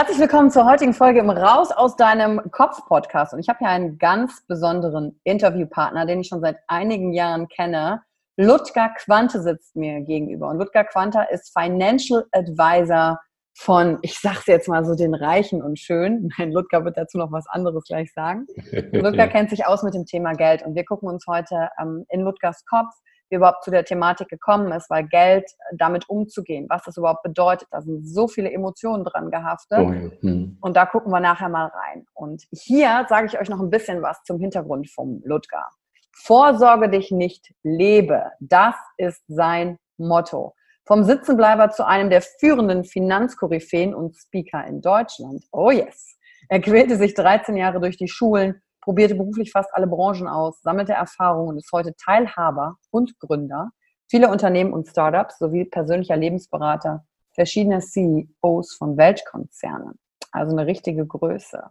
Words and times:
Herzlich 0.00 0.18
willkommen 0.18 0.50
zur 0.50 0.64
heutigen 0.64 0.94
Folge 0.94 1.20
im 1.20 1.28
Raus 1.28 1.72
aus 1.72 1.94
deinem 1.94 2.40
Kopf 2.52 2.86
Podcast. 2.88 3.34
Und 3.34 3.40
ich 3.40 3.50
habe 3.50 3.58
hier 3.58 3.68
einen 3.68 3.98
ganz 3.98 4.46
besonderen 4.46 5.20
Interviewpartner, 5.24 6.06
den 6.06 6.22
ich 6.22 6.28
schon 6.28 6.40
seit 6.40 6.56
einigen 6.68 7.12
Jahren 7.12 7.48
kenne. 7.48 8.00
Ludger 8.38 8.94
Quante 8.96 9.42
sitzt 9.42 9.76
mir 9.76 10.00
gegenüber. 10.00 10.48
Und 10.48 10.56
Ludger 10.56 10.84
Quante 10.84 11.26
ist 11.30 11.52
Financial 11.52 12.24
Advisor 12.32 13.20
von, 13.54 13.98
ich 14.00 14.18
sag's 14.18 14.46
jetzt 14.46 14.68
mal 14.68 14.86
so, 14.86 14.94
den 14.94 15.14
Reichen 15.14 15.62
und 15.62 15.78
Schön. 15.78 16.30
Mein 16.38 16.50
Ludger 16.54 16.82
wird 16.86 16.96
dazu 16.96 17.18
noch 17.18 17.30
was 17.30 17.46
anderes 17.48 17.84
gleich 17.84 18.10
sagen. 18.14 18.46
Ludger 18.92 19.28
kennt 19.28 19.50
sich 19.50 19.66
aus 19.66 19.82
mit 19.82 19.92
dem 19.92 20.06
Thema 20.06 20.32
Geld. 20.32 20.62
Und 20.62 20.76
wir 20.76 20.86
gucken 20.86 21.10
uns 21.10 21.26
heute 21.28 21.68
ähm, 21.78 22.06
in 22.08 22.22
Ludgers 22.22 22.64
Kopf 22.64 22.94
wie 23.30 23.36
überhaupt 23.36 23.64
zu 23.64 23.70
der 23.70 23.84
Thematik 23.84 24.28
gekommen 24.28 24.70
ist, 24.72 24.90
weil 24.90 25.06
Geld 25.06 25.44
äh, 25.44 25.76
damit 25.76 26.08
umzugehen, 26.08 26.66
was 26.68 26.82
das 26.82 26.96
überhaupt 26.96 27.22
bedeutet, 27.22 27.68
da 27.70 27.80
sind 27.80 28.06
so 28.06 28.28
viele 28.28 28.52
Emotionen 28.52 29.04
dran 29.04 29.30
gehaftet. 29.30 29.78
Oh 29.78 29.92
ja. 29.92 30.10
hm. 30.20 30.58
Und 30.60 30.76
da 30.76 30.86
gucken 30.86 31.12
wir 31.12 31.20
nachher 31.20 31.48
mal 31.48 31.66
rein. 31.66 32.06
Und 32.14 32.44
hier 32.52 33.06
sage 33.08 33.26
ich 33.26 33.40
euch 33.40 33.48
noch 33.48 33.60
ein 33.60 33.70
bisschen 33.70 34.02
was 34.02 34.22
zum 34.24 34.38
Hintergrund 34.38 34.90
vom 34.90 35.22
Ludger. 35.24 35.66
Vorsorge 36.12 36.90
dich 36.90 37.10
nicht, 37.10 37.54
lebe. 37.62 38.24
Das 38.40 38.74
ist 38.98 39.22
sein 39.28 39.78
Motto. 39.96 40.54
Vom 40.86 41.04
Sitzenbleiber 41.04 41.70
zu 41.70 41.86
einem 41.86 42.10
der 42.10 42.20
führenden 42.20 42.84
Finanzkoryphäen 42.84 43.94
und 43.94 44.16
Speaker 44.16 44.66
in 44.66 44.80
Deutschland. 44.80 45.44
Oh 45.52 45.70
yes. 45.70 46.16
Er 46.48 46.60
quälte 46.60 46.96
sich 46.96 47.14
13 47.14 47.56
Jahre 47.56 47.80
durch 47.80 47.96
die 47.96 48.08
Schulen, 48.08 48.60
probierte 48.80 49.14
beruflich 49.14 49.52
fast 49.52 49.74
alle 49.74 49.86
Branchen 49.86 50.28
aus, 50.28 50.60
sammelte 50.62 50.92
Erfahrungen 50.92 51.50
und 51.50 51.58
ist 51.58 51.72
heute 51.72 51.94
Teilhaber 51.96 52.76
und 52.90 53.18
Gründer 53.18 53.70
vieler 54.10 54.30
Unternehmen 54.30 54.72
und 54.72 54.88
Startups 54.88 55.38
sowie 55.38 55.64
persönlicher 55.64 56.16
Lebensberater 56.16 57.04
verschiedener 57.34 57.80
CEOs 57.80 58.74
von 58.74 58.96
Weltkonzernen. 58.96 59.98
Also 60.32 60.56
eine 60.56 60.66
richtige 60.66 61.06
Größe. 61.06 61.62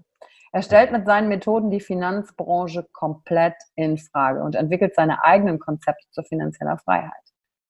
Er 0.52 0.62
stellt 0.64 0.92
mit 0.92 1.06
seinen 1.06 1.28
Methoden 1.28 1.70
die 1.70 1.80
Finanzbranche 1.80 2.88
komplett 2.92 3.56
in 3.76 3.98
Frage 3.98 4.42
und 4.42 4.56
entwickelt 4.56 4.96
seine 4.96 5.24
eigenen 5.24 5.60
Konzepte 5.60 6.06
zur 6.12 6.24
finanzieller 6.24 6.78
Freiheit. 6.80 7.12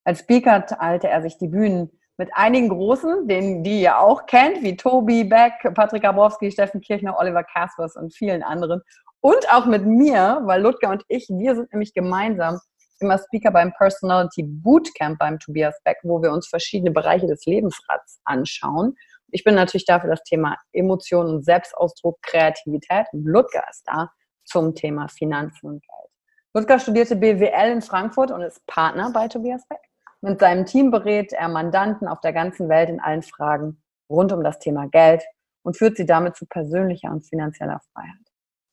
Als 0.06 0.20
Speaker 0.20 0.66
teilte 0.66 1.10
er 1.10 1.22
sich 1.22 1.38
die 1.38 1.50
Bühnen 1.50 1.92
mit 2.18 2.30
einigen 2.34 2.70
Großen, 2.70 3.28
den 3.28 3.64
die 3.64 3.82
ihr 3.82 4.00
auch 4.00 4.26
kennt, 4.26 4.62
wie 4.64 4.78
Tobi 4.78 5.24
Beck, 5.24 5.54
Patrick 5.74 6.04
Gabrowski, 6.04 6.52
Steffen 6.52 6.82
Kirchner, 6.82 7.18
Oliver 7.18 7.44
Kaspers 7.44 7.96
und 7.96 8.14
vielen 8.14 8.44
anderen 8.44 8.82
und 9.22 9.52
auch 9.52 9.66
mit 9.66 9.86
mir, 9.86 10.42
weil 10.44 10.62
Ludger 10.62 10.90
und 10.90 11.04
ich, 11.08 11.28
wir 11.30 11.56
sind 11.56 11.72
nämlich 11.74 11.94
gemeinsam 11.94 12.60
immer 13.00 13.18
Speaker 13.18 13.52
beim 13.52 13.74
Personality 13.74 14.44
Bootcamp 14.44 15.20
beim 15.20 15.40
Tobias 15.40 15.80
Beck, 15.84 15.98
wo 16.04 16.22
wir 16.22 16.32
uns 16.32 16.48
verschiedene 16.48 16.92
Bereiche 16.92 17.28
des 17.28 17.46
Lebensrads 17.46 18.20
anschauen. 18.26 18.96
Ich 19.32 19.44
bin 19.44 19.56
natürlich 19.56 19.86
da 19.86 20.00
für 20.00 20.08
das 20.08 20.24
Thema 20.24 20.58
Emotionen 20.74 21.36
und 21.36 21.46
Selbstausdruck, 21.46 22.22
Kreativität 22.22 23.06
und 23.14 23.26
Ludger 23.26 23.64
ist 23.70 23.84
da 23.86 24.12
zum 24.46 24.76
Thema 24.76 25.08
Finanzen 25.08 25.68
und 25.68 25.84
Geld. 25.84 26.10
Ludger 26.54 26.80
studierte 26.80 27.16
BWL 27.16 27.72
in 27.72 27.82
Frankfurt 27.82 28.32
und 28.32 28.42
ist 28.42 28.66
Partner 28.66 29.12
bei 29.14 29.28
Tobias 29.28 29.68
Beck. 29.68 29.80
Mit 30.22 30.40
seinem 30.40 30.66
Team 30.66 30.92
berät 30.92 31.32
er 31.32 31.48
Mandanten 31.48 32.08
auf 32.08 32.20
der 32.22 32.34
ganzen 32.34 32.68
Welt 32.68 32.90
in 32.90 33.00
allen 33.00 33.22
Fragen 33.22 33.82
rund 34.10 34.34
um 34.34 34.44
das 34.44 34.60
Thema 34.60 34.88
Geld 34.88 35.24
und 35.62 35.78
führt 35.78 35.96
sie 35.96 36.06
damit 36.06 36.36
zu 36.36 36.46
persönlicher 36.46 37.12
und 37.12 37.22
finanzieller 37.22 37.80
Freiheit. 37.94 38.29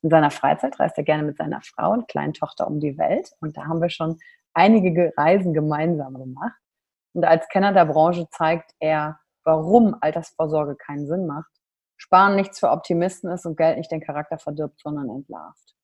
In 0.07 0.11
seiner 0.11 0.31
Freizeit 0.31 0.79
reist 0.79 0.97
er 0.97 1.03
gerne 1.03 1.23
mit 1.23 1.35
seiner 1.35 1.59
Frau 1.61 1.91
und 1.91 2.07
kleinen 2.07 2.31
Tochter 2.31 2.65
um 2.65 2.79
die 2.79 2.97
Welt. 2.97 3.29
Und 3.41 3.57
da 3.57 3.65
haben 3.65 3.81
wir 3.81 3.89
schon 3.89 4.17
einige 4.53 5.11
Reisen 5.17 5.53
gemeinsam 5.53 6.13
gemacht. 6.13 6.55
Und 7.11 7.25
als 7.25 7.45
Kenner 7.49 7.73
der 7.73 7.83
Branche 7.83 8.25
zeigt 8.29 8.71
er, 8.79 9.19
warum 9.43 9.97
Altersvorsorge 9.99 10.77
keinen 10.77 11.07
Sinn 11.07 11.27
macht. 11.27 11.51
Sparen 11.97 12.37
nichts 12.37 12.57
für 12.57 12.71
Optimisten 12.71 13.29
ist 13.29 13.45
und 13.45 13.57
Geld 13.57 13.77
nicht 13.77 13.91
den 13.91 13.99
Charakter 13.99 14.37
verdirbt, 14.37 14.79
sondern 14.79 15.09
entlarvt. 15.09 15.75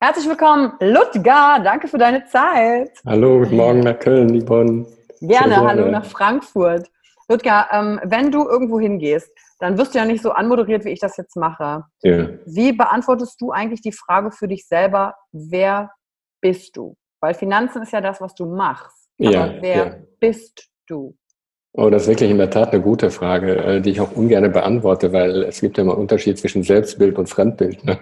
Herzlich 0.00 0.28
willkommen, 0.28 0.74
Ludger. 0.78 1.58
Danke 1.64 1.88
für 1.88 1.98
deine 1.98 2.24
Zeit. 2.26 2.92
Hallo, 3.04 3.40
guten 3.40 3.56
Morgen 3.56 3.80
nach 3.80 3.98
Köln, 3.98 4.46
Yvonne. 4.46 4.86
Gerne, 5.22 5.56
hallo 5.56 5.90
nach 5.90 6.04
Frankfurt. 6.04 6.88
Ludger, 7.28 7.66
ähm, 7.72 8.00
wenn 8.04 8.30
du 8.30 8.48
irgendwo 8.48 8.80
hingehst, 8.80 9.30
dann 9.58 9.78
wirst 9.78 9.94
du 9.94 9.98
ja 9.98 10.04
nicht 10.04 10.22
so 10.22 10.32
anmoderiert, 10.32 10.84
wie 10.84 10.90
ich 10.90 11.00
das 11.00 11.16
jetzt 11.16 11.36
mache. 11.36 11.84
Ja. 12.02 12.28
Wie 12.46 12.72
beantwortest 12.72 13.40
du 13.40 13.52
eigentlich 13.52 13.80
die 13.80 13.92
Frage 13.92 14.32
für 14.32 14.48
dich 14.48 14.66
selber, 14.66 15.14
wer 15.32 15.90
bist 16.40 16.76
du? 16.76 16.96
Weil 17.20 17.34
Finanzen 17.34 17.82
ist 17.82 17.92
ja 17.92 18.00
das, 18.00 18.20
was 18.20 18.34
du 18.34 18.46
machst. 18.46 19.08
Aber 19.20 19.30
ja, 19.30 19.54
wer 19.60 19.76
ja. 19.76 19.94
bist 20.18 20.68
du? 20.88 21.16
Oh, 21.74 21.88
das 21.88 22.02
ist 22.02 22.08
wirklich 22.08 22.30
in 22.30 22.36
der 22.36 22.50
Tat 22.50 22.72
eine 22.72 22.82
gute 22.82 23.10
Frage, 23.10 23.56
äh, 23.56 23.80
die 23.80 23.90
ich 23.90 24.00
auch 24.00 24.12
ungern 24.14 24.52
beantworte, 24.52 25.12
weil 25.12 25.44
es 25.44 25.60
gibt 25.60 25.78
ja 25.78 25.84
immer 25.84 25.92
einen 25.92 26.02
Unterschied 26.02 26.38
zwischen 26.38 26.62
Selbstbild 26.62 27.18
und 27.18 27.28
Fremdbild. 27.28 27.82
Ne? 27.84 27.98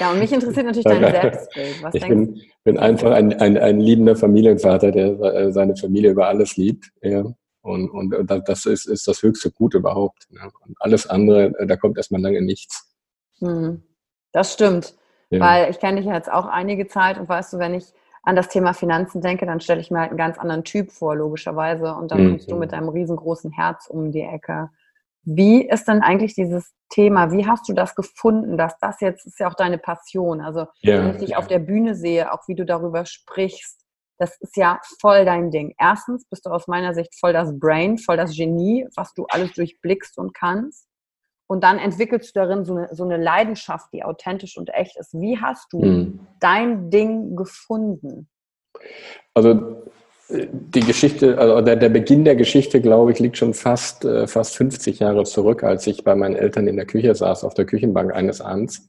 Ja, 0.00 0.10
und 0.10 0.18
mich 0.18 0.32
interessiert 0.32 0.66
natürlich 0.66 0.84
dein 0.84 1.00
Selbstbild. 1.00 1.82
Was 1.82 1.94
ich 1.94 2.08
bin, 2.08 2.40
bin 2.64 2.78
einfach 2.78 3.12
ein, 3.12 3.38
ein, 3.40 3.56
ein 3.56 3.78
liebender 3.78 4.16
Familienvater, 4.16 4.90
der 4.90 5.20
äh, 5.20 5.52
seine 5.52 5.76
Familie 5.76 6.10
über 6.10 6.26
alles 6.26 6.56
liebt. 6.56 6.90
Ja. 7.02 7.24
Und, 7.66 7.90
und, 7.90 8.14
und 8.14 8.48
das 8.48 8.64
ist, 8.64 8.86
ist 8.86 9.08
das 9.08 9.22
höchste 9.22 9.50
Gut 9.50 9.74
überhaupt. 9.74 10.30
Ne? 10.30 10.48
Und 10.64 10.76
alles 10.78 11.08
andere, 11.08 11.46
äh, 11.58 11.66
da 11.66 11.76
kommt 11.76 11.96
erstmal 11.96 12.20
lange 12.20 12.40
nichts. 12.40 12.94
Hm, 13.40 13.82
das 14.32 14.52
stimmt. 14.52 14.94
Ja. 15.30 15.40
Weil 15.40 15.70
ich 15.70 15.80
kenne 15.80 16.00
dich 16.00 16.08
jetzt 16.08 16.30
auch 16.30 16.46
einige 16.46 16.86
Zeit 16.86 17.18
und 17.18 17.28
weißt 17.28 17.52
du, 17.54 17.58
wenn 17.58 17.74
ich 17.74 17.86
an 18.22 18.36
das 18.36 18.48
Thema 18.48 18.72
Finanzen 18.72 19.20
denke, 19.20 19.46
dann 19.46 19.60
stelle 19.60 19.80
ich 19.80 19.90
mir 19.90 19.98
halt 19.98 20.10
einen 20.10 20.18
ganz 20.18 20.38
anderen 20.38 20.62
Typ 20.62 20.92
vor, 20.92 21.16
logischerweise. 21.16 21.94
Und 21.94 22.12
dann 22.12 22.24
mhm. 22.24 22.30
kommst 22.30 22.50
du 22.50 22.56
mit 22.56 22.70
deinem 22.70 22.88
riesengroßen 22.88 23.50
Herz 23.50 23.88
um 23.88 24.12
die 24.12 24.22
Ecke. 24.22 24.70
Wie 25.24 25.68
ist 25.68 25.88
denn 25.88 26.02
eigentlich 26.02 26.34
dieses 26.34 26.72
Thema? 26.88 27.32
Wie 27.32 27.46
hast 27.46 27.68
du 27.68 27.72
das 27.72 27.96
gefunden, 27.96 28.56
dass 28.56 28.78
das 28.78 29.00
jetzt 29.00 29.26
ist 29.26 29.40
ja 29.40 29.48
auch 29.48 29.54
deine 29.54 29.78
Passion? 29.78 30.40
Also 30.40 30.66
ja, 30.82 31.00
wenn 31.00 31.10
ich 31.10 31.16
dich 31.18 31.30
ja. 31.30 31.38
auf 31.38 31.48
der 31.48 31.58
Bühne 31.58 31.96
sehe, 31.96 32.32
auch 32.32 32.46
wie 32.46 32.54
du 32.54 32.64
darüber 32.64 33.06
sprichst, 33.06 33.85
das 34.18 34.36
ist 34.40 34.56
ja 34.56 34.80
voll 35.00 35.24
dein 35.24 35.50
Ding. 35.50 35.74
Erstens 35.78 36.24
bist 36.28 36.46
du 36.46 36.50
aus 36.50 36.66
meiner 36.66 36.94
Sicht 36.94 37.18
voll 37.18 37.32
das 37.32 37.58
Brain, 37.58 37.98
voll 37.98 38.16
das 38.16 38.34
Genie, 38.34 38.86
was 38.96 39.14
du 39.14 39.26
alles 39.28 39.52
durchblickst 39.52 40.18
und 40.18 40.34
kannst. 40.34 40.86
Und 41.48 41.62
dann 41.62 41.78
entwickelst 41.78 42.34
du 42.34 42.40
darin 42.40 42.64
so 42.64 42.74
eine, 42.74 42.88
so 42.92 43.04
eine 43.04 43.18
Leidenschaft, 43.18 43.92
die 43.92 44.02
authentisch 44.02 44.56
und 44.56 44.72
echt 44.74 44.96
ist. 44.96 45.14
Wie 45.14 45.38
hast 45.38 45.72
du 45.72 45.80
hm. 45.80 46.20
dein 46.40 46.90
Ding 46.90 47.36
gefunden? 47.36 48.28
Also 49.34 49.84
die 50.28 50.80
Geschichte, 50.80 51.38
also 51.38 51.60
der, 51.60 51.76
der, 51.76 51.88
Beginn 51.88 52.24
der 52.24 52.34
Geschichte, 52.34 52.80
glaube 52.80 53.12
ich, 53.12 53.20
liegt 53.20 53.36
schon 53.36 53.54
fast, 53.54 54.04
äh, 54.04 54.26
fast 54.26 54.56
50 54.56 54.98
Jahre 54.98 55.22
zurück, 55.24 55.62
als 55.62 55.86
ich 55.86 56.02
bei 56.02 56.16
meinen 56.16 56.34
Eltern 56.34 56.66
in 56.66 56.76
der 56.76 56.86
Küche 56.86 57.14
saß, 57.14 57.44
auf 57.44 57.54
der 57.54 57.64
Küchenbank 57.64 58.12
eines 58.12 58.40
Abends 58.40 58.88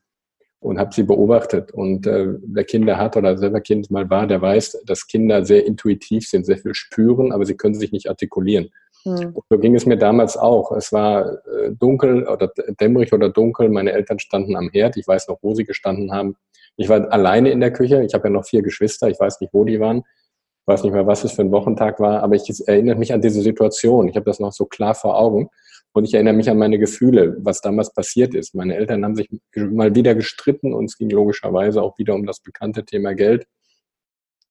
und 0.59 0.79
habe 0.79 0.93
sie 0.93 1.03
beobachtet. 1.03 1.71
Und 1.71 2.07
äh, 2.07 2.33
wer 2.45 2.63
Kinder 2.63 2.97
hat 2.97 3.15
oder 3.15 3.37
selber 3.37 3.61
Kind 3.61 3.91
mal 3.91 4.09
war, 4.09 4.27
der 4.27 4.41
weiß, 4.41 4.83
dass 4.85 5.07
Kinder 5.07 5.45
sehr 5.45 5.65
intuitiv 5.65 6.27
sind, 6.27 6.45
sehr 6.45 6.57
viel 6.57 6.73
spüren, 6.73 7.31
aber 7.31 7.45
sie 7.45 7.55
können 7.55 7.75
sich 7.75 7.91
nicht 7.91 8.09
artikulieren. 8.09 8.69
Mhm. 9.05 9.35
So 9.49 9.57
ging 9.59 9.75
es 9.75 9.85
mir 9.85 9.97
damals 9.97 10.35
auch. 10.35 10.71
Es 10.71 10.91
war 10.91 11.45
äh, 11.47 11.71
dunkel 11.71 12.27
oder 12.27 12.51
dämmerig 12.79 13.13
oder 13.13 13.29
dunkel. 13.29 13.69
Meine 13.69 13.91
Eltern 13.91 14.19
standen 14.19 14.55
am 14.55 14.69
Herd. 14.69 14.97
Ich 14.97 15.07
weiß 15.07 15.27
noch, 15.27 15.39
wo 15.41 15.53
sie 15.53 15.63
gestanden 15.63 16.11
haben. 16.11 16.35
Ich 16.75 16.89
war 16.89 17.11
alleine 17.11 17.49
in 17.51 17.59
der 17.59 17.71
Küche. 17.71 18.03
Ich 18.03 18.13
habe 18.13 18.27
ja 18.27 18.29
noch 18.31 18.45
vier 18.45 18.61
Geschwister. 18.61 19.07
Ich 19.09 19.19
weiß 19.19 19.39
nicht, 19.41 19.53
wo 19.53 19.63
die 19.63 19.79
waren. 19.79 19.99
Ich 19.99 20.67
weiß 20.67 20.83
nicht 20.83 20.93
mehr, 20.93 21.07
was 21.07 21.23
es 21.23 21.31
für 21.31 21.43
ein 21.43 21.51
Wochentag 21.51 21.99
war. 21.99 22.21
Aber 22.21 22.35
ich 22.35 22.51
erinnere 22.67 22.97
mich 22.97 23.13
an 23.13 23.21
diese 23.21 23.41
Situation. 23.41 24.09
Ich 24.09 24.15
habe 24.15 24.25
das 24.25 24.39
noch 24.39 24.51
so 24.51 24.65
klar 24.65 24.95
vor 24.95 25.17
Augen. 25.17 25.49
Und 25.93 26.05
ich 26.05 26.13
erinnere 26.13 26.35
mich 26.35 26.49
an 26.49 26.57
meine 26.57 26.77
Gefühle, 26.77 27.37
was 27.39 27.61
damals 27.61 27.93
passiert 27.93 28.35
ist. 28.35 28.53
Meine 28.53 28.75
Eltern 28.75 29.03
haben 29.03 29.15
sich 29.15 29.29
mal 29.55 29.95
wieder 29.95 30.13
gestritten 30.13 30.73
und 30.73 30.85
es 30.85 30.97
ging 30.97 31.09
logischerweise 31.09 31.81
auch 31.81 31.97
wieder 31.97 32.13
um 32.13 32.25
das 32.25 32.39
bekannte 32.39 32.85
Thema 32.85 33.13
Geld. 33.15 33.47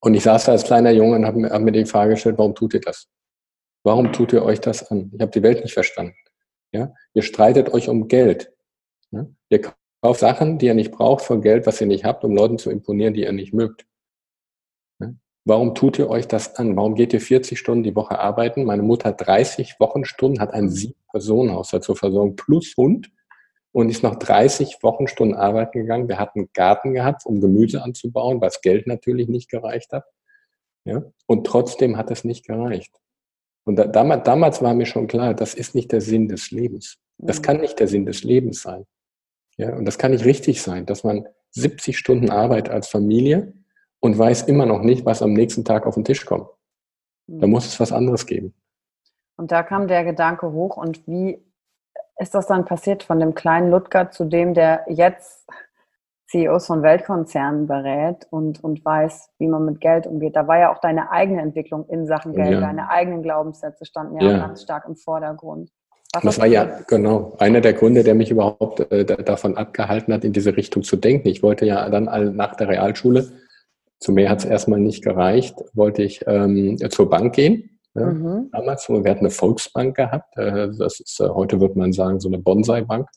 Und 0.01 0.15
ich 0.15 0.23
saß 0.23 0.47
da 0.47 0.53
als 0.53 0.65
kleiner 0.65 0.91
Junge 0.91 1.17
und 1.17 1.27
habe 1.27 1.39
mir, 1.39 1.51
hab 1.51 1.63
mir 1.63 1.73
die 1.73 1.85
Frage 1.85 2.13
gestellt, 2.13 2.39
warum 2.39 2.55
tut 2.55 2.75
ihr 2.75 2.81
das? 2.81 3.09
Warum 3.85 4.13
tut 4.13 4.33
ihr 4.33 4.43
euch 4.43 4.61
das 4.61 4.91
an? 4.91 5.13
Ich 5.15 5.21
habe 5.21 5.31
die 5.31 5.43
Welt 5.43 5.63
nicht 5.63 5.75
verstanden. 5.75 6.17
Ja? 6.73 6.93
Ihr 7.15 7.23
streitet 7.23 7.73
euch 7.73 7.89
um 7.89 8.09
Geld. 8.09 8.53
Ja? 9.13 9.27
Ihr 9.49 9.63
kauft 10.03 10.21
Sachen, 10.21 10.59
die 10.59 10.67
ihr 10.67 10.75
nicht 10.75 10.91
braucht, 10.91 11.25
von 11.25 11.41
Geld, 11.41 11.67
was 11.67 11.81
ihr 11.81 11.87
nicht 11.87 12.05
habt, 12.05 12.25
um 12.25 12.35
Leuten 12.35 12.59
zu 12.59 12.71
imponieren, 12.71 13.15
die 13.15 13.23
ihr 13.23 13.33
nicht 13.33 13.55
mögt. 13.55 13.87
Warum 15.47 15.77
tut 15.77 15.97
ihr 16.01 16.11
euch 16.11 16.27
das 16.27 16.57
an? 16.57 16.75
Warum 16.75 16.97
geht 16.97 17.13
ihr 17.13 17.21
40 17.21 17.57
Stunden 17.57 17.85
die 17.85 17.95
Woche 17.95 18.19
arbeiten? 18.19 18.65
Meine 18.65 18.83
Mutter 18.83 19.11
hat 19.11 19.25
30 19.25 19.77
Wochenstunden, 19.79 20.41
hat 20.41 20.53
ein 20.53 20.69
Sieben-Personen-Haushalt 20.69 21.85
zur 21.85 21.95
Versorgung 21.95 22.35
plus 22.35 22.77
Hund 22.77 23.13
und 23.71 23.89
ist 23.89 24.03
noch 24.03 24.17
30 24.17 24.79
Wochenstunden 24.83 25.37
arbeiten 25.37 25.79
gegangen. 25.79 26.09
Wir 26.09 26.19
hatten 26.19 26.41
einen 26.41 26.49
Garten 26.53 26.95
gehabt, 26.95 27.27
um 27.27 27.41
Gemüse 27.41 27.81
anzubauen, 27.81 28.41
was 28.41 28.61
Geld 28.61 28.89
natürlich 28.89 29.29
nicht 29.29 29.49
gereicht 29.49 29.93
hat. 29.93 30.05
Ja? 30.85 31.05
Und 31.27 31.47
trotzdem 31.47 31.97
hat 31.97 32.11
es 32.11 32.25
nicht 32.25 32.45
gereicht. 32.45 32.93
Und 33.63 33.77
da, 33.77 33.87
damals, 33.87 34.25
damals 34.25 34.63
war 34.63 34.75
mir 34.75 34.87
schon 34.87 35.07
klar, 35.07 35.33
das 35.33 35.55
ist 35.55 35.77
nicht 35.77 35.93
der 35.93 36.01
Sinn 36.01 36.27
des 36.27 36.51
Lebens. 36.51 36.99
Das 37.19 37.39
mhm. 37.39 37.43
kann 37.43 37.61
nicht 37.61 37.79
der 37.79 37.87
Sinn 37.87 38.05
des 38.05 38.25
Lebens 38.25 38.63
sein. 38.63 38.85
Ja, 39.59 39.77
und 39.77 39.85
das 39.85 39.97
kann 39.97 40.11
nicht 40.11 40.25
richtig 40.25 40.61
sein, 40.61 40.87
dass 40.87 41.05
man 41.05 41.29
70 41.53 41.97
Stunden 41.97 42.31
Arbeit 42.31 42.69
als 42.69 42.89
Familie 42.89 43.53
und 44.01 44.19
weiß 44.19 44.43
immer 44.43 44.67
noch 44.67 44.83
nicht, 44.83 45.05
was 45.05 45.23
am 45.23 45.33
nächsten 45.33 45.65
Tag 45.65 45.87
auf 45.87 45.95
den 45.95 46.05
Tisch 46.05 46.25
kommt. 46.27 46.49
Da 47.27 47.47
mhm. 47.47 47.53
muss 47.53 47.67
es 47.67 47.81
was 47.81 47.93
anderes 47.93 48.27
geben. 48.27 48.55
Und 49.37 49.53
da 49.53 49.63
kam 49.63 49.89
der 49.89 50.05
Gedanke 50.05 50.53
hoch 50.53 50.77
und 50.77 51.07
wie 51.07 51.43
ist 52.19 52.35
das 52.35 52.47
dann 52.47 52.65
passiert 52.65 53.03
von 53.03 53.21
dem 53.21 53.35
kleinen 53.35 53.71
Ludger 53.71 54.11
zu 54.11 54.25
dem, 54.25 54.55
der 54.55 54.85
jetzt 54.89 55.47
CEOs 56.29 56.67
von 56.67 56.83
Weltkonzernen 56.83 57.67
berät 57.67 58.27
und, 58.31 58.63
und 58.65 58.85
weiß, 58.85 59.31
wie 59.39 59.47
man 59.47 59.65
mit 59.65 59.81
Geld 59.81 60.07
umgeht. 60.07 60.35
Da 60.35 60.49
war 60.49 60.59
ja 60.59 60.73
auch 60.73 60.81
deine 60.81 61.11
eigene 61.13 61.41
Entwicklung 61.41 61.87
in 61.89 62.07
Sachen 62.07 62.35
Geld, 62.35 62.53
ja. 62.53 62.61
deine 62.61 62.91
eigenen 62.91 63.23
Glaubenssätze 63.23 63.85
standen 63.85 64.21
ja, 64.21 64.33
ja. 64.33 64.39
ganz 64.39 64.63
stark 64.63 64.87
im 64.89 64.97
Vordergrund. 64.97 65.71
Was 66.13 66.23
das 66.23 66.39
war 66.39 66.47
ja, 66.47 66.81
genau, 66.89 67.35
einer 67.39 67.61
der 67.61 67.75
Gründe, 67.75 68.03
der 68.03 68.15
mich 68.15 68.31
überhaupt 68.31 68.91
äh, 68.91 69.05
davon 69.05 69.57
abgehalten 69.57 70.15
hat, 70.15 70.25
in 70.25 70.33
diese 70.33 70.57
Richtung 70.57 70.83
zu 70.83 70.97
denken. 70.97 71.29
Ich 71.29 71.43
wollte 71.43 71.67
ja 71.67 71.89
dann 71.91 72.05
nach 72.35 72.57
der 72.57 72.69
Realschule, 72.69 73.29
zu 73.99 74.13
mehr 74.13 74.29
hat 74.29 74.41
es 74.41 74.45
erstmal 74.45 74.81
nicht 74.81 75.03
gereicht, 75.03 75.57
wollte 75.73 76.03
ich 76.03 76.21
ähm, 76.27 76.79
zur 76.91 77.09
Bank 77.09 77.35
gehen. 77.35 77.79
Ja, 77.95 78.07
mhm. 78.07 78.51
Damals, 78.53 78.89
wir 78.89 79.11
hatten 79.11 79.21
eine 79.21 79.31
Volksbank 79.31 79.97
gehabt. 79.97 80.37
Äh, 80.37 80.69
das 80.79 81.01
ist, 81.01 81.19
äh, 81.21 81.29
heute 81.29 81.61
würde 81.61 81.79
man 81.79 81.93
sagen, 81.93 82.21
so 82.21 82.29
eine 82.29 82.39
Bonsai-Bank. 82.39 83.09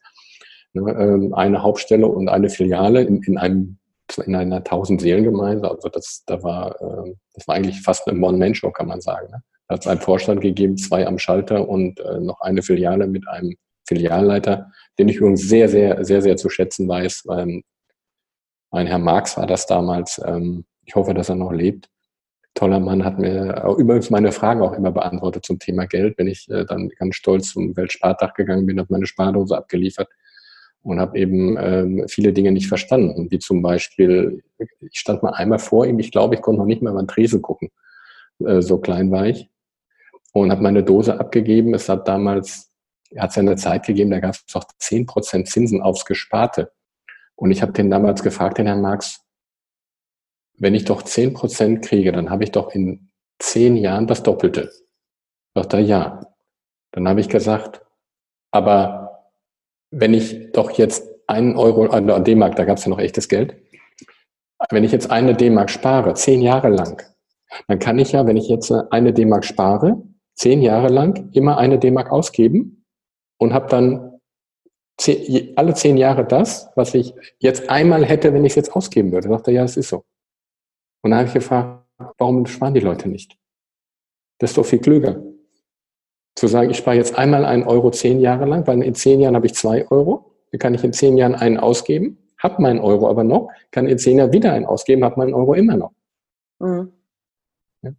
Ne, 0.73 0.91
ähm, 0.91 1.33
eine 1.33 1.63
Hauptstelle 1.63 2.07
und 2.07 2.29
eine 2.29 2.49
Filiale 2.49 3.01
in, 3.01 3.21
in 3.23 3.37
einem 3.37 3.77
in 4.25 4.35
einer 4.35 4.63
tausend 4.63 5.01
Seelengemeinde. 5.01 5.69
Also 5.69 5.87
das, 5.89 6.23
da 6.25 6.41
war, 6.41 6.81
ähm, 6.81 7.17
das 7.35 7.47
war 7.47 7.55
eigentlich 7.55 7.81
fast 7.81 8.07
eine 8.07 8.19
One-Man-Show, 8.19 8.71
kann 8.71 8.87
man 8.87 9.01
sagen. 9.01 9.29
Ne? 9.29 9.43
Da 9.67 9.75
hat 9.75 9.81
es 9.81 9.87
einen 9.87 10.01
Vorstand 10.01 10.41
gegeben, 10.41 10.77
zwei 10.77 11.05
am 11.05 11.19
Schalter 11.19 11.69
und 11.69 11.99
äh, 11.99 12.19
noch 12.19 12.41
eine 12.41 12.63
Filiale 12.63 13.05
mit 13.05 13.27
einem 13.27 13.55
Filialleiter, 13.87 14.71
den 14.97 15.09
ich 15.09 15.17
übrigens 15.17 15.47
sehr, 15.47 15.69
sehr, 15.69 16.03
sehr, 16.03 16.23
sehr 16.23 16.37
zu 16.37 16.49
schätzen 16.49 16.87
weiß. 16.87 17.25
Ähm, 17.31 17.63
ein 18.71 18.87
Herr 18.87 18.99
Marx 18.99 19.37
war 19.37 19.47
das 19.47 19.65
damals. 19.65 20.21
Ich 20.89 20.95
hoffe, 20.95 21.13
dass 21.13 21.29
er 21.29 21.35
noch 21.35 21.51
lebt. 21.51 21.87
Toller 22.55 22.79
Mann 22.79 23.05
hat 23.05 23.19
mir 23.19 23.63
übrigens 23.77 24.09
meine 24.09 24.31
Fragen 24.31 24.63
auch 24.63 24.73
immer 24.73 24.91
beantwortet 24.91 25.45
zum 25.45 25.59
Thema 25.59 25.85
Geld. 25.85 26.17
Wenn 26.17 26.25
ich 26.25 26.49
äh, 26.49 26.65
dann 26.65 26.89
ganz 26.97 27.15
stolz 27.15 27.51
zum 27.51 27.77
Weltspartag 27.77 28.33
gegangen 28.33 28.65
bin, 28.65 28.79
hat 28.79 28.89
meine 28.89 29.05
Spardose 29.05 29.55
abgeliefert 29.55 30.09
und 30.81 30.99
habe 30.99 31.19
eben 31.19 31.57
ähm, 31.59 32.05
viele 32.07 32.33
Dinge 32.33 32.51
nicht 32.51 32.67
verstanden, 32.67 33.27
wie 33.29 33.37
zum 33.37 33.61
Beispiel, 33.61 34.41
ich 34.57 34.99
stand 34.99 35.21
mal 35.21 35.33
einmal 35.33 35.59
vor 35.59 35.85
ihm, 35.85 35.99
ich 35.99 36.11
glaube, 36.11 36.33
ich 36.33 36.41
konnte 36.41 36.61
noch 36.61 36.65
nicht 36.65 36.81
mehr 36.81 36.91
über 36.91 37.03
den 37.03 37.07
Tresen 37.07 37.43
gucken, 37.43 37.69
äh, 38.43 38.63
so 38.63 38.79
klein 38.79 39.11
war 39.11 39.27
ich, 39.27 39.47
und 40.33 40.49
habe 40.49 40.63
meine 40.63 40.83
Dose 40.83 41.19
abgegeben. 41.19 41.75
Es 41.75 41.87
hat 41.87 42.07
damals, 42.07 42.71
hat 43.15 43.29
es 43.29 43.35
ja 43.35 43.41
eine 43.41 43.57
Zeit 43.57 43.85
gegeben, 43.85 44.09
da 44.09 44.19
gab 44.19 44.33
es 44.33 44.55
auch 44.55 44.65
zehn 44.79 45.05
Prozent 45.05 45.49
Zinsen 45.49 45.83
aufs 45.83 46.05
Gesparte. 46.05 46.71
Und 47.35 47.51
ich 47.51 47.61
habe 47.61 47.73
den 47.73 47.91
damals 47.91 48.23
gefragt, 48.23 48.57
den 48.57 48.65
Herrn 48.65 48.81
Marx, 48.81 49.23
wenn 50.59 50.75
ich 50.75 50.85
doch 50.85 51.01
zehn 51.01 51.33
Prozent 51.33 51.83
kriege, 51.83 52.11
dann 52.11 52.29
habe 52.29 52.43
ich 52.43 52.51
doch 52.51 52.73
in 52.75 53.09
zehn 53.39 53.75
Jahren 53.77 54.07
das 54.07 54.23
Doppelte. 54.23 54.71
Sagt 55.55 55.73
er, 55.73 55.79
ja. 55.79 56.21
Dann 56.91 57.07
habe 57.07 57.21
ich 57.21 57.29
gesagt, 57.29 57.81
aber 58.51 59.31
wenn 59.91 60.13
ich 60.13 60.51
doch 60.51 60.71
jetzt 60.71 61.07
einen 61.27 61.55
Euro, 61.55 61.85
äh, 61.85 62.23
D-Mark, 62.23 62.55
da 62.55 62.65
gab 62.65 62.77
es 62.77 62.85
ja 62.85 62.89
noch 62.89 62.99
echtes 62.99 63.29
Geld, 63.29 63.55
wenn 64.71 64.83
ich 64.83 64.91
jetzt 64.91 65.09
eine 65.09 65.35
D-Mark 65.35 65.69
spare, 65.69 66.13
zehn 66.15 66.41
Jahre 66.41 66.69
lang, 66.69 67.01
dann 67.67 67.79
kann 67.79 67.99
ich 67.99 68.11
ja, 68.11 68.25
wenn 68.25 68.37
ich 68.37 68.49
jetzt 68.49 68.71
eine 68.71 69.13
D-Mark 69.13 69.45
spare, 69.45 70.01
zehn 70.35 70.61
Jahre 70.61 70.89
lang 70.89 71.29
immer 71.33 71.57
eine 71.57 71.79
D-Mark 71.79 72.11
ausgeben 72.11 72.85
und 73.37 73.53
habe 73.53 73.67
dann 73.69 74.19
zehn, 74.97 75.53
alle 75.55 75.73
zehn 75.75 75.97
Jahre 75.97 76.25
das, 76.25 76.69
was 76.75 76.93
ich 76.93 77.13
jetzt 77.39 77.69
einmal 77.69 78.03
hätte, 78.05 78.33
wenn 78.33 78.45
ich 78.45 78.51
es 78.51 78.55
jetzt 78.55 78.75
ausgeben 78.75 79.11
würde. 79.11 79.29
Dachte 79.29 79.51
er, 79.51 79.55
ja, 79.55 79.61
das 79.61 79.77
ist 79.77 79.89
so. 79.89 80.03
Und 81.01 81.11
dann 81.11 81.19
habe 81.19 81.27
ich 81.27 81.33
gefragt, 81.33 81.85
warum 82.17 82.45
sparen 82.45 82.73
die 82.73 82.79
Leute 82.79 83.09
nicht? 83.09 83.37
Das 84.37 84.51
ist 84.51 84.57
doch 84.57 84.65
viel 84.65 84.79
klüger 84.79 85.21
zu 86.39 86.47
sagen, 86.47 86.69
ich 86.69 86.77
spare 86.77 86.95
jetzt 86.95 87.17
einmal 87.17 87.45
einen 87.45 87.63
Euro 87.63 87.91
zehn 87.91 88.19
Jahre 88.19 88.45
lang, 88.45 88.65
weil 88.65 88.81
in 88.81 88.95
zehn 88.95 89.19
Jahren 89.19 89.35
habe 89.35 89.45
ich 89.45 89.53
zwei 89.53 89.89
Euro, 89.91 90.31
dann 90.51 90.59
kann 90.59 90.73
ich 90.73 90.83
in 90.83 90.93
zehn 90.93 91.17
Jahren 91.17 91.35
einen 91.35 91.57
ausgeben, 91.57 92.17
habe 92.37 92.61
meinen 92.61 92.79
Euro 92.79 93.09
aber 93.09 93.23
noch, 93.23 93.49
kann 93.71 93.87
in 93.87 93.99
zehn 93.99 94.17
Jahren 94.17 94.31
wieder 94.31 94.53
einen 94.53 94.65
ausgeben, 94.65 95.03
habe 95.03 95.19
meinen 95.19 95.33
Euro 95.33 95.53
immer 95.53 95.75
noch. 95.75 95.91
Mhm. 96.59 96.93
Ja. 97.81 97.91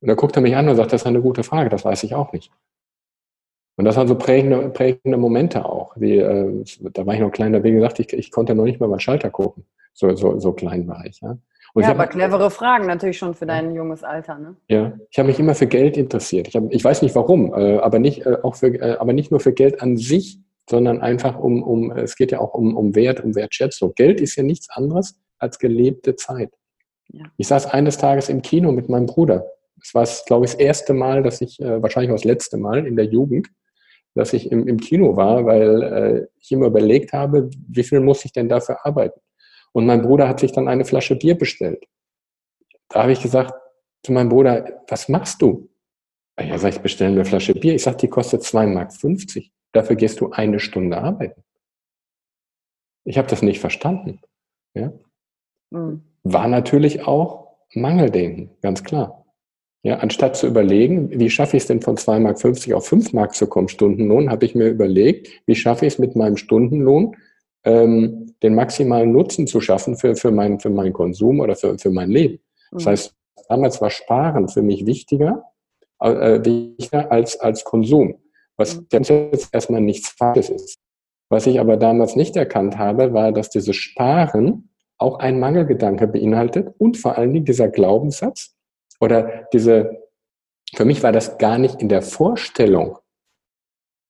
Und 0.00 0.08
da 0.08 0.14
guckt 0.14 0.36
er 0.36 0.42
mich 0.42 0.56
an 0.56 0.68
und 0.68 0.76
sagt, 0.76 0.92
das 0.92 1.02
ist 1.02 1.06
eine 1.06 1.22
gute 1.22 1.44
Frage, 1.44 1.70
das 1.70 1.84
weiß 1.84 2.02
ich 2.02 2.14
auch 2.14 2.32
nicht. 2.32 2.50
Und 3.76 3.84
das 3.84 3.96
waren 3.96 4.08
so 4.08 4.16
prägende, 4.16 4.70
prägende 4.70 5.16
Momente 5.16 5.64
auch. 5.64 5.94
Die, 5.96 6.16
äh, 6.16 6.64
da 6.92 7.06
war 7.06 7.14
ich 7.14 7.20
noch 7.20 7.30
klein, 7.30 7.62
wie 7.62 7.70
gesagt, 7.70 8.00
ich, 8.00 8.12
ich 8.12 8.32
konnte 8.32 8.56
noch 8.56 8.64
nicht 8.64 8.80
mal 8.80 8.88
meinen 8.88 8.98
Schalter 8.98 9.30
gucken. 9.30 9.64
So, 9.94 10.12
so, 10.16 10.40
so 10.40 10.52
klein 10.52 10.88
war 10.88 11.04
ich. 11.06 11.20
Ja. 11.20 11.38
Und 11.74 11.82
ja, 11.82 11.90
aber 11.90 12.06
clevere 12.06 12.50
Fragen 12.50 12.86
natürlich 12.86 13.18
schon 13.18 13.34
für 13.34 13.46
dein 13.46 13.74
junges 13.74 14.02
Alter, 14.02 14.38
ne? 14.38 14.56
Ja, 14.68 14.92
ich 15.10 15.18
habe 15.18 15.28
mich 15.28 15.38
immer 15.38 15.54
für 15.54 15.66
Geld 15.66 15.96
interessiert. 15.96 16.48
Ich, 16.48 16.56
hab, 16.56 16.64
ich 16.70 16.82
weiß 16.82 17.02
nicht 17.02 17.14
warum, 17.14 17.52
äh, 17.54 17.78
aber 17.78 17.98
nicht 17.98 18.24
äh, 18.26 18.38
auch 18.42 18.56
für, 18.56 18.68
äh, 18.68 18.96
aber 18.98 19.12
nicht 19.12 19.30
nur 19.30 19.40
für 19.40 19.52
Geld 19.52 19.82
an 19.82 19.96
sich, 19.96 20.38
sondern 20.68 21.00
einfach 21.00 21.38
um, 21.38 21.62
um 21.62 21.90
es 21.90 22.16
geht 22.16 22.32
ja 22.32 22.40
auch 22.40 22.54
um, 22.54 22.76
um 22.76 22.94
Wert, 22.94 23.22
um 23.22 23.34
Wertschätzung. 23.34 23.92
Geld 23.94 24.20
ist 24.20 24.36
ja 24.36 24.42
nichts 24.42 24.68
anderes 24.70 25.18
als 25.38 25.58
gelebte 25.58 26.16
Zeit. 26.16 26.50
Ja. 27.08 27.24
Ich 27.36 27.48
saß 27.48 27.66
eines 27.66 27.96
Tages 27.96 28.28
im 28.28 28.42
Kino 28.42 28.72
mit 28.72 28.88
meinem 28.88 29.06
Bruder. 29.06 29.46
Es 29.82 29.94
war, 29.94 30.06
glaube 30.26 30.44
ich, 30.44 30.52
das 30.52 30.60
erste 30.60 30.92
Mal, 30.92 31.22
dass 31.22 31.40
ich, 31.40 31.60
äh, 31.60 31.82
wahrscheinlich 31.82 32.10
auch 32.10 32.16
das 32.16 32.24
letzte 32.24 32.56
Mal 32.58 32.86
in 32.86 32.96
der 32.96 33.06
Jugend, 33.06 33.48
dass 34.14 34.32
ich 34.32 34.50
im, 34.50 34.66
im 34.66 34.78
Kino 34.78 35.16
war, 35.16 35.46
weil 35.46 35.82
äh, 35.82 36.26
ich 36.40 36.50
immer 36.50 36.66
überlegt 36.66 37.12
habe, 37.12 37.50
wie 37.68 37.82
viel 37.82 38.00
muss 38.00 38.24
ich 38.24 38.32
denn 38.32 38.48
dafür 38.48 38.84
arbeiten? 38.84 39.20
Und 39.72 39.86
mein 39.86 40.02
Bruder 40.02 40.28
hat 40.28 40.40
sich 40.40 40.52
dann 40.52 40.68
eine 40.68 40.84
Flasche 40.84 41.16
Bier 41.16 41.36
bestellt. 41.36 41.84
Da 42.88 43.02
habe 43.02 43.12
ich 43.12 43.22
gesagt 43.22 43.54
zu 44.02 44.12
meinem 44.12 44.28
Bruder, 44.28 44.82
was 44.88 45.08
machst 45.08 45.42
du? 45.42 45.68
Ja, 46.40 46.56
sag 46.58 46.74
ich, 46.74 46.80
bestelle 46.80 47.12
eine 47.12 47.24
Flasche 47.24 47.54
Bier. 47.54 47.74
Ich 47.74 47.82
sage, 47.82 47.96
die 47.98 48.08
kostet 48.08 48.42
2,50 48.42 48.66
Mark. 48.74 49.50
Dafür 49.72 49.96
gehst 49.96 50.20
du 50.20 50.30
eine 50.30 50.60
Stunde 50.60 50.98
arbeiten. 50.98 51.42
Ich 53.04 53.18
habe 53.18 53.28
das 53.28 53.42
nicht 53.42 53.60
verstanden. 53.60 54.20
Ja? 54.74 54.92
Mhm. 55.70 56.04
War 56.22 56.48
natürlich 56.48 57.06
auch 57.06 57.48
Mangeldenken, 57.74 58.50
ganz 58.62 58.84
klar. 58.84 59.24
Ja, 59.82 59.98
anstatt 59.98 60.36
zu 60.36 60.46
überlegen, 60.46 61.18
wie 61.18 61.30
schaffe 61.30 61.56
ich 61.56 61.62
es 61.62 61.66
denn 61.68 61.80
von 61.80 61.96
2,50 61.96 62.20
Mark 62.70 62.76
auf 62.76 62.86
5 62.86 63.12
Mark 63.12 63.34
zu 63.34 63.46
kommen, 63.46 63.68
Stundenlohn, 63.68 64.30
habe 64.30 64.44
ich 64.44 64.54
mir 64.54 64.68
überlegt, 64.68 65.28
wie 65.46 65.54
schaffe 65.54 65.86
ich 65.86 65.94
es 65.94 65.98
mit 65.98 66.16
meinem 66.16 66.36
Stundenlohn, 66.36 67.16
ähm, 67.64 68.34
den 68.42 68.54
maximalen 68.54 69.12
Nutzen 69.12 69.46
zu 69.46 69.60
schaffen 69.60 69.96
für, 69.96 70.14
für, 70.14 70.30
mein, 70.30 70.60
für 70.60 70.70
meinen 70.70 70.92
Konsum 70.92 71.40
oder 71.40 71.56
für, 71.56 71.78
für 71.78 71.90
mein 71.90 72.10
Leben. 72.10 72.40
Das 72.70 72.84
mhm. 72.84 72.90
heißt, 72.90 73.14
damals 73.48 73.80
war 73.80 73.90
Sparen 73.90 74.48
für 74.48 74.62
mich 74.62 74.86
wichtiger, 74.86 75.44
äh, 76.00 76.44
wichtiger 76.44 77.10
als, 77.10 77.38
als 77.40 77.64
Konsum, 77.64 78.16
was 78.56 78.76
mhm. 78.76 78.86
jetzt 78.90 79.48
erstmal 79.52 79.80
nichts 79.80 80.10
Falsches 80.10 80.50
ist. 80.50 80.78
Was 81.30 81.46
ich 81.46 81.60
aber 81.60 81.76
damals 81.76 82.16
nicht 82.16 82.36
erkannt 82.36 82.78
habe, 82.78 83.12
war, 83.12 83.32
dass 83.32 83.50
dieses 83.50 83.76
Sparen 83.76 84.70
auch 84.96 85.18
ein 85.18 85.38
Mangelgedanke 85.38 86.08
beinhaltet 86.08 86.74
und 86.78 86.96
vor 86.96 87.18
allen 87.18 87.32
Dingen 87.32 87.44
dieser 87.44 87.68
Glaubenssatz 87.68 88.56
oder 89.00 89.46
diese, 89.52 90.02
für 90.74 90.84
mich 90.84 91.02
war 91.02 91.12
das 91.12 91.38
gar 91.38 91.58
nicht 91.58 91.80
in 91.80 91.88
der 91.88 92.02
Vorstellung, 92.02 92.98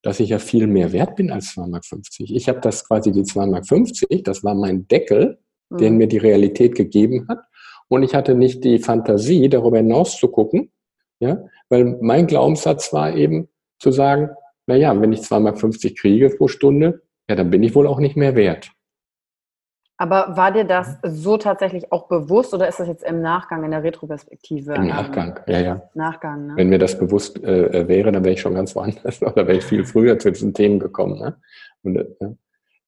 dass 0.03 0.21
ich 0.21 0.31
ja 0.31 0.39
viel 0.39 0.67
mehr 0.67 0.93
wert 0.93 1.17
bin 1.17 1.31
als 1.31 1.57
2,50 1.57 1.69
Mark. 1.69 1.83
Ich 2.19 2.49
habe 2.49 2.61
das 2.61 2.87
quasi 2.87 3.13
die 3.13 3.23
2,50 3.23 4.07
Mark, 4.11 4.25
das 4.25 4.45
war 4.45 4.55
mein 4.55 4.87
Deckel, 4.89 5.39
mhm. 5.71 5.79
den 5.79 5.97
mir 5.97 6.07
die 6.07 6.19
Realität 6.19 6.75
gegeben 6.75 7.27
hat. 7.29 7.41
Und 7.89 8.03
ich 8.03 8.15
hatte 8.15 8.35
nicht 8.35 8.65
die 8.65 8.79
Fantasie, 8.79 9.49
darüber 9.49 9.79
hinaus 9.79 10.19
zu 10.19 10.29
gucken, 10.29 10.71
ja, 11.21 11.43
weil 11.69 11.99
mein 12.01 12.27
Glaubenssatz 12.27 12.93
war 12.93 13.17
eben 13.17 13.49
zu 13.79 13.91
sagen, 13.91 14.31
na 14.67 14.77
ja, 14.77 14.99
wenn 15.01 15.13
ich 15.13 15.21
2,50 15.21 15.41
Mark 15.41 15.97
kriege 15.97 16.31
pro 16.31 16.49
Stunde, 16.49 17.03
ja, 17.29 17.37
dann 17.37 17.51
bin 17.51 17.63
ich 17.63 17.75
wohl 17.75 17.87
auch 17.87 17.99
nicht 17.99 18.17
mehr 18.17 18.37
wert. 18.37 18.71
Aber 20.01 20.37
war 20.37 20.53
dir 20.53 20.63
das 20.63 20.97
so 21.03 21.37
tatsächlich 21.37 21.91
auch 21.91 22.07
bewusst 22.07 22.55
oder 22.55 22.69
ist 22.69 22.79
das 22.79 22.87
jetzt 22.87 23.03
im 23.03 23.21
Nachgang, 23.21 23.65
in 23.65 23.73
der 23.73 23.83
Retroperspektive? 23.83 24.75
Im 24.75 24.87
Nachgang, 24.87 25.41
ähm, 25.49 25.55
ja, 25.55 25.61
ja. 25.61 25.91
Nachgang, 25.95 26.47
ne? 26.47 26.53
Wenn 26.57 26.69
mir 26.69 26.79
das 26.79 26.97
bewusst 26.97 27.43
äh, 27.43 27.89
wäre, 27.89 28.13
dann 28.13 28.23
wäre 28.23 28.35
ich 28.35 28.41
schon 28.41 28.55
ganz 28.55 28.77
woanders 28.77 29.21
oder 29.23 29.49
wäre 29.49 29.59
ich 29.59 29.65
viel 29.65 29.85
früher 29.85 30.17
zu 30.17 30.31
diesen 30.31 30.55
Themen 30.55 30.79
gekommen. 30.79 31.19
Ne? 31.19 31.37
Und, 31.83 31.97
äh, 31.97 32.07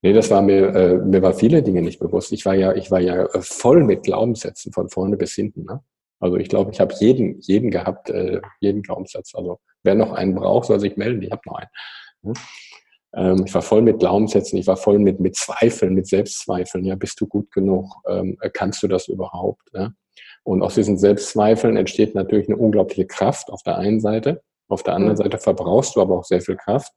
nee, 0.01 0.13
das 0.13 0.31
war 0.31 0.41
mir, 0.41 0.73
äh, 0.73 0.95
mir 0.99 1.21
war 1.21 1.33
viele 1.33 1.61
Dinge 1.61 1.81
nicht 1.81 1.99
bewusst. 1.99 2.31
Ich 2.31 2.45
war 2.45 2.55
ja, 2.55 2.71
ich 2.73 2.91
war 2.91 3.01
ja 3.01 3.25
äh, 3.25 3.41
voll 3.41 3.83
mit 3.83 4.03
Glaubenssätzen 4.03 4.71
von 4.71 4.87
vorne 4.87 5.17
bis 5.17 5.33
hinten. 5.33 5.65
Ne? 5.65 5.83
Also 6.21 6.37
ich 6.37 6.47
glaube, 6.47 6.71
ich 6.71 6.79
habe 6.79 6.93
jeden, 6.97 7.41
jeden 7.41 7.71
gehabt, 7.71 8.09
äh, 8.09 8.39
jeden 8.61 8.83
Glaubenssatz. 8.83 9.35
Also 9.35 9.59
wer 9.83 9.95
noch 9.95 10.13
einen 10.13 10.33
braucht, 10.33 10.67
soll 10.67 10.79
sich 10.79 10.95
melden. 10.95 11.21
Ich 11.23 11.31
habe 11.31 11.41
noch 11.45 11.55
einen. 11.55 11.69
Ne? 12.21 12.33
Ähm, 13.13 13.43
ich 13.45 13.53
war 13.53 13.61
voll 13.61 13.81
mit 13.81 13.99
Glaubenssätzen, 13.99 14.57
ich 14.57 14.67
war 14.67 14.77
voll 14.77 14.99
mit, 14.99 15.19
mit 15.19 15.35
Zweifeln, 15.35 15.93
mit 15.93 16.07
Selbstzweifeln. 16.07 16.85
Ja, 16.85 16.95
bist 16.95 17.19
du 17.19 17.27
gut 17.27 17.51
genug? 17.51 17.93
Ähm, 18.07 18.37
kannst 18.53 18.81
du 18.83 18.87
das 18.87 19.07
überhaupt? 19.07 19.63
Ja? 19.73 19.91
Und 20.43 20.61
aus 20.61 20.75
diesen 20.75 20.97
Selbstzweifeln 20.97 21.77
entsteht 21.77 22.15
natürlich 22.15 22.47
eine 22.47 22.57
unglaubliche 22.57 23.05
Kraft 23.05 23.49
auf 23.49 23.63
der 23.63 23.77
einen 23.77 23.99
Seite. 23.99 24.41
Auf 24.67 24.83
der 24.83 24.95
anderen 24.95 25.13
mhm. 25.13 25.23
Seite 25.23 25.37
verbrauchst 25.37 25.95
du 25.95 26.01
aber 26.01 26.17
auch 26.17 26.23
sehr 26.23 26.41
viel 26.41 26.55
Kraft, 26.55 26.93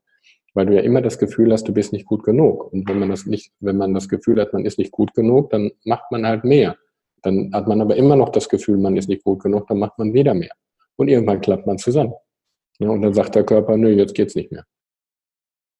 weil 0.54 0.66
du 0.66 0.74
ja 0.74 0.80
immer 0.80 1.02
das 1.02 1.18
Gefühl 1.18 1.52
hast, 1.52 1.66
du 1.66 1.72
bist 1.72 1.92
nicht 1.92 2.06
gut 2.06 2.22
genug. 2.22 2.72
Und 2.72 2.88
wenn 2.88 2.98
man 2.98 3.10
das 3.10 3.26
nicht, 3.26 3.52
wenn 3.60 3.76
man 3.76 3.92
das 3.92 4.08
Gefühl 4.08 4.40
hat, 4.40 4.52
man 4.52 4.64
ist 4.64 4.78
nicht 4.78 4.92
gut 4.92 5.12
genug, 5.14 5.50
dann 5.50 5.72
macht 5.84 6.10
man 6.10 6.26
halt 6.26 6.44
mehr. 6.44 6.76
Dann 7.22 7.50
hat 7.52 7.66
man 7.66 7.80
aber 7.80 7.96
immer 7.96 8.16
noch 8.16 8.28
das 8.28 8.48
Gefühl, 8.48 8.78
man 8.78 8.96
ist 8.96 9.08
nicht 9.08 9.24
gut 9.24 9.42
genug, 9.42 9.66
dann 9.66 9.78
macht 9.78 9.98
man 9.98 10.14
wieder 10.14 10.34
mehr. 10.34 10.52
Und 10.96 11.08
irgendwann 11.08 11.40
klappt 11.40 11.66
man 11.66 11.78
zusammen. 11.78 12.12
Ja, 12.78 12.90
und 12.90 13.02
dann 13.02 13.14
sagt 13.14 13.34
der 13.34 13.44
Körper, 13.44 13.76
nö, 13.76 13.90
jetzt 13.90 14.14
geht's 14.14 14.34
nicht 14.34 14.52
mehr. 14.52 14.64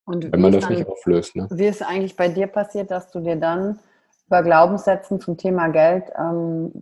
Und 0.05 0.31
wenn 0.31 0.41
man 0.41 0.53
das 0.53 0.65
dann, 0.65 0.75
nicht 0.75 0.89
auflöst. 0.89 1.35
Ne? 1.35 1.49
Wie 1.51 1.67
ist 1.67 1.83
eigentlich 1.83 2.17
bei 2.17 2.29
dir 2.29 2.47
passiert, 2.47 2.91
dass 2.91 3.11
du 3.11 3.21
dir 3.21 3.37
dann 3.37 3.79
über 4.27 4.43
Glaubenssätzen 4.43 5.21
zum 5.21 5.37
Thema 5.37 5.69
Geld 5.69 6.05
ähm, 6.19 6.73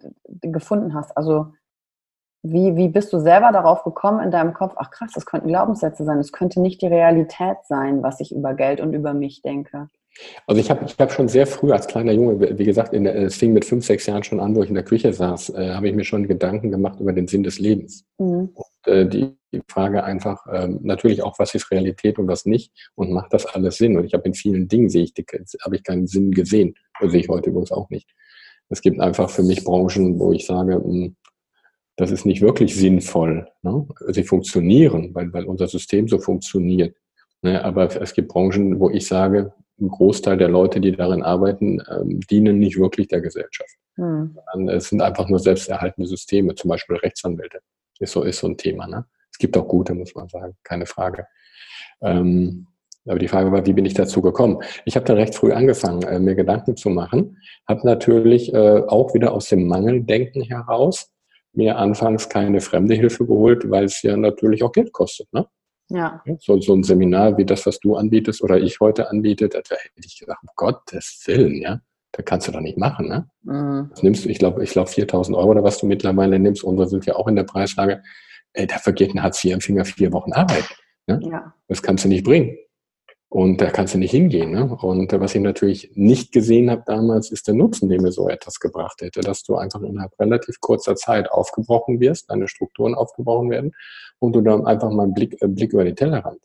gefunden 0.41 0.95
hast? 0.95 1.17
Also 1.17 1.53
wie, 2.43 2.77
wie 2.77 2.89
bist 2.89 3.13
du 3.13 3.21
selber 3.21 3.53
darauf 3.53 3.85
gekommen 3.85 4.21
in 4.21 4.33
deinem 4.33 4.53
Kopf, 4.53 4.75
ach 4.77 4.91
krass, 4.91 5.13
das 5.15 5.27
könnten 5.27 5.49
Glaubenssätze 5.49 6.05
sein, 6.05 6.19
es 6.19 6.33
könnte 6.33 6.61
nicht 6.61 6.83
die 6.83 6.89
Realität 6.89 7.59
sein, 7.65 8.03
was 8.03 8.19
ich 8.19 8.35
über 8.35 8.55
Geld 8.55 8.81
und 8.81 8.95
über 8.95 9.15
mich 9.15 9.43
denke? 9.43 9.89
Also 10.47 10.61
ich 10.61 10.71
habe 10.71 10.85
ich 10.85 10.97
hab 10.99 11.13
schon 11.13 11.29
sehr 11.29 11.47
früh 11.47 11.73
als 11.73 11.87
kleiner 11.87 12.13
Junge, 12.13 12.59
wie 12.59 12.65
gesagt, 12.65 12.93
in 12.93 13.07
es 13.07 13.37
fing 13.37 13.53
mit 13.53 13.65
fünf, 13.65 13.85
sechs 13.85 14.07
Jahren 14.07 14.23
schon 14.23 14.41
an, 14.41 14.55
wo 14.55 14.63
ich 14.63 14.69
in 14.69 14.75
der 14.75 14.85
Küche 14.85 15.13
saß, 15.13 15.51
äh, 15.51 15.71
habe 15.71 15.89
ich 15.89 15.95
mir 15.95 16.05
schon 16.05 16.29
Gedanken 16.29 16.71
gemacht 16.71 17.01
über 17.01 17.13
den 17.13 17.29
Sinn 17.29 17.43
des 17.43 17.59
Lebens. 17.59 18.05
Mhm. 18.19 18.51
Und 18.55 18.93
äh, 18.93 19.07
die, 19.07 19.35
die 19.53 19.63
Frage 19.69 20.05
einfach, 20.05 20.47
ähm, 20.53 20.81
natürlich 20.83 21.23
auch, 21.23 21.39
was 21.39 21.55
ist 21.55 21.71
Realität 21.71 22.19
und 22.19 22.29
was 22.29 22.45
nicht 22.45 22.73
und 22.95 23.13
macht 23.13 23.33
das 23.33 23.47
alles 23.47 23.79
Sinn? 23.79 23.97
Und 23.97 24.05
ich 24.05 24.15
habe 24.15 24.25
in 24.25 24.35
vielen 24.35 24.69
Dingen, 24.69 24.91
sehe 24.91 25.05
ich, 25.05 25.15
habe 25.65 25.77
ich 25.77 25.83
keinen 25.83 26.07
Sinn 26.07 26.31
gesehen. 26.31 26.75
Sehe 27.01 27.21
ich 27.21 27.29
heute 27.29 27.51
übrigens 27.51 27.73
auch 27.73 27.89
nicht. 27.91 28.09
Es 28.69 28.81
gibt 28.81 29.01
einfach 29.01 29.31
für 29.31 29.43
mich 29.43 29.65
Branchen, 29.65 30.19
wo 30.19 30.33
ich 30.33 30.47
sage, 30.47 30.79
mh, 30.79 30.85
hm, 30.85 31.17
das 31.97 32.11
ist 32.11 32.25
nicht 32.25 32.41
wirklich 32.41 32.75
sinnvoll. 32.75 33.47
Ne? 33.63 33.87
Sie 34.09 34.25
funktionieren, 34.25 35.15
weil, 35.15 35.33
weil 35.33 35.45
unser 35.45 35.69
System 35.69 36.09
so 36.09 36.19
funktioniert. 36.19 36.97
Ne? 37.43 37.63
Aber 37.63 37.95
es 38.01 38.15
gibt 38.15 38.29
Branchen, 38.29 38.81
wo 38.81 38.89
ich 38.89 39.07
sage, 39.07 39.53
ein 39.81 39.89
Großteil 39.89 40.37
der 40.37 40.49
Leute, 40.49 40.81
die 40.81 40.93
darin 40.93 41.23
arbeiten, 41.23 41.83
ähm, 41.91 42.21
dienen 42.21 42.59
nicht 42.59 42.79
wirklich 42.79 43.09
der 43.09 43.21
Gesellschaft. 43.21 43.75
Hm. 43.97 44.39
Es 44.69 44.89
sind 44.89 45.03
einfach 45.03 45.29
nur 45.29 45.39
selbsterhaltende 45.39 46.09
Systeme, 46.09 46.55
zum 46.55 46.69
Beispiel 46.69 46.97
Rechtsanwälte. 46.97 47.61
Ist 47.99 48.13
so, 48.13 48.23
ist 48.23 48.39
so 48.39 48.49
ein 48.49 48.57
Thema. 48.57 48.87
Ne? 48.87 49.05
Es 49.31 49.39
gibt 49.39 49.57
auch 49.57 49.67
gute, 49.67 49.95
muss 49.95 50.15
man 50.15 50.29
sagen, 50.29 50.57
keine 50.63 50.87
Frage. 50.87 51.27
Ähm, 52.01 52.67
aber 53.07 53.19
die 53.19 53.29
Frage 53.29 53.51
war, 53.51 53.67
wie 53.67 53.73
bin 53.73 53.85
ich 53.85 53.95
dazu 53.95 54.23
gekommen? 54.23 54.63
Ich 54.85 54.95
habe 54.95 55.05
dann 55.05 55.17
recht 55.17 55.35
früh 55.35 55.53
angefangen, 55.53 56.03
äh, 56.03 56.21
mir 56.21 56.35
Gedanken 56.35 56.77
zu 56.77 56.89
machen, 56.89 57.39
habe 57.69 57.85
natürlich 57.85 58.53
äh, 58.55 58.83
auch 58.87 59.15
wieder 59.15 59.33
aus 59.33 59.49
dem 59.49 59.67
Mangeldenken 59.67 60.43
heraus 60.43 61.11
mir 61.53 61.77
anfangs 61.77 62.29
keine 62.29 62.61
fremde 62.61 62.95
Hilfe 62.95 63.27
geholt, 63.27 63.71
weil 63.71 63.85
es 63.85 64.01
ja 64.03 64.17
natürlich 64.17 64.63
auch 64.63 64.73
Geld 64.73 64.93
kostet. 64.93 65.33
Ne? 65.33 65.47
Ja. 65.95 66.23
So, 66.41 66.61
so 66.61 66.75
ein 66.75 66.83
Seminar 66.83 67.37
wie 67.37 67.45
das, 67.45 67.67
was 67.67 67.81
du 67.81 67.97
anbietest 67.97 68.43
oder 68.43 68.59
ich 68.59 68.81
heute 68.81 69.11
anbiete, 69.11 69.49
da 69.49 69.59
hätte 69.59 69.79
ich 69.97 70.19
gesagt, 70.19 70.43
um 70.43 70.49
Gottes 70.57 71.23
Willen, 71.27 71.61
ja, 71.61 71.81
da 72.13 72.23
kannst 72.23 72.49
du 72.49 72.53
doch 72.53 72.61
nicht 72.61 72.79
machen, 72.79 73.09
ne? 73.09 73.29
Mhm. 73.43 73.91
Das 73.91 74.03
nimmst 74.03 74.25
du, 74.25 74.29
ich 74.29 74.39
glaube, 74.39 74.63
ich 74.63 74.71
glaube 74.71 74.91
4000 74.91 75.37
Euro 75.37 75.51
oder 75.51 75.65
was 75.65 75.79
du 75.79 75.87
mittlerweile 75.87 76.39
nimmst, 76.39 76.65
unsere 76.65 76.89
sind 76.89 77.07
ja 77.07 77.17
auch 77.17 77.29
in 77.29 77.37
der 77.37 77.45
Preislage, 77.45 78.03
ey, 78.55 78.67
da 78.67 78.79
vergeht 78.79 79.15
ein 79.15 79.23
Hartz-IV-Empfänger 79.23 79.85
vier 79.85 80.13
Wochen 80.13 80.33
Arbeit. 80.33 80.65
Ne? 81.07 81.21
Ja. 81.25 81.55
Das 81.69 81.83
kannst 81.83 82.05
du 82.05 82.09
nicht 82.09 82.25
bringen. 82.25 82.57
Und 83.33 83.63
da 83.63 83.71
kannst 83.71 83.95
du 83.95 83.99
nicht 83.99 84.11
hingehen. 84.11 84.51
Ne? 84.51 84.77
Und 84.83 85.11
was 85.19 85.35
ich 85.35 85.41
natürlich 85.41 85.91
nicht 85.95 86.33
gesehen 86.33 86.71
habe 86.71 86.83
damals, 86.85 87.31
ist 87.31 87.49
der 87.49 87.55
Nutzen, 87.55 87.89
den 87.89 88.03
mir 88.03 88.13
so 88.13 88.29
etwas 88.29 88.61
gebracht 88.61 89.01
hätte, 89.01 89.21
dass 89.21 89.43
du 89.43 89.57
einfach 89.57 89.81
innerhalb 89.81 90.13
relativ 90.21 90.61
kurzer 90.61 90.97
Zeit 90.97 91.31
aufgebrochen 91.31 91.99
wirst, 91.99 92.29
deine 92.29 92.47
Strukturen 92.47 92.95
aufgebrochen 92.95 93.49
werden 93.49 93.73
und 94.19 94.35
du 94.35 94.43
dann 94.43 94.67
einfach 94.67 94.91
mal 94.91 95.05
einen 95.05 95.15
Blick, 95.15 95.41
äh, 95.41 95.49
Blick 95.49 95.73
über 95.73 95.87
die 95.87 95.95
Tellerrand 95.95 96.43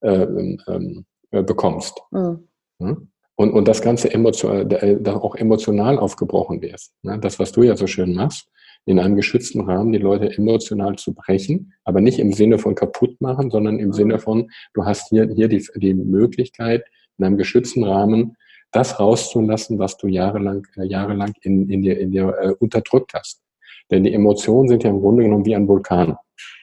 äh, 0.00 0.12
ähm, 0.12 0.62
ähm 0.68 1.06
äh, 1.32 1.42
bekommst. 1.42 2.00
Mhm. 2.12 3.10
Und, 3.34 3.52
und 3.52 3.66
das 3.66 3.82
Ganze 3.82 4.14
emotion, 4.14 4.70
äh, 4.70 4.96
auch 5.10 5.34
emotional 5.34 5.98
aufgebrochen 5.98 6.62
wirst. 6.62 6.92
Ne? 7.02 7.18
Das, 7.18 7.40
was 7.40 7.50
du 7.50 7.64
ja 7.64 7.76
so 7.76 7.88
schön 7.88 8.14
machst, 8.14 8.48
in 8.88 8.98
einem 8.98 9.16
geschützten 9.16 9.60
Rahmen 9.60 9.92
die 9.92 9.98
Leute 9.98 10.34
emotional 10.34 10.96
zu 10.96 11.12
brechen, 11.12 11.74
aber 11.84 12.00
nicht 12.00 12.18
im 12.18 12.32
Sinne 12.32 12.58
von 12.58 12.74
kaputt 12.74 13.20
machen, 13.20 13.50
sondern 13.50 13.78
im 13.78 13.92
Sinne 13.92 14.18
von, 14.18 14.50
du 14.72 14.86
hast 14.86 15.10
hier, 15.10 15.28
hier 15.28 15.48
die, 15.48 15.62
die 15.76 15.92
Möglichkeit, 15.92 16.86
in 17.18 17.26
einem 17.26 17.36
geschützten 17.36 17.84
Rahmen 17.84 18.38
das 18.72 18.98
rauszulassen, 18.98 19.78
was 19.78 19.98
du 19.98 20.06
jahrelang, 20.06 20.66
äh, 20.76 20.86
jahrelang 20.86 21.34
in, 21.42 21.68
in 21.68 21.82
dir, 21.82 21.98
in 21.98 22.12
dir 22.12 22.34
äh, 22.40 22.54
unterdrückt 22.58 23.12
hast. 23.12 23.42
Denn 23.90 24.04
die 24.04 24.14
Emotionen 24.14 24.68
sind 24.68 24.82
ja 24.84 24.88
im 24.88 25.00
Grunde 25.00 25.22
genommen 25.22 25.44
wie 25.44 25.54
ein 25.54 25.68
Vulkan. 25.68 26.16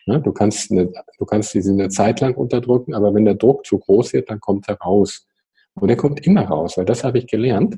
Ja, 0.08 0.18
du 0.18 0.32
kannst, 0.32 0.72
eine, 0.72 0.92
du 1.20 1.26
kannst 1.26 1.54
diese 1.54 1.74
eine 1.74 1.90
Zeit 1.90 2.22
lang 2.22 2.34
unterdrücken, 2.34 2.96
aber 2.96 3.14
wenn 3.14 3.26
der 3.26 3.36
Druck 3.36 3.68
zu 3.68 3.78
groß 3.78 4.14
wird, 4.14 4.32
dann 4.32 4.40
kommt 4.40 4.68
er 4.68 4.80
raus. 4.80 5.28
Und 5.76 5.90
er 5.90 5.96
kommt 5.96 6.26
immer 6.26 6.46
raus, 6.46 6.76
weil 6.76 6.86
das 6.86 7.04
habe 7.04 7.20
ich 7.20 7.28
gelernt. 7.28 7.78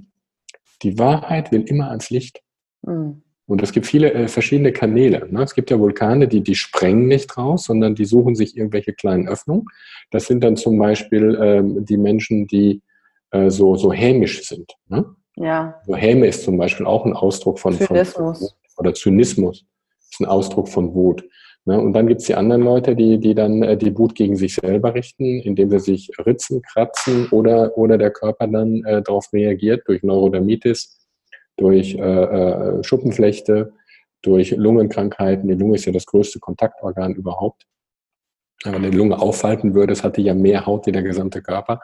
Die 0.83 0.97
Wahrheit 0.97 1.51
will 1.51 1.63
immer 1.63 1.89
ans 1.89 2.09
Licht. 2.09 2.41
Mhm. 2.83 3.23
Und 3.47 3.63
es 3.63 3.71
gibt 3.71 3.85
viele 3.85 4.13
äh, 4.13 4.27
verschiedene 4.27 4.73
Kanäle. 4.73 5.27
Ne? 5.31 5.41
Es 5.41 5.55
gibt 5.55 5.71
ja 5.71 5.79
Vulkane, 5.79 6.27
die, 6.27 6.41
die 6.41 6.55
sprengen 6.55 7.07
nicht 7.07 7.37
raus, 7.37 7.63
sondern 7.63 7.95
die 7.95 8.05
suchen 8.05 8.35
sich 8.35 8.57
irgendwelche 8.57 8.93
kleinen 8.93 9.27
Öffnungen. 9.27 9.65
Das 10.11 10.27
sind 10.27 10.43
dann 10.43 10.57
zum 10.57 10.77
Beispiel 10.77 11.37
ähm, 11.41 11.85
die 11.85 11.97
Menschen, 11.97 12.47
die 12.47 12.81
äh, 13.31 13.49
so, 13.49 13.75
so 13.75 13.93
hämisch 13.93 14.43
sind. 14.43 14.73
Ne? 14.89 15.05
Ja. 15.35 15.81
So 15.85 15.95
Häme 15.95 16.27
ist 16.27 16.43
zum 16.43 16.57
Beispiel 16.57 16.85
auch 16.85 17.05
ein 17.05 17.13
Ausdruck 17.13 17.59
von 17.59 17.73
Zynismus. 17.73 18.39
Von, 18.39 18.49
oder 18.77 18.93
Zynismus 18.93 19.65
ist 20.11 20.19
ein 20.19 20.25
Ausdruck 20.25 20.67
von 20.67 20.93
Wut. 20.93 21.23
Ne? 21.65 21.79
Und 21.79 21.93
dann 21.93 22.07
gibt's 22.07 22.25
die 22.25 22.35
anderen 22.35 22.63
Leute, 22.63 22.95
die, 22.95 23.17
die 23.17 23.35
dann 23.35 23.61
äh, 23.61 23.77
die 23.77 23.95
Wut 23.97 24.15
gegen 24.15 24.35
sich 24.35 24.55
selber 24.55 24.93
richten, 24.93 25.39
indem 25.41 25.69
sie 25.71 25.79
sich 25.79 26.09
ritzen, 26.25 26.61
kratzen 26.61 27.27
oder, 27.29 27.77
oder 27.77 27.97
der 27.97 28.11
Körper 28.11 28.47
dann 28.47 28.83
äh, 28.85 29.01
darauf 29.01 29.31
reagiert 29.31 29.87
durch 29.87 30.01
Neurodermitis, 30.03 30.96
durch 31.57 31.95
äh, 31.95 31.99
äh, 31.99 32.83
Schuppenflechte, 32.83 33.73
durch 34.21 34.51
Lungenkrankheiten. 34.51 35.47
Die 35.47 35.55
Lunge 35.55 35.75
ist 35.75 35.85
ja 35.85 35.91
das 35.91 36.05
größte 36.05 36.39
Kontaktorgan 36.39 37.13
überhaupt. 37.15 37.65
Wenn 38.63 38.73
man 38.73 38.91
die 38.91 38.97
Lunge 38.97 39.19
aufhalten 39.19 39.73
würde, 39.73 39.93
es 39.93 40.03
hatte 40.03 40.21
ja 40.21 40.33
mehr 40.33 40.65
Haut 40.65 40.87
wie 40.87 40.91
der 40.91 41.03
gesamte 41.03 41.41
Körper. 41.41 41.79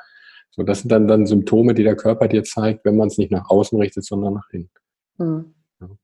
So, 0.51 0.63
das 0.63 0.82
sind 0.82 0.92
dann, 0.92 1.08
dann 1.08 1.25
Symptome, 1.25 1.74
die 1.74 1.84
der 1.84 1.96
Körper 1.96 2.27
dir 2.27 2.44
zeigt, 2.44 2.86
wenn 2.86 2.96
man 2.96 3.08
es 3.08 3.18
nicht 3.18 3.32
nach 3.32 3.50
außen 3.50 3.80
richtet, 3.80 4.06
sondern 4.06 4.36
nach 4.36 4.50
innen. 4.51 4.70
Mhm. 5.18 5.53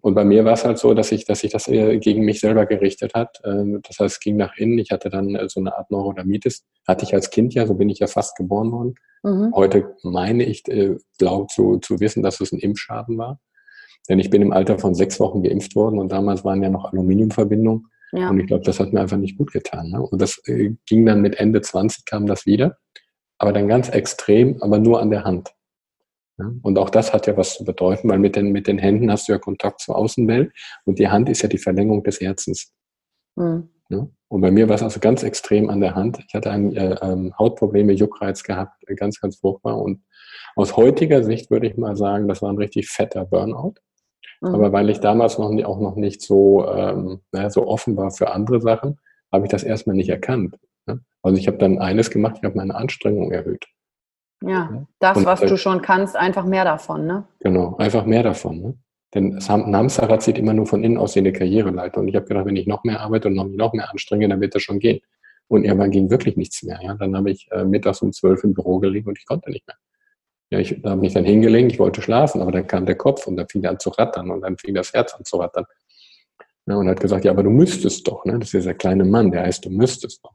Und 0.02 0.14
bei 0.14 0.26
mir 0.26 0.46
war 0.46 0.54
es 0.54 0.66
halt 0.66 0.78
so, 0.78 0.94
dass 0.94 1.12
ich, 1.12 1.26
dass 1.26 1.44
ich 1.44 1.52
das 1.52 1.66
gegen 1.66 2.26
mich 2.26 2.40
selber 2.40 2.66
gerichtet 2.66 3.14
hat. 3.14 3.40
Ähm, 3.46 3.82
das 3.88 4.00
heißt, 4.00 4.16
es 4.16 4.20
ging 4.20 4.36
nach 4.36 4.58
innen. 4.58 4.78
Ich 4.78 4.92
hatte 4.92 5.10
dann 5.10 5.36
äh, 5.36 5.48
so 5.48 5.60
eine 5.60 5.76
Art 5.78 5.90
Neurodermitis. 5.92 6.66
Hatte 6.88 7.06
ich 7.06 7.14
als 7.14 7.30
Kind 7.30 7.54
ja, 7.54 7.66
so 7.66 7.76
bin 7.76 7.90
ich 7.90 8.00
ja 8.00 8.08
fast 8.08 8.36
geboren 8.36 8.72
worden. 8.72 8.96
Mhm. 9.24 9.54
Heute 9.56 9.96
meine 10.04 10.44
ich, 10.44 10.68
äh, 10.68 10.98
glaube 11.18 11.48
zu, 11.48 11.78
zu 11.78 12.00
wissen, 12.00 12.24
dass 12.24 12.42
es 12.42 12.52
ein 12.52 12.60
Impfschaden 12.60 13.18
war. 13.18 13.40
Denn 14.08 14.20
ich 14.20 14.30
bin 14.30 14.42
im 14.42 14.54
Alter 14.54 14.80
von 14.80 14.96
sechs 14.96 15.20
Wochen 15.20 15.44
geimpft 15.44 15.76
worden 15.76 16.00
und 16.00 16.12
damals 16.12 16.44
waren 16.44 16.64
ja 16.64 16.70
noch 16.70 16.86
Aluminiumverbindungen. 16.92 17.88
Ja. 18.12 18.30
Und 18.30 18.40
ich 18.40 18.48
glaube, 18.48 18.64
das 18.64 18.80
hat 18.80 18.94
mir 18.94 19.02
einfach 19.02 19.18
nicht 19.18 19.38
gut 19.38 19.52
getan. 19.52 19.90
Ne? 19.90 20.02
Und 20.02 20.22
das 20.22 20.42
äh, 20.46 20.72
ging 20.88 21.06
dann 21.06 21.22
mit 21.22 21.36
Ende 21.36 21.62
20 21.62 22.06
kam 22.06 22.26
das 22.26 22.46
wieder 22.46 22.78
aber 23.40 23.54
dann 23.54 23.68
ganz 23.68 23.90
extrem, 23.90 24.62
aber 24.62 24.78
nur 24.78 25.02
an 25.02 25.10
der 25.10 25.24
Hand. 25.24 25.52
Ja? 26.38 26.52
Und 26.62 26.78
auch 26.78 26.90
das 26.90 27.14
hat 27.14 27.26
ja 27.26 27.36
was 27.36 27.56
zu 27.56 27.64
bedeuten, 27.64 28.10
weil 28.10 28.20
mit 28.20 28.36
den, 28.36 28.52
mit 28.52 28.68
den 28.68 28.78
Händen 28.78 29.12
hast 29.12 29.28
du 29.28 29.32
ja 29.32 29.40
Kontakt 29.40 29.80
zur 29.80 29.96
Außenwelt 29.96 30.54
und 30.86 31.00
die 31.00 31.08
Hand 31.08 31.30
ist 31.30 31.42
ja 31.42 31.50
die 31.50 31.58
Verlängerung 31.58 32.04
des 32.04 32.22
Herzens. 32.22 32.74
Mhm. 33.36 33.70
Ja? 33.90 34.08
Und 34.28 34.42
bei 34.42 34.52
mir 34.52 34.68
war 34.68 34.76
es 34.76 34.84
also 34.84 35.00
ganz 35.00 35.24
extrem 35.24 35.70
an 35.70 35.80
der 35.80 35.96
Hand. 35.96 36.20
Ich 36.28 36.34
hatte 36.36 36.52
ein 36.52 36.76
äh, 36.76 36.96
ähm, 37.02 37.34
Hautprobleme, 37.40 37.94
Juckreiz 37.94 38.44
gehabt, 38.44 38.84
ganz, 38.98 39.20
ganz 39.20 39.38
furchtbar. 39.38 39.82
Und 39.82 40.04
aus 40.56 40.78
heutiger 40.78 41.24
Sicht 41.24 41.50
würde 41.50 41.68
ich 41.68 41.78
mal 41.78 41.96
sagen, 41.96 42.28
das 42.28 42.42
war 42.42 42.52
ein 42.52 42.58
richtig 42.58 42.90
fetter 42.90 43.26
Burnout. 43.26 43.76
Mhm. 44.42 44.56
Aber 44.56 44.72
weil 44.72 44.90
ich 44.90 45.00
damals 45.00 45.38
noch 45.38 45.52
nie, 45.52 45.66
auch 45.66 45.80
noch 45.80 45.96
nicht 45.96 46.22
so, 46.22 46.68
ähm, 46.68 47.22
naja, 47.32 47.50
so 47.50 47.68
offen 47.68 47.98
war 47.98 48.12
für 48.12 48.32
andere 48.32 48.62
Sachen, 48.62 49.00
habe 49.32 49.46
ich 49.46 49.52
das 49.52 49.64
erstmal 49.64 49.96
nicht 49.96 50.10
erkannt. 50.10 50.56
Ne? 50.86 51.02
Also 51.22 51.38
ich 51.38 51.48
habe 51.48 51.58
dann 51.58 51.80
eines 51.80 52.10
gemacht, 52.10 52.38
ich 52.38 52.44
habe 52.44 52.58
meine 52.58 52.76
Anstrengung 52.76 53.32
erhöht. 53.32 53.66
Ja, 54.42 54.86
das, 55.00 55.18
und, 55.18 55.26
was 55.26 55.42
du 55.42 55.58
schon 55.58 55.82
kannst, 55.82 56.16
einfach 56.16 56.46
mehr 56.46 56.64
davon, 56.64 57.06
ne? 57.06 57.26
Genau, 57.42 57.76
einfach 57.76 58.06
mehr 58.06 58.24
davon. 58.24 58.62
Ne? 58.62 58.78
Denn 59.14 59.38
ein 59.38 59.76
Hamsterrad 59.76 60.22
sieht 60.22 60.38
immer 60.38 60.54
nur 60.54 60.66
von 60.66 60.84
innen 60.84 60.98
aus 60.98 61.16
wie 61.16 61.20
eine 61.20 61.34
Karriereleiter. 61.34 62.00
Und 62.00 62.08
ich 62.08 62.16
habe 62.16 62.26
gedacht, 62.26 62.46
wenn 62.46 62.56
ich 62.56 62.68
noch 62.68 62.84
mehr 62.84 63.02
arbeite 63.02 63.28
und 63.28 63.34
noch, 63.34 63.48
noch 63.48 63.74
mehr 63.74 63.90
anstrenge, 63.92 64.30
dann 64.30 64.40
wird 64.40 64.56
das 64.56 64.62
schon 64.62 64.80
gehen. 64.80 65.02
Und 65.48 65.66
irgendwann 65.66 65.92
ging 65.92 66.10
wirklich 66.10 66.38
nichts 66.38 66.64
mehr. 66.64 66.80
Ja? 66.82 66.94
Dann 66.94 67.18
habe 67.18 67.32
ich 67.32 67.50
äh, 67.52 67.66
mittags 67.66 68.02
um 68.02 68.14
zwölf 68.14 68.44
im 68.44 68.54
Büro 68.54 68.80
gelegen 68.80 69.10
und 69.10 69.18
ich 69.18 69.26
konnte 69.26 69.50
nicht 69.50 69.68
mehr. 69.68 69.76
Ja, 70.52 70.60
ich 70.60 70.72
habe 70.84 71.00
mich 71.00 71.14
dann 71.14 71.26
hingelegt, 71.26 71.72
ich 71.72 71.80
wollte 71.80 72.02
schlafen, 72.02 72.42
aber 72.42 72.52
dann 72.52 72.66
kam 72.66 72.86
der 72.86 72.96
Kopf 72.96 73.28
und 73.28 73.38
dann 73.38 73.48
fing 73.48 73.64
er 73.64 73.72
an 73.72 73.80
zu 73.80 73.90
rattern 73.92 74.32
und 74.32 74.42
dann 74.42 74.58
fing 74.58 74.74
das 74.74 74.94
Herz 74.94 75.14
an 75.14 75.24
zu 75.24 75.38
rattern. 75.38 75.66
Ja, 76.66 76.76
und 76.76 76.88
hat 76.88 77.00
gesagt, 77.00 77.26
ja, 77.26 77.32
aber 77.32 77.44
du 77.44 77.50
müsstest 77.50 78.08
doch, 78.08 78.26
ne? 78.26 78.34
Das 78.34 78.50
ist 78.50 78.54
dieser 78.54 78.74
kleine 78.74 79.06
Mann, 79.06 79.32
der 79.32 79.44
heißt, 79.44 79.66
du 79.66 79.70
müsstest 79.70 80.24
doch. 80.24 80.34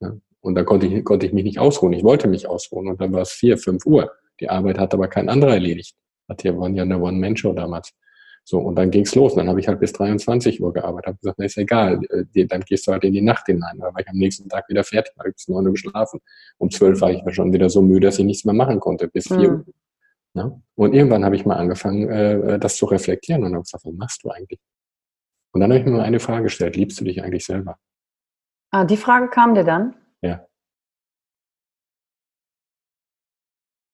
Ja? 0.00 0.12
Und 0.40 0.56
da 0.56 0.64
konnte 0.64 0.86
ich, 0.86 1.04
konnte 1.04 1.26
ich 1.26 1.32
mich 1.32 1.44
nicht 1.44 1.58
ausruhen. 1.58 1.92
Ich 1.92 2.02
wollte 2.02 2.28
mich 2.28 2.48
ausruhen. 2.48 2.88
Und 2.88 3.00
dann 3.00 3.12
war 3.12 3.22
es 3.22 3.30
vier, 3.30 3.56
fünf 3.56 3.86
Uhr. 3.86 4.12
Die 4.40 4.50
Arbeit 4.50 4.78
hat 4.78 4.92
aber 4.92 5.08
kein 5.08 5.28
anderer 5.28 5.54
erledigt. 5.54 5.96
Hat 6.28 6.42
hier 6.42 6.58
waren 6.58 6.74
ja 6.74 6.82
eine 6.82 6.98
One-Man-Show 6.98 7.52
damals. 7.52 7.92
So, 8.44 8.58
und 8.58 8.74
dann 8.76 8.90
ging's 8.90 9.14
los. 9.14 9.32
Und 9.32 9.38
dann 9.38 9.48
habe 9.48 9.60
ich 9.60 9.68
halt 9.68 9.78
bis 9.78 9.92
23 9.92 10.60
Uhr 10.60 10.72
gearbeitet. 10.72 11.06
Habe 11.06 11.18
gesagt, 11.18 11.38
na 11.38 11.44
ist 11.44 11.56
egal, 11.58 12.00
äh, 12.34 12.46
dann 12.46 12.62
gehst 12.62 12.86
du 12.86 12.92
halt 12.92 13.04
in 13.04 13.12
die 13.12 13.20
Nacht 13.20 13.46
hinein. 13.46 13.78
Da 13.78 13.86
war 13.86 14.00
ich 14.00 14.08
am 14.08 14.16
nächsten 14.16 14.48
Tag 14.48 14.68
wieder 14.68 14.82
fertig, 14.82 15.14
habe 15.18 15.30
bis 15.30 15.48
neun 15.48 15.66
Uhr 15.66 15.72
geschlafen. 15.72 16.20
Um 16.58 16.70
zwölf 16.70 17.00
war 17.00 17.10
ich 17.10 17.22
schon 17.34 17.52
wieder 17.52 17.70
so 17.70 17.82
müde, 17.82 18.08
dass 18.08 18.18
ich 18.18 18.24
nichts 18.24 18.44
mehr 18.44 18.54
machen 18.54 18.80
konnte, 18.80 19.08
bis 19.08 19.28
vier 19.28 19.50
mhm. 19.50 19.64
Uhr. 19.66 19.74
Ja? 20.34 20.60
Und 20.74 20.94
irgendwann 20.94 21.24
habe 21.24 21.36
ich 21.36 21.44
mal 21.44 21.56
angefangen, 21.56 22.08
äh, 22.08 22.58
das 22.58 22.76
zu 22.76 22.86
reflektieren 22.86 23.44
und 23.44 23.52
habe 23.52 23.62
gesagt, 23.62 23.84
was 23.84 23.94
machst 23.94 24.24
du 24.24 24.30
eigentlich? 24.30 24.60
Und 25.52 25.60
dann 25.60 25.70
habe 25.70 25.80
ich 25.80 25.84
mir 25.84 25.92
mal 25.92 26.02
eine 26.02 26.20
Frage 26.20 26.44
gestellt, 26.44 26.76
liebst 26.76 26.98
du 27.00 27.04
dich 27.04 27.22
eigentlich 27.22 27.44
selber? 27.44 27.78
Ah, 28.70 28.84
die 28.84 28.96
Frage 28.96 29.28
kam 29.28 29.54
dir 29.54 29.64
dann? 29.64 29.94
Ja. 30.22 30.46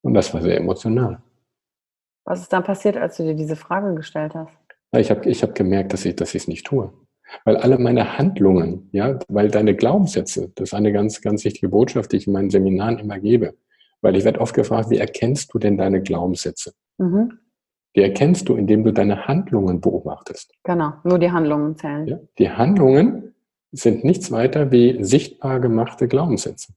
Und 0.03 0.15
das 0.15 0.33
war 0.33 0.41
sehr 0.41 0.57
emotional. 0.57 1.21
Was 2.29 2.41
ist 2.43 2.53
dann 2.53 2.63
passiert, 2.63 2.99
als 2.99 3.17
du 3.17 3.23
dir 3.23 3.35
diese 3.35 3.57
Frage 3.57 3.95
gestellt 3.95 4.35
hast? 4.35 4.53
Ich 4.93 5.11
habe 5.11 5.27
ich 5.27 5.43
hab 5.43 5.55
gemerkt, 5.55 5.95
dass 5.95 6.05
ich 6.05 6.15
dass 6.15 6.35
es 6.35 6.47
nicht 6.47 6.67
tue. 6.67 6.93
Weil 7.47 7.57
alle 7.57 7.79
meine 7.79 8.19
Handlungen, 8.19 8.91
ja, 8.93 9.19
weil 9.29 9.51
deine 9.51 9.75
Glaubenssätze, 9.75 10.53
das 10.55 10.71
ist 10.71 10.75
eine 10.75 10.93
ganz, 10.93 11.23
ganz 11.23 11.45
wichtige 11.47 11.71
Botschaft, 11.71 12.13
die 12.13 12.19
ich 12.19 12.27
in 12.27 12.35
meinen 12.35 12.51
Seminaren 12.51 12.99
immer 12.99 13.19
gebe. 13.19 13.55
Weil 14.03 14.15
ich 14.15 14.25
werde 14.27 14.43
oft 14.43 14.55
gefragt, 14.55 14.91
wie 14.91 14.99
erkennst 14.99 15.55
du 15.55 15.59
denn 15.59 15.79
deine 15.79 16.03
Glaubenssätze? 16.03 16.75
Mhm. 16.99 17.39
Die 17.97 18.03
erkennst 18.03 18.47
du, 18.49 18.57
indem 18.57 18.85
du 18.85 18.93
deine 18.93 19.27
Handlungen 19.27 19.81
beobachtest. 19.81 20.53
Genau, 20.65 20.93
nur 21.05 21.19
die 21.19 21.31
Handlungen 21.31 21.77
zählen. 21.77 22.07
Ja, 22.07 22.19
die 22.39 22.51
Handlungen 22.51 23.35
sind 23.73 24.05
nichts 24.05 24.31
weiter 24.31 24.71
wie 24.71 25.03
sichtbar 25.03 25.61
gemachte 25.61 26.09
Glaubenssätze. 26.09 26.75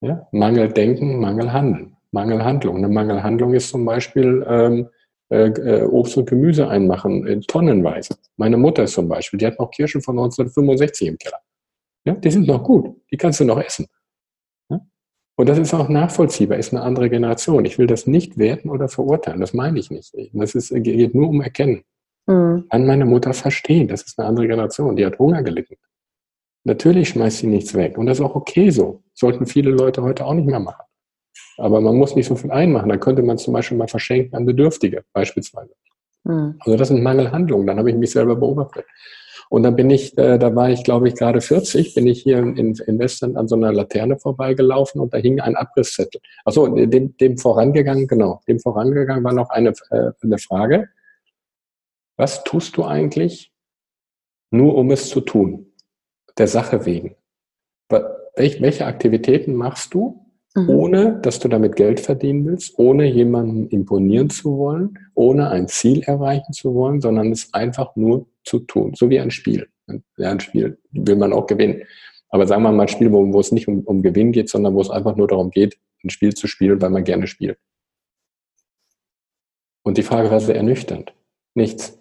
Ja? 0.00 0.26
Mangeldenken, 0.32 1.20
Mangelhandeln, 1.20 1.91
Mangelhandlung. 2.12 2.76
Eine 2.76 2.88
Mangelhandlung 2.88 3.54
ist 3.54 3.70
zum 3.70 3.84
Beispiel 3.84 4.44
ähm, 4.48 4.88
äh, 5.32 5.48
äh, 5.48 5.84
Obst 5.84 6.16
und 6.18 6.28
Gemüse 6.28 6.68
einmachen, 6.68 7.26
äh, 7.26 7.40
tonnenweise. 7.40 8.16
Meine 8.36 8.58
Mutter 8.58 8.84
zum 8.86 9.08
Beispiel, 9.08 9.38
die 9.38 9.46
hat 9.46 9.58
noch 9.58 9.70
Kirschen 9.70 10.02
von 10.02 10.18
1965 10.18 11.08
im 11.08 11.16
Keller. 11.16 11.38
Ja? 12.04 12.14
Die 12.14 12.30
sind 12.30 12.46
noch 12.46 12.62
gut, 12.62 12.94
die 13.10 13.16
kannst 13.16 13.40
du 13.40 13.44
noch 13.44 13.58
essen. 13.58 13.86
Ja? 14.68 14.80
Und 15.36 15.48
das 15.48 15.58
ist 15.58 15.72
auch 15.72 15.88
nachvollziehbar, 15.88 16.58
ist 16.58 16.74
eine 16.74 16.82
andere 16.82 17.08
Generation. 17.08 17.64
Ich 17.64 17.78
will 17.78 17.86
das 17.86 18.06
nicht 18.06 18.36
werten 18.36 18.68
oder 18.68 18.88
verurteilen, 18.88 19.40
das 19.40 19.54
meine 19.54 19.78
ich 19.78 19.90
nicht. 19.90 20.12
Das 20.34 20.54
ist, 20.54 20.68
geht 20.74 21.14
nur 21.14 21.30
um 21.30 21.40
Erkennen. 21.40 21.82
Mhm. 22.26 22.66
Kann 22.70 22.86
meine 22.86 23.06
Mutter 23.06 23.32
verstehen. 23.32 23.88
Das 23.88 24.02
ist 24.02 24.18
eine 24.18 24.28
andere 24.28 24.46
Generation. 24.46 24.96
Die 24.96 25.06
hat 25.06 25.18
Hunger 25.18 25.42
gelitten. 25.42 25.76
Natürlich 26.64 27.08
schmeißt 27.08 27.38
sie 27.38 27.46
nichts 27.46 27.74
weg. 27.74 27.96
Und 27.96 28.06
das 28.06 28.18
ist 28.18 28.24
auch 28.24 28.36
okay 28.36 28.68
so. 28.68 29.02
Sollten 29.14 29.46
viele 29.46 29.70
Leute 29.70 30.02
heute 30.02 30.26
auch 30.26 30.34
nicht 30.34 30.46
mehr 30.46 30.60
machen. 30.60 30.84
Aber 31.58 31.80
man 31.80 31.96
muss 31.96 32.16
nicht 32.16 32.26
so 32.26 32.36
viel 32.36 32.50
einmachen. 32.50 32.88
Da 32.88 32.96
könnte 32.96 33.22
man 33.22 33.38
zum 33.38 33.52
Beispiel 33.52 33.76
mal 33.76 33.88
verschenken 33.88 34.34
an 34.34 34.46
Bedürftige, 34.46 35.04
beispielsweise. 35.12 35.72
Mhm. 36.24 36.56
Also 36.60 36.76
das 36.76 36.88
sind 36.88 37.02
Mangelhandlungen. 37.02 37.66
Dann 37.66 37.78
habe 37.78 37.90
ich 37.90 37.96
mich 37.96 38.10
selber 38.10 38.36
beobachtet. 38.36 38.84
Und 39.52 39.64
dann 39.64 39.76
bin 39.76 39.90
ich, 39.90 40.16
äh, 40.16 40.38
da 40.38 40.54
war 40.54 40.70
ich, 40.70 40.82
glaube 40.82 41.08
ich, 41.08 41.14
gerade 41.14 41.42
40, 41.42 41.94
bin 41.94 42.06
ich 42.06 42.22
hier 42.22 42.38
in, 42.38 42.74
in 42.74 42.98
Westland 42.98 43.36
an 43.36 43.48
so 43.48 43.54
einer 43.54 43.70
Laterne 43.70 44.18
vorbeigelaufen 44.18 44.98
und 44.98 45.12
da 45.12 45.18
hing 45.18 45.40
ein 45.40 45.56
Abrisszettel. 45.56 46.22
Also 46.46 46.68
dem, 46.68 47.16
dem 47.18 47.36
vorangegangen, 47.36 48.06
genau, 48.06 48.40
dem 48.48 48.60
vorangegangen 48.60 49.22
war 49.22 49.34
noch 49.34 49.50
eine, 49.50 49.74
äh, 49.90 50.12
eine 50.22 50.38
Frage. 50.38 50.88
Was 52.16 52.44
tust 52.44 52.78
du 52.78 52.84
eigentlich 52.84 53.52
nur, 54.50 54.74
um 54.74 54.90
es 54.90 55.10
zu 55.10 55.20
tun? 55.20 55.72
Der 56.38 56.48
Sache 56.48 56.86
wegen. 56.86 57.16
Welche 58.36 58.86
Aktivitäten 58.86 59.54
machst 59.54 59.92
du, 59.92 60.21
mhm. 60.54 60.68
ohne 60.68 61.20
dass 61.22 61.38
du 61.38 61.48
damit 61.48 61.76
Geld 61.76 62.00
verdienen 62.00 62.46
willst, 62.46 62.78
ohne 62.78 63.06
jemandem 63.06 63.68
imponieren 63.68 64.30
zu 64.30 64.56
wollen, 64.58 64.98
ohne 65.14 65.50
ein 65.50 65.68
Ziel 65.68 66.02
erreichen 66.02 66.52
zu 66.52 66.74
wollen, 66.74 67.00
sondern 67.00 67.32
es 67.32 67.52
einfach 67.52 67.96
nur 67.96 68.26
zu 68.44 68.60
tun, 68.60 68.94
so 68.94 69.10
wie 69.10 69.20
ein 69.20 69.30
Spiel. 69.30 69.68
Ja, 70.16 70.30
ein 70.30 70.40
Spiel 70.40 70.78
will 70.92 71.16
man 71.16 71.32
auch 71.32 71.46
gewinnen. 71.46 71.82
Aber 72.28 72.46
sagen 72.46 72.62
wir 72.62 72.72
mal 72.72 72.82
ein 72.82 72.88
Spiel, 72.88 73.12
wo, 73.12 73.30
wo 73.32 73.40
es 73.40 73.52
nicht 73.52 73.68
um, 73.68 73.80
um 73.80 74.02
Gewinn 74.02 74.32
geht, 74.32 74.48
sondern 74.48 74.74
wo 74.74 74.80
es 74.80 74.90
einfach 74.90 75.16
nur 75.16 75.28
darum 75.28 75.50
geht, 75.50 75.78
ein 76.02 76.10
Spiel 76.10 76.32
zu 76.34 76.46
spielen, 76.46 76.80
weil 76.80 76.90
man 76.90 77.04
gerne 77.04 77.26
spielt. 77.26 77.58
Und 79.82 79.98
die 79.98 80.02
Frage 80.02 80.30
war 80.30 80.40
sehr 80.40 80.56
ernüchternd. 80.56 81.14
Nichts. 81.54 81.98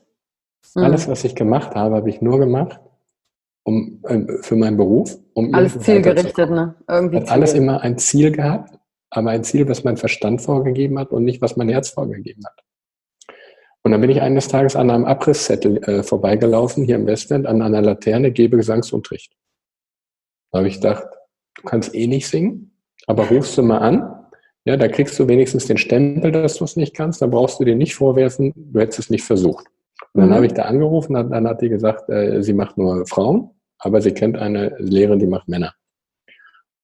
Mhm. 0.75 0.83
Alles, 0.83 1.07
was 1.07 1.23
ich 1.23 1.35
gemacht 1.35 1.75
habe, 1.75 1.95
habe 1.95 2.09
ich 2.09 2.21
nur 2.21 2.39
gemacht, 2.39 2.79
um 3.63 4.01
äh, 4.03 4.21
für 4.41 4.55
meinen 4.55 4.77
Beruf, 4.77 5.17
um 5.33 5.53
alles 5.53 5.79
zielgerichtet, 5.79 6.49
ne? 6.49 6.75
Irgendwie 6.87 7.17
hat 7.17 7.31
alles 7.31 7.53
immer 7.53 7.81
ein 7.81 7.97
Ziel 7.97 8.31
gehabt, 8.31 8.77
aber 9.09 9.31
ein 9.31 9.43
Ziel, 9.43 9.67
was 9.67 9.83
mein 9.83 9.97
Verstand 9.97 10.41
vorgegeben 10.41 10.97
hat 10.97 11.11
und 11.11 11.23
nicht, 11.23 11.41
was 11.41 11.57
mein 11.57 11.69
Herz 11.69 11.89
vorgegeben 11.89 12.43
hat. 12.45 12.63
Und 13.83 13.91
dann 13.91 14.01
bin 14.01 14.09
ich 14.09 14.21
eines 14.21 14.47
Tages 14.47 14.75
an 14.75 14.89
einem 14.89 15.05
Abrisszettel 15.05 15.77
äh, 15.83 16.03
vorbeigelaufen, 16.03 16.83
hier 16.83 16.95
im 16.95 17.07
Westend, 17.07 17.47
an 17.47 17.61
einer 17.61 17.81
Laterne, 17.81 18.31
gebe 18.31 18.57
Gesangsunterricht. 18.57 19.35
Da 20.51 20.59
habe 20.59 20.67
ich 20.67 20.75
gedacht, 20.75 21.05
du 21.55 21.63
kannst 21.63 21.95
eh 21.95 22.07
nicht 22.07 22.27
singen, 22.27 22.75
aber 23.07 23.27
rufst 23.29 23.57
du 23.57 23.63
mal 23.63 23.79
an, 23.79 24.21
ja, 24.65 24.77
da 24.77 24.87
kriegst 24.87 25.17
du 25.17 25.27
wenigstens 25.27 25.65
den 25.65 25.77
Stempel, 25.77 26.31
dass 26.31 26.57
du 26.57 26.65
es 26.65 26.75
nicht 26.75 26.95
kannst, 26.95 27.21
dann 27.21 27.31
brauchst 27.31 27.59
du 27.59 27.65
dir 27.65 27.75
nicht 27.75 27.95
vorwerfen, 27.95 28.53
du 28.55 28.79
hättest 28.79 28.99
es 28.99 29.09
nicht 29.09 29.23
versucht. 29.23 29.65
Und 30.13 30.21
dann 30.21 30.29
mhm. 30.29 30.33
habe 30.33 30.45
ich 30.45 30.53
da 30.53 30.63
angerufen, 30.63 31.13
dann, 31.13 31.29
dann 31.29 31.47
hat 31.47 31.61
die 31.61 31.69
gesagt, 31.69 32.09
äh, 32.09 32.41
sie 32.41 32.53
macht 32.53 32.77
nur 32.77 33.05
Frauen, 33.07 33.51
aber 33.79 34.01
sie 34.01 34.13
kennt 34.13 34.37
eine 34.37 34.75
Lehrerin, 34.77 35.19
die 35.19 35.27
macht 35.27 35.47
Männer. 35.47 35.73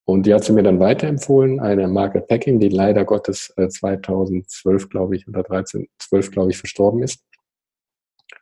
Und 0.06 0.26
die 0.26 0.34
hat 0.34 0.46
sie 0.46 0.54
mir 0.54 0.64
dann 0.64 0.80
weiterempfohlen, 0.80 1.60
eine 1.60 1.88
Margaret 1.90 2.28
Packing, 2.28 2.60
die 2.60 2.70
leider 2.70 3.04
Gottes 3.04 3.54
äh, 3.58 3.68
2012, 3.68 4.90
glaube 4.90 5.18
ich, 5.18 5.28
oder 5.28 5.44
13, 5.44 5.88
12, 6.00 6.32
glaube 6.32 6.52
ich, 6.52 6.58
verstorben 6.58 7.04
ist. 7.04 7.20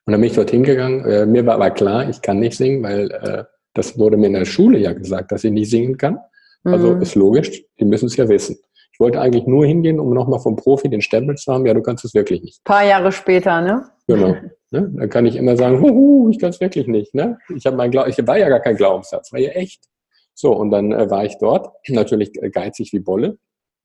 Und 0.06 0.12
dann 0.12 0.22
bin 0.22 0.30
ich 0.30 0.36
dorthin 0.36 0.64
gegangen. 0.64 1.04
Äh, 1.06 1.26
mir 1.26 1.44
war 1.48 1.56
aber 1.56 1.72
klar, 1.72 2.08
ich 2.08 2.22
kann 2.22 2.40
nicht 2.40 2.56
singen, 2.56 2.84
weil 2.84 3.10
äh, 3.10 3.44
das 3.74 3.98
wurde 3.98 4.18
mir 4.18 4.28
in 4.28 4.34
der 4.34 4.46
Schule 4.46 4.78
ja 4.78 4.94
gesagt, 4.94 5.32
dass 5.32 5.44
ich 5.44 5.52
nicht 5.52 5.72
singen 5.72 5.98
kann. 5.98 6.20
Also 6.64 6.96
mhm. 6.96 7.02
ist 7.02 7.16
logisch, 7.16 7.64
die 7.80 7.86
müssen 7.86 8.08
es 8.08 8.16
ja 8.16 8.28
wissen. 8.28 8.58
Ich 8.92 9.00
wollte 9.00 9.20
eigentlich 9.20 9.46
nur 9.46 9.66
hingehen, 9.66 10.00
um 10.00 10.14
nochmal 10.14 10.40
vom 10.40 10.56
Profi 10.56 10.90
den 10.90 11.02
Stempel 11.02 11.36
zu 11.36 11.54
haben, 11.54 11.66
ja, 11.66 11.74
du 11.74 11.82
kannst 11.82 12.06
es 12.06 12.14
wirklich 12.14 12.42
nicht. 12.42 12.60
Ein 12.60 12.64
paar 12.64 12.86
Jahre 12.86 13.12
später, 13.12 13.62
ne? 13.62 13.90
Genau. 14.08 14.36
Ne? 14.76 14.92
Dann 14.94 15.10
kann 15.10 15.26
ich 15.26 15.38
immer 15.38 15.56
sagen, 15.56 15.80
huhu, 15.82 16.30
ich 16.30 16.40
kann 16.40 16.50
es 16.50 16.60
wirklich 16.60 16.88
nicht. 16.88 17.14
Ne? 17.16 17.38
Ich, 17.56 17.64
mein 17.64 17.92
ich 17.92 18.28
war 18.28 18.38
ja 18.38 18.50
gar 18.50 18.60
kein 18.60 18.76
Glaubenssatz, 18.76 19.32
war 19.32 19.40
ja 19.40 19.52
echt. 19.52 19.86
So, 20.34 20.54
und 20.54 20.70
dann 20.72 20.92
äh, 20.92 21.10
war 21.10 21.24
ich 21.24 21.38
dort, 21.38 21.74
natürlich 21.88 22.34
geizig 22.52 22.92
wie 22.92 23.00
Bolle. 23.00 23.38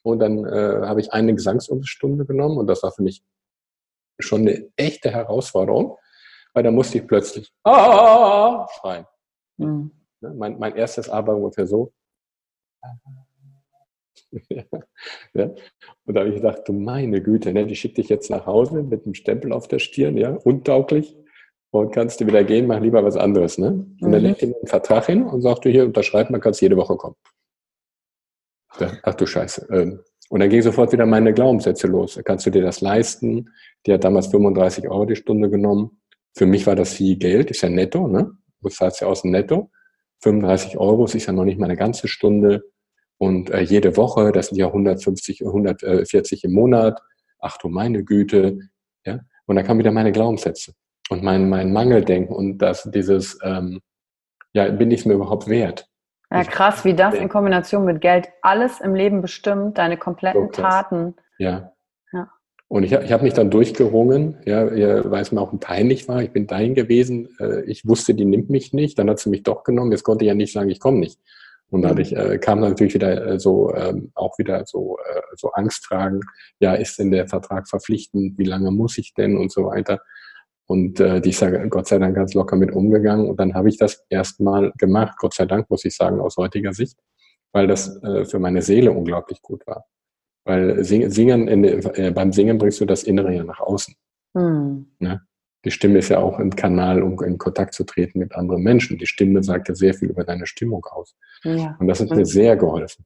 Und 0.03 0.19
dann 0.19 0.45
äh, 0.45 0.87
habe 0.87 1.01
ich 1.01 1.13
eine 1.13 1.35
Gesangsunterstunde 1.35 2.27
genommen 2.27 2.59
und 2.59 2.67
das 2.67 2.83
war 2.83 2.91
für 2.91 3.03
mich 3.03 3.23
schon 4.19 4.41
eine 4.41 4.69
echte 4.77 5.11
Herausforderung, 5.11 5.97
weil 6.55 6.65
da 6.65 6.71
musste 6.71 6.99
ich 6.99 7.07
plötzlich 7.07 7.53
ah, 7.65 8.67
schreien. 8.81 9.07
Mhm. 9.59 9.93
Mein, 10.21 10.59
mein 10.59 10.75
erstes 10.75 11.09
A 11.09 11.25
war 11.25 11.37
ungefähr 11.37 11.67
so. 11.67 11.93
ja. 15.35 15.45
Und 16.05 16.15
da 16.15 16.21
habe 16.21 16.31
ich 16.31 16.37
gedacht, 16.37 16.63
du 16.67 16.73
meine 16.73 17.23
Güte, 17.23 17.53
ne, 17.53 17.67
die 17.67 17.77
schickt 17.77 17.99
dich 17.99 18.09
jetzt 18.09 18.31
nach 18.31 18.47
Hause 18.47 18.83
mit 18.83 19.05
einem 19.05 19.15
Stempel 19.15 19.53
auf 19.53 19.69
der 19.69 19.79
Stirn, 19.79 20.17
ja, 20.17 20.33
untauglich. 20.33 21.17
Und 21.73 21.93
kannst 21.93 22.21
du 22.21 22.27
wieder 22.27 22.43
gehen, 22.43 22.67
mach 22.67 22.81
lieber 22.81 23.05
was 23.05 23.17
anderes. 23.17 23.57
Ne? 23.57 23.69
Und 23.69 24.01
mhm. 24.01 24.13
dann 24.13 24.23
legt 24.23 24.43
ihm 24.43 24.55
einen 24.55 24.67
Vertrag 24.67 25.07
hin 25.07 25.23
und 25.23 25.43
sagt, 25.43 25.65
du 25.65 25.71
hier 25.71 25.85
unterschreiben, 25.85 26.33
man 26.33 26.41
kannst 26.41 26.61
jede 26.61 26.77
Woche 26.77 26.97
kommen. 26.97 27.17
Ach 29.03 29.15
du 29.15 29.27
Scheiße. 29.27 29.69
Ähm, 29.71 30.01
und 30.31 30.41
dann 30.41 30.49
ging 30.49 30.63
sofort 30.63 30.93
wieder 30.93 31.07
meine 31.07 31.33
Glaubenssätze 31.33 31.87
los. 31.89 32.19
Kannst 32.25 32.47
du 32.47 32.51
dir 32.51 32.63
das 32.63 32.81
leisten? 32.81 33.51
Die 33.85 33.93
hat 33.93 34.05
damals 34.05 34.29
35 34.29 34.89
Euro 34.89 35.05
die 35.05 35.17
Stunde 35.17 35.51
genommen. 35.51 36.01
Für 36.37 36.47
mich 36.47 36.67
war 36.67 36.77
das 36.77 36.95
viel 36.95 37.17
Geld, 37.17 37.51
ist 37.51 37.63
ja 37.63 37.69
netto, 37.69 38.07
ne? 38.07 38.31
Du 38.63 38.69
zahlst 38.69 39.01
ja 39.01 39.09
aus 39.09 39.23
dem 39.23 39.33
Netto. 39.33 39.71
35 40.23 40.79
Euro, 40.79 41.05
ist 41.07 41.27
ja 41.27 41.33
noch 41.33 41.45
nicht 41.45 41.59
mal 41.59 41.67
eine 41.67 41.77
ganze 41.77 42.07
Stunde. 42.07 42.63
Und 43.21 43.51
äh, 43.51 43.61
jede 43.61 43.99
Woche, 43.99 44.33
das 44.33 44.47
sind 44.47 44.57
ja 44.57 44.69
150, 44.69 45.45
140 45.45 46.45
im 46.45 46.53
Monat. 46.55 47.03
Ach 47.39 47.59
du 47.59 47.69
meine 47.69 48.03
Güte. 48.03 48.61
Ja? 49.05 49.21
Und 49.45 49.57
da 49.57 49.63
kamen 49.63 49.79
wieder 49.79 49.93
meine 49.93 50.11
Glaubenssätze 50.11 50.73
und 51.11 51.23
mein, 51.23 51.51
mein 51.51 51.71
Mangeldenken 51.71 52.35
und 52.35 52.59
das, 52.59 52.89
dieses, 52.91 53.39
ähm, 53.45 53.83
ja, 54.55 54.71
bin 54.71 54.91
ich 54.91 55.01
es 55.01 55.07
mir 55.07 55.15
überhaupt 55.15 55.49
wert? 55.49 55.87
Ja, 56.31 56.45
krass, 56.45 56.85
wie 56.87 56.95
das 56.95 57.15
in 57.15 57.29
Kombination 57.29 57.85
mit 57.85 58.01
Geld 58.01 58.29
alles 58.41 58.81
im 58.81 58.95
Leben 58.95 59.21
bestimmt, 59.21 59.77
deine 59.77 59.99
kompletten 59.99 60.47
so 60.47 60.63
Taten. 60.63 61.15
Ja. 61.39 61.73
ja. 62.13 62.31
Und 62.69 62.85
ich, 62.85 62.93
ich 62.93 63.13
habe 63.13 63.25
mich 63.25 63.35
dann 63.35 63.51
durchgerungen, 63.51 64.39
ja, 64.47 64.65
weil 65.11 65.21
es 65.21 65.31
mir 65.31 65.43
auch 65.43 65.53
peinlich 65.61 66.09
war. 66.09 66.23
Ich 66.23 66.31
bin 66.31 66.47
dahin 66.47 66.75
gewesen, 66.75 67.29
äh, 67.39 67.65
ich 67.65 67.87
wusste, 67.87 68.15
die 68.15 68.25
nimmt 68.25 68.49
mich 68.49 68.73
nicht, 68.73 68.99
dann 68.99 69.11
hat 69.11 69.19
sie 69.19 69.29
mich 69.29 69.43
doch 69.43 69.63
genommen. 69.63 69.93
Jetzt 69.93 70.05
konnte 70.05 70.25
ich 70.25 70.29
ja 70.29 70.35
nicht 70.35 70.55
sagen, 70.55 70.71
ich 70.71 70.81
komme 70.81 71.01
nicht. 71.01 71.19
Und 71.71 71.83
dadurch 71.83 72.13
mhm. 72.13 72.19
äh, 72.19 72.39
kam 72.39 72.61
natürlich 72.61 72.95
wieder 72.95 73.27
äh, 73.27 73.39
so 73.39 73.75
ähm, 73.75 74.11
auch 74.15 74.39
wieder 74.39 74.65
so 74.67 74.99
äh, 74.99 75.21
so 75.37 75.51
Angstfragen. 75.53 76.21
Ja, 76.59 76.75
ist 76.75 76.99
denn 76.99 77.11
der 77.11 77.29
Vertrag 77.29 77.69
verpflichtend? 77.69 78.39
Wie 78.39 78.45
lange 78.45 78.71
muss 78.71 78.99
ich 78.99 79.15
denn 79.15 79.37
und 79.37 79.53
so 79.53 79.67
weiter? 79.67 80.01
Und 80.67 81.01
äh, 81.01 81.21
die 81.21 81.31
ist 81.31 81.41
ja 81.41 81.51
Gott 81.67 81.89
sei 81.89 81.99
Dank 81.99 82.15
ganz 82.15 82.33
locker 82.35 82.55
mit 82.55 82.71
umgegangen. 82.71 83.29
Und 83.29 83.41
dann 83.41 83.55
habe 83.55 83.69
ich 83.69 83.77
das 83.77 84.05
erstmal 84.09 84.73
gemacht, 84.79 85.17
Gott 85.19 85.35
sei 85.35 85.47
Dank, 85.47 85.69
muss 85.69 85.85
ich 85.85 85.97
sagen, 85.97 86.21
aus 86.21 86.37
heutiger 86.37 86.73
Sicht, 86.73 86.97
weil 87.53 87.67
das 87.67 88.01
äh, 88.05 88.25
für 88.25 88.39
meine 88.39 88.63
Seele 88.63 88.93
unglaublich 88.93 89.43
gut 89.43 89.67
war. 89.67 89.87
Weil 90.45 90.85
sing, 90.85 91.11
singen 91.11 91.49
in, 91.49 91.65
äh, 91.65 92.13
beim 92.15 92.33
Singen 92.33 92.59
bringst 92.59 92.81
du 92.81 92.85
das 92.85 93.03
Innere 93.03 93.35
ja 93.35 93.43
nach 93.43 93.59
außen. 93.59 93.95
Hm. 94.37 94.93
Ne? 95.01 95.21
Die 95.65 95.71
Stimme 95.71 95.99
ist 95.99 96.09
ja 96.09 96.19
auch 96.19 96.39
ein 96.39 96.51
Kanal, 96.51 97.03
um 97.03 97.23
in 97.23 97.37
Kontakt 97.37 97.75
zu 97.75 97.85
treten 97.85 98.19
mit 98.19 98.35
anderen 98.35 98.63
Menschen. 98.63 98.99
Die 98.99 99.07
Stimme 99.07 99.43
sagt 99.43 99.69
ja 99.69 99.75
sehr 99.75 99.93
viel 99.93 100.09
über 100.09 100.25
deine 100.25 100.47
Stimmung 100.47 100.85
aus. 100.87 101.15
Ja. 101.43 101.77
Und 101.79 101.87
das 101.87 102.01
hat 102.01 102.11
mir 102.11 102.25
sehr 102.25 102.57
geholfen. 102.57 103.05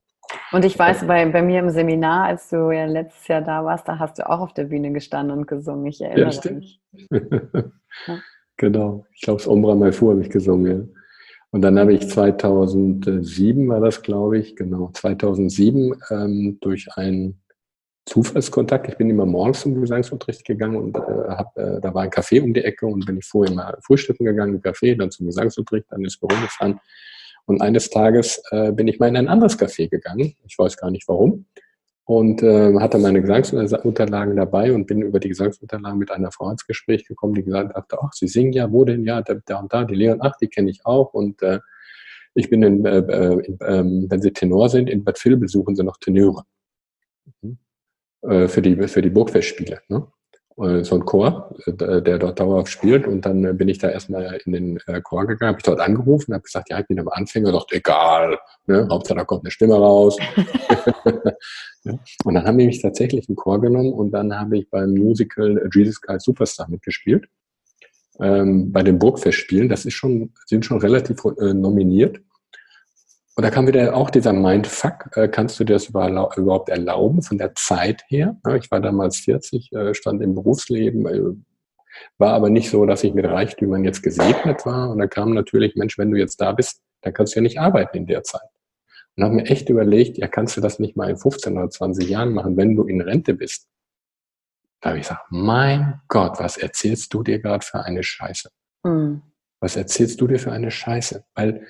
Und 0.52 0.64
ich 0.64 0.78
weiß, 0.78 1.06
bei, 1.06 1.26
bei 1.26 1.42
mir 1.42 1.60
im 1.60 1.70
Seminar, 1.70 2.26
als 2.26 2.48
du 2.48 2.70
ja 2.70 2.86
letztes 2.86 3.26
Jahr 3.28 3.42
da 3.42 3.64
warst, 3.64 3.88
da 3.88 3.98
hast 3.98 4.18
du 4.18 4.28
auch 4.28 4.40
auf 4.40 4.54
der 4.54 4.64
Bühne 4.64 4.92
gestanden 4.92 5.36
und 5.38 5.46
gesungen. 5.46 5.86
Ich 5.86 6.00
erinnere 6.00 6.30
ja, 6.30 6.52
mich. 6.52 6.80
ja. 7.10 8.18
Genau. 8.56 9.04
Ich 9.12 9.22
glaube, 9.22 9.38
das 9.38 9.48
Ombra 9.48 9.74
Malfu 9.74 10.10
habe 10.10 10.22
ich 10.22 10.30
gesungen. 10.30 10.88
Ja. 10.92 11.00
Und 11.50 11.62
dann 11.62 11.78
habe 11.78 11.92
ich 11.92 12.08
2007, 12.08 13.68
war 13.68 13.80
das, 13.80 14.02
glaube 14.02 14.38
ich, 14.38 14.56
genau, 14.56 14.90
2007 14.92 15.94
ähm, 16.10 16.58
durch 16.60 16.88
einen 16.96 17.43
Zufallskontakt. 18.06 18.88
Ich 18.88 18.96
bin 18.96 19.08
immer 19.08 19.24
morgens 19.24 19.62
zum 19.62 19.80
Gesangsunterricht 19.80 20.44
gegangen 20.44 20.76
und 20.76 20.96
äh, 20.96 21.00
hab, 21.00 21.56
äh, 21.56 21.80
da 21.80 21.94
war 21.94 22.02
ein 22.02 22.10
Café 22.10 22.42
um 22.42 22.52
die 22.52 22.62
Ecke 22.62 22.86
und 22.86 23.06
bin 23.06 23.16
ich 23.16 23.24
vorher 23.24 23.54
mal 23.54 23.78
frühstücken 23.80 24.24
gegangen 24.24 24.60
Café, 24.60 24.96
dann 24.96 25.10
zum 25.10 25.26
Gesangsunterricht, 25.26 25.86
dann 25.90 26.02
ins 26.02 26.18
Büro 26.18 26.34
gefahren. 26.40 26.80
Und 27.46 27.62
eines 27.62 27.90
Tages 27.90 28.42
äh, 28.50 28.72
bin 28.72 28.88
ich 28.88 28.98
mal 28.98 29.08
in 29.08 29.16
ein 29.16 29.28
anderes 29.28 29.58
Café 29.58 29.88
gegangen. 29.88 30.34
Ich 30.46 30.58
weiß 30.58 30.76
gar 30.76 30.90
nicht 30.90 31.08
warum. 31.08 31.46
Und 32.06 32.42
äh, 32.42 32.78
hatte 32.78 32.98
meine 32.98 33.22
Gesangsunterlagen 33.22 34.36
dabei 34.36 34.74
und 34.74 34.86
bin 34.86 35.00
über 35.00 35.18
die 35.18 35.28
Gesangsunterlagen 35.28 35.98
mit 35.98 36.10
einer 36.10 36.30
Frau 36.30 36.50
ins 36.50 36.66
Gespräch 36.66 37.06
gekommen, 37.06 37.34
die 37.34 37.44
gesagt 37.44 37.74
hat, 37.74 37.90
ach, 37.98 38.12
Sie 38.12 38.28
singen 38.28 38.52
ja, 38.52 38.70
wo 38.70 38.84
denn? 38.84 39.04
Ja, 39.04 39.22
da, 39.22 39.36
da 39.46 39.60
und 39.60 39.72
da, 39.72 39.84
die 39.84 39.94
Leon, 39.94 40.18
ach, 40.20 40.36
die 40.36 40.48
kenne 40.48 40.70
ich 40.70 40.84
auch. 40.84 41.14
Und 41.14 41.40
äh, 41.42 41.60
ich 42.34 42.50
bin, 42.50 42.62
in, 42.62 42.84
äh, 42.84 42.98
äh 42.98 43.46
in, 43.46 43.54
äh, 43.60 44.10
wenn 44.10 44.20
Sie 44.20 44.32
Tenor 44.32 44.68
sind, 44.68 44.90
in 44.90 45.02
Bad 45.02 45.22
Vilbel 45.24 45.48
suchen 45.48 45.76
Sie 45.76 45.84
noch 45.84 45.96
Tenöre. 45.96 46.42
Mhm. 47.40 47.56
Äh, 48.28 48.48
für 48.48 48.62
die, 48.62 48.88
für 48.88 49.02
die 49.02 49.10
Burgfestspiele. 49.10 49.80
Ne? 49.88 50.06
Äh, 50.56 50.84
so 50.84 50.94
ein 50.94 51.04
Chor, 51.04 51.54
äh, 51.66 52.02
der 52.02 52.18
dort 52.18 52.40
dauerhaft 52.40 52.70
spielt. 52.70 53.06
Und 53.06 53.26
dann 53.26 53.56
bin 53.56 53.68
ich 53.68 53.78
da 53.78 53.90
erstmal 53.90 54.40
in 54.44 54.52
den 54.52 54.78
Chor 55.02 55.26
gegangen, 55.26 55.50
habe 55.50 55.58
ich 55.58 55.64
dort 55.64 55.80
angerufen, 55.80 56.32
habe 56.32 56.42
gesagt, 56.42 56.70
ja, 56.70 56.80
ich 56.80 56.86
bin 56.86 56.98
am 57.00 57.08
Anfänger, 57.08 57.52
dachte, 57.52 57.76
egal, 57.76 58.38
ne? 58.66 58.86
Hauptsache 58.90 59.18
da 59.18 59.24
kommt 59.24 59.44
eine 59.44 59.50
Stimme 59.50 59.74
raus. 59.74 60.16
Und 62.24 62.34
dann 62.34 62.44
haben 62.44 62.58
die 62.58 62.66
mich 62.66 62.80
tatsächlich 62.80 63.28
in 63.28 63.36
Chor 63.36 63.60
genommen 63.60 63.92
und 63.92 64.10
dann 64.12 64.34
habe 64.34 64.58
ich 64.58 64.70
beim 64.70 64.94
Musical 64.94 65.68
Jesus 65.74 66.00
Christ 66.00 66.24
Superstar 66.24 66.68
mitgespielt. 66.70 67.26
Ähm, 68.20 68.72
bei 68.72 68.82
den 68.82 68.98
Burgfestspielen, 68.98 69.68
das 69.68 69.84
ist 69.84 69.94
schon, 69.94 70.32
sind 70.46 70.64
schon 70.64 70.78
relativ 70.78 71.22
äh, 71.38 71.52
nominiert. 71.52 72.20
Und 73.36 73.42
da 73.42 73.50
kam 73.50 73.66
wieder 73.66 73.96
auch 73.96 74.10
dieser 74.10 74.32
Mindfuck. 74.32 75.16
Äh, 75.16 75.28
kannst 75.28 75.58
du 75.58 75.64
dir 75.64 75.72
das 75.72 75.88
überhaupt 75.88 76.68
erlauben 76.68 77.22
von 77.22 77.36
der 77.36 77.54
Zeit 77.54 78.04
her? 78.08 78.36
Ich 78.60 78.70
war 78.70 78.80
damals 78.80 79.18
40, 79.18 79.72
äh, 79.72 79.94
stand 79.94 80.22
im 80.22 80.34
Berufsleben, 80.34 81.06
äh, 81.06 81.36
war 82.18 82.34
aber 82.34 82.50
nicht 82.50 82.70
so, 82.70 82.86
dass 82.86 83.02
ich 83.02 83.14
mit 83.14 83.24
Reichtümern 83.24 83.84
jetzt 83.84 84.02
gesegnet 84.02 84.64
war. 84.66 84.90
Und 84.90 84.98
da 84.98 85.08
kam 85.08 85.34
natürlich, 85.34 85.74
Mensch, 85.74 85.98
wenn 85.98 86.10
du 86.10 86.18
jetzt 86.18 86.40
da 86.40 86.52
bist, 86.52 86.80
dann 87.02 87.12
kannst 87.12 87.34
du 87.34 87.38
ja 87.38 87.42
nicht 87.42 87.58
arbeiten 87.58 87.96
in 87.96 88.06
der 88.06 88.22
Zeit. 88.22 88.48
Und 89.16 89.24
habe 89.24 89.34
mir 89.34 89.46
echt 89.46 89.68
überlegt, 89.68 90.16
ja, 90.18 90.28
kannst 90.28 90.56
du 90.56 90.60
das 90.60 90.78
nicht 90.78 90.96
mal 90.96 91.10
in 91.10 91.16
15 91.16 91.56
oder 91.56 91.70
20 91.70 92.08
Jahren 92.08 92.32
machen, 92.32 92.56
wenn 92.56 92.76
du 92.76 92.84
in 92.84 93.00
Rente 93.00 93.34
bist? 93.34 93.68
Da 94.80 94.90
habe 94.90 94.98
ich 94.98 95.04
gesagt, 95.04 95.26
mein 95.30 96.00
Gott, 96.08 96.38
was 96.38 96.56
erzählst 96.56 97.12
du 97.14 97.22
dir 97.22 97.40
gerade 97.40 97.64
für 97.64 97.80
eine 97.80 98.02
Scheiße? 98.02 98.50
Mhm. 98.84 99.22
Was 99.60 99.76
erzählst 99.76 100.20
du 100.20 100.26
dir 100.26 100.38
für 100.38 100.52
eine 100.52 100.70
Scheiße? 100.70 101.24
Weil 101.34 101.66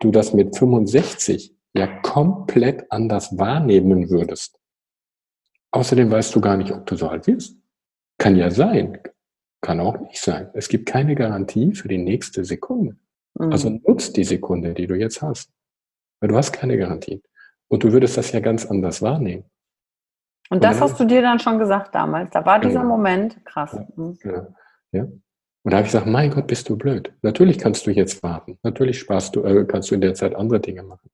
du 0.00 0.10
das 0.10 0.32
mit 0.32 0.56
65 0.56 1.54
ja 1.74 1.86
komplett 2.00 2.90
anders 2.90 3.36
wahrnehmen 3.38 4.10
würdest. 4.10 4.58
Außerdem 5.70 6.10
weißt 6.10 6.34
du 6.34 6.40
gar 6.40 6.56
nicht, 6.56 6.72
ob 6.72 6.86
du 6.86 6.96
so 6.96 7.08
alt 7.08 7.26
wirst. 7.26 7.56
Kann 8.18 8.36
ja 8.36 8.50
sein. 8.50 8.98
Kann 9.60 9.80
auch 9.80 9.98
nicht 9.98 10.20
sein. 10.20 10.50
Es 10.54 10.68
gibt 10.68 10.86
keine 10.86 11.14
Garantie 11.14 11.74
für 11.74 11.88
die 11.88 11.98
nächste 11.98 12.44
Sekunde. 12.44 12.96
Mhm. 13.34 13.52
Also 13.52 13.68
nutzt 13.70 14.16
die 14.16 14.24
Sekunde, 14.24 14.74
die 14.74 14.86
du 14.86 14.94
jetzt 14.94 15.22
hast. 15.22 15.50
Weil 16.20 16.30
du 16.30 16.36
hast 16.36 16.52
keine 16.52 16.78
Garantie. 16.78 17.22
Und 17.68 17.84
du 17.84 17.92
würdest 17.92 18.16
das 18.16 18.32
ja 18.32 18.40
ganz 18.40 18.64
anders 18.64 19.02
wahrnehmen. 19.02 19.44
Und 20.48 20.62
das 20.62 20.80
hast 20.80 20.98
du 21.00 21.04
dir 21.04 21.22
dann 21.22 21.40
schon 21.40 21.58
gesagt 21.58 21.94
damals. 21.94 22.30
Da 22.30 22.44
war 22.46 22.60
dieser 22.60 22.82
genau. 22.82 22.96
Moment 22.96 23.44
krass. 23.44 23.74
Ja, 23.74 24.32
ja, 24.32 24.46
ja. 24.92 25.06
Und 25.66 25.72
da 25.72 25.78
habe 25.78 25.86
ich 25.88 25.92
gesagt, 25.92 26.06
mein 26.06 26.30
Gott, 26.30 26.46
bist 26.46 26.68
du 26.68 26.76
blöd. 26.76 27.12
Natürlich 27.22 27.58
kannst 27.58 27.88
du 27.88 27.90
jetzt 27.90 28.22
warten. 28.22 28.56
Natürlich 28.62 29.00
sparst 29.00 29.34
du, 29.34 29.42
äh, 29.42 29.64
kannst 29.64 29.90
du 29.90 29.96
in 29.96 30.00
der 30.00 30.14
Zeit 30.14 30.36
andere 30.36 30.60
Dinge 30.60 30.84
machen. 30.84 31.10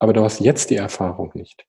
Aber 0.00 0.12
du 0.12 0.24
hast 0.24 0.40
jetzt 0.40 0.70
die 0.70 0.76
Erfahrung 0.76 1.30
nicht. 1.34 1.64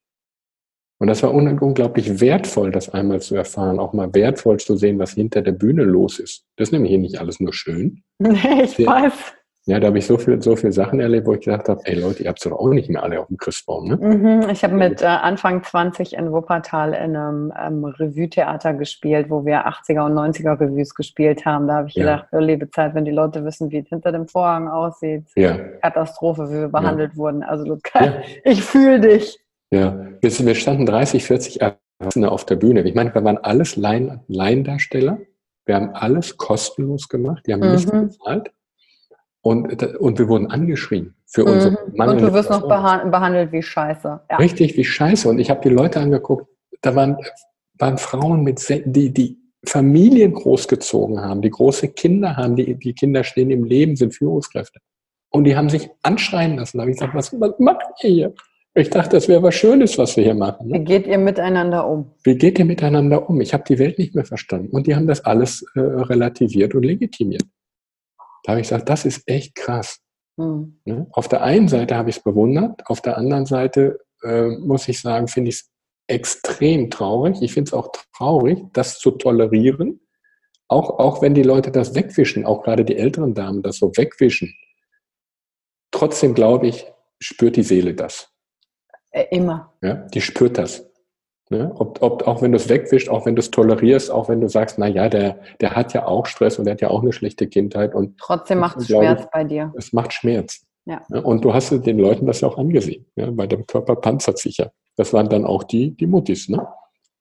Und 1.00 1.10
das 1.10 1.22
war 1.22 1.32
un 1.32 1.60
unglaublich 1.60 2.20
wertvoll, 2.20 2.72
das 2.72 2.90
einmal 2.90 3.22
zu 3.22 3.36
erfahren, 3.36 3.78
auch 3.78 3.94
mal 3.94 4.12
wertvoll 4.16 4.58
zu 4.58 4.78
sehen, 4.78 4.98
was 4.98 5.12
hinter 5.12 5.44
der 5.44 5.52
Bühne 5.52 5.84
los 5.84 6.18
ist. 6.18 6.44
Das 6.56 6.70
ist 6.70 6.72
nämlich 6.72 6.90
hier 6.90 6.98
nicht 6.98 7.20
alles 7.20 7.40
nur 7.40 7.54
schön. 7.54 8.02
Nee, 8.18 8.64
ich 8.64 8.78
der, 8.78 8.88
weiß. 8.88 9.14
Ja, 9.68 9.82
da 9.82 9.88
habe 9.88 9.98
ich 9.98 10.08
so 10.08 10.18
viel, 10.18 10.42
so 10.42 10.56
viele 10.56 10.72
Sachen 10.72 11.02
erlebt, 11.02 11.28
wo 11.28 11.34
ich 11.34 11.42
gedacht 11.42 11.68
habe, 11.68 11.82
ey 11.84 12.00
Leute, 12.00 12.24
ihr 12.24 12.30
habt 12.30 12.40
es 12.40 12.50
doch 12.50 12.58
auch 12.58 12.70
nicht 12.70 12.90
mehr 12.90 13.04
alle 13.04 13.20
auf 13.20 13.28
dem 13.28 13.36
Christbaum, 13.36 13.90
ne? 13.90 13.98
Mhm, 13.98 14.50
ich 14.50 14.64
habe 14.64 14.76
mit 14.76 15.02
äh, 15.02 15.06
Anfang 15.06 15.62
20 15.62 16.14
in 16.14 16.32
Wuppertal 16.32 16.94
in 16.94 17.18
einem 17.18 17.54
ähm, 17.62 17.84
Revue-Theater 17.84 18.74
gespielt, 18.76 19.30
wo 19.30 19.46
wir 19.46 19.68
80er 19.68 20.06
und 20.06 20.14
90er 20.14 20.58
Revues 20.58 20.96
gespielt 20.96 21.46
haben. 21.46 21.68
Da 21.68 21.76
habe 21.76 21.90
ich 21.90 21.96
ja. 21.96 22.04
gedacht, 22.04 22.28
oh, 22.32 22.40
liebe 22.40 22.72
Zeit, 22.72 22.96
wenn 22.96 23.04
die 23.04 23.12
Leute 23.12 23.44
wissen, 23.44 23.70
wie 23.70 23.80
es 23.80 23.90
hinter 23.90 24.14
dem 24.14 24.30
Vorhang 24.30 24.70
aussieht. 24.70 25.26
Ja. 25.36 25.58
Katastrophe, 25.82 26.50
wie 26.50 26.62
wir 26.62 26.70
behandelt 26.70 27.12
ja. 27.12 27.18
wurden. 27.18 27.44
Also 27.44 27.66
Luca, 27.66 28.14
ich 28.46 28.64
fühle 28.64 29.02
dich. 29.02 29.38
Ja, 29.72 30.00
wir, 30.22 30.32
wir 30.32 30.56
standen 30.56 30.86
30, 30.86 31.26
40 31.26 31.60
Erwachsene 31.60 32.32
auf 32.32 32.46
der 32.46 32.56
Bühne. 32.56 32.84
Ich 32.84 32.96
meine, 32.96 33.14
wir 33.14 33.22
waren 33.22 33.38
alles 33.38 33.76
Laien, 33.76 34.22
Laiendarsteller. 34.30 35.18
Wir 35.66 35.76
haben 35.76 35.90
alles 35.90 36.38
kostenlos 36.38 37.10
gemacht. 37.10 37.44
Die 37.46 37.52
haben 37.52 37.60
mhm. 37.60 37.72
nichts 37.74 37.92
bezahlt. 37.92 38.52
Und, 39.48 39.82
und 39.82 40.20
wir 40.20 40.28
wurden 40.28 40.48
angeschrien 40.48 41.16
für 41.26 41.44
mhm. 41.44 41.52
unsere 41.54 41.78
Mann 41.96 42.10
Und 42.10 42.22
du 42.22 42.34
wirst 42.34 42.50
noch 42.50 42.68
behandelt 42.68 43.54
wie 43.54 43.64
Scheiße. 43.64 44.20
Ja. 44.30 44.36
Richtig, 44.36 44.76
wie 44.76 44.84
Scheiße. 44.84 45.30
Und 45.30 45.40
ich 45.40 45.50
habe 45.50 45.62
die 45.62 45.74
Leute 45.74 46.02
angeguckt, 46.02 46.48
da 46.82 46.94
waren, 46.98 47.16
waren 47.80 47.98
Frauen, 47.98 48.44
mit, 48.44 48.62
die, 48.68 49.14
die 49.14 49.38
Familien 49.66 50.34
großgezogen 50.34 51.22
haben, 51.22 51.42
die 51.42 51.50
große 51.50 51.88
Kinder 51.94 52.36
haben, 52.36 52.58
die, 52.58 52.76
die 52.76 52.92
Kinder 52.92 53.24
stehen 53.24 53.50
im 53.50 53.64
Leben, 53.64 53.96
sind 53.96 54.14
Führungskräfte. 54.14 54.82
Und 55.30 55.46
die 55.46 55.56
haben 55.56 55.70
sich 55.70 55.90
anschreien 56.04 56.58
lassen. 56.58 56.80
Da 56.80 56.82
habe 56.82 56.92
ich 56.92 56.98
gesagt, 56.98 57.16
was, 57.16 57.32
was 57.40 57.58
macht 57.58 57.86
ihr 58.04 58.10
hier? 58.10 58.34
Ich 58.74 58.90
dachte, 58.90 59.16
das 59.16 59.30
wäre 59.30 59.42
was 59.42 59.56
Schönes, 59.56 59.98
was 59.98 60.18
wir 60.18 60.26
hier 60.26 60.36
machen. 60.36 60.68
Ne? 60.68 60.80
Wie 60.80 60.84
geht 60.84 61.08
ihr 61.08 61.20
miteinander 61.20 61.88
um? 61.88 62.12
Wie 62.24 62.36
geht 62.36 62.60
ihr 62.60 62.66
miteinander 62.66 63.30
um? 63.30 63.40
Ich 63.40 63.54
habe 63.54 63.64
die 63.66 63.80
Welt 63.80 63.98
nicht 63.98 64.14
mehr 64.14 64.26
verstanden. 64.26 64.76
Und 64.76 64.88
die 64.88 64.96
haben 64.96 65.08
das 65.08 65.24
alles 65.24 65.66
äh, 65.76 65.80
relativiert 65.80 66.76
und 66.76 66.84
legitimiert. 66.84 67.44
Da 68.48 68.54
habe 68.54 68.62
ich 68.62 68.70
gesagt, 68.70 68.88
das 68.88 69.04
ist 69.04 69.28
echt 69.28 69.56
krass. 69.56 70.00
Mhm. 70.38 70.80
Ne? 70.86 71.06
Auf 71.12 71.28
der 71.28 71.44
einen 71.44 71.68
Seite 71.68 71.98
habe 71.98 72.10
ich 72.10 72.16
es 72.16 72.24
bewundert, 72.24 72.82
auf 72.86 73.02
der 73.02 73.18
anderen 73.18 73.46
Seite 73.46 74.00
äh, 74.24 74.48
muss 74.48 74.88
ich 74.88 75.02
sagen, 75.02 75.28
finde 75.28 75.50
ich 75.50 75.56
es 75.56 75.72
extrem 76.08 76.90
traurig. 76.90 77.42
Ich 77.42 77.52
finde 77.52 77.68
es 77.68 77.74
auch 77.74 77.92
traurig, 78.16 78.64
das 78.72 79.00
zu 79.00 79.12
tolerieren, 79.12 80.00
auch, 80.70 80.98
auch 80.98 81.22
wenn 81.22 81.34
die 81.34 81.44
Leute 81.44 81.72
das 81.72 81.94
wegwischen, 81.94 82.46
auch 82.46 82.64
gerade 82.64 82.86
die 82.86 82.96
älteren 82.96 83.34
Damen 83.34 83.64
das 83.64 83.80
so 83.80 83.92
wegwischen. 83.98 84.56
Trotzdem 85.92 86.34
glaube 86.34 86.68
ich, 86.68 86.90
spürt 87.20 87.58
die 87.58 87.64
Seele 87.64 87.96
das. 87.96 88.32
Äh, 89.12 89.26
immer. 89.32 89.74
Ja, 89.82 89.96
die 89.96 90.22
spürt 90.22 90.58
das. 90.58 90.87
Ne? 91.50 91.72
Ob, 91.76 92.02
ob, 92.02 92.28
auch 92.28 92.42
wenn 92.42 92.52
du 92.52 92.58
es 92.58 92.68
wegwischst, 92.68 93.10
auch 93.10 93.26
wenn 93.26 93.36
du 93.36 93.40
es 93.40 93.52
tolerierst, 93.52 94.12
auch 94.12 94.28
wenn 94.28 94.42
du 94.42 94.50
sagst, 94.50 94.78
na 94.78 94.88
ja, 94.88 95.08
der, 95.08 95.40
der 95.62 95.76
hat 95.76 95.94
ja 95.94 96.06
auch 96.06 96.26
Stress 96.26 96.60
und 96.60 96.66
der 96.66 96.74
hat 96.74 96.82
ja 96.82 96.90
auch 96.90 97.02
eine 97.02 97.14
schlechte 97.14 97.48
Kindheit. 97.48 97.96
Und 97.96 98.18
Trotzdem 98.20 98.60
macht 98.60 98.78
es 98.78 98.88
Schmerz 98.88 99.22
ich, 99.22 99.28
bei 99.28 99.44
dir. 99.46 99.74
Es 99.78 99.94
macht 99.94 100.14
Schmerz. 100.14 100.66
Ja. 100.86 101.02
ja. 101.10 101.20
Und 101.20 101.46
du 101.46 101.54
hast 101.54 101.72
den 101.72 102.00
Leuten 102.00 102.26
das 102.26 102.42
ja 102.42 102.50
auch 102.50 102.58
angesehen. 102.58 103.06
Ja? 103.16 103.32
Bei 103.32 103.48
dem 103.48 103.66
Körper 103.66 103.96
panzert 103.96 104.40
sich 104.40 104.58
ja. 104.58 104.72
Das 104.98 105.14
waren 105.14 105.30
dann 105.30 105.46
auch 105.46 105.64
die, 105.64 105.92
die 105.96 106.08
Muttis, 106.08 106.50
ne? 106.50 106.68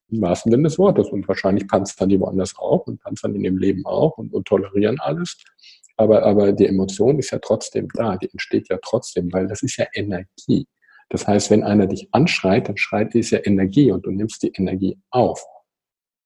Im 0.09 0.23
wahrsten 0.23 0.51
Sinne 0.51 0.65
des 0.65 0.79
Wortes. 0.79 1.09
Und 1.09 1.27
wahrscheinlich 1.29 1.69
panzern 1.69 2.09
die 2.09 2.19
woanders 2.19 2.55
auch 2.59 2.87
und 2.87 3.01
panzern 3.03 3.35
in 3.35 3.45
dem 3.45 3.59
Leben 3.59 3.85
auch 3.87 4.19
und, 4.19 4.33
und 4.33 4.47
tolerieren 4.47 4.99
alles. 5.01 5.37
Aber, 5.97 6.25
aber 6.25 6.53
die 6.53 6.67
Emotion 6.67 7.19
ist 7.19 7.31
ja 7.31 7.39
trotzdem 7.39 7.89
da, 7.95 8.17
die 8.17 8.31
entsteht 8.31 8.69
ja 8.69 8.79
trotzdem, 8.83 9.33
weil 9.33 9.47
das 9.47 9.63
ist 9.63 9.77
ja 9.77 9.87
Energie. 9.95 10.67
Das 11.09 11.27
heißt, 11.27 11.51
wenn 11.51 11.63
einer 11.63 11.87
dich 11.87 12.09
anschreit, 12.13 12.69
dann 12.69 12.77
schreit 12.77 13.15
ist 13.15 13.31
ja 13.31 13.39
Energie 13.45 13.93
und 13.93 14.07
du 14.07 14.11
nimmst 14.11 14.43
die 14.43 14.53
Energie 14.55 14.99
auf. 15.11 15.45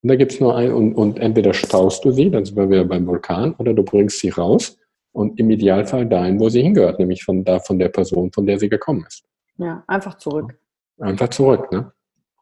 Und 0.03 0.09
da 0.09 0.17
gibt's 0.17 0.41
nur 0.41 0.57
ein, 0.57 0.73
und, 0.73 0.95
und 0.95 1.19
entweder 1.19 1.53
staust 1.53 2.05
du 2.05 2.11
sie, 2.11 2.31
dann 2.31 2.45
sind 2.45 2.57
wir 2.57 2.71
wieder 2.71 2.85
beim 2.85 3.07
Vulkan, 3.07 3.55
oder 3.59 3.75
du 3.75 3.83
bringst 3.83 4.21
sie 4.21 4.31
raus 4.31 4.79
und 5.13 5.39
im 5.39 5.51
Idealfall 5.51 6.07
dahin, 6.07 6.41
wo 6.41 6.49
sie 6.49 6.63
hingehört, 6.63 6.99
nämlich 6.99 7.23
von 7.23 7.45
da, 7.45 7.59
von 7.59 7.79
der 7.79 7.91
Person, 7.91 8.33
von 8.33 8.47
der 8.47 8.59
sie 8.59 8.71
gekommen 8.71 9.05
ist. 9.07 9.25
Ja, 9.59 9.85
einfach 9.87 10.17
zurück. 10.17 10.59
Einfach 10.99 11.29
zurück, 11.29 11.71
ne? 11.71 11.93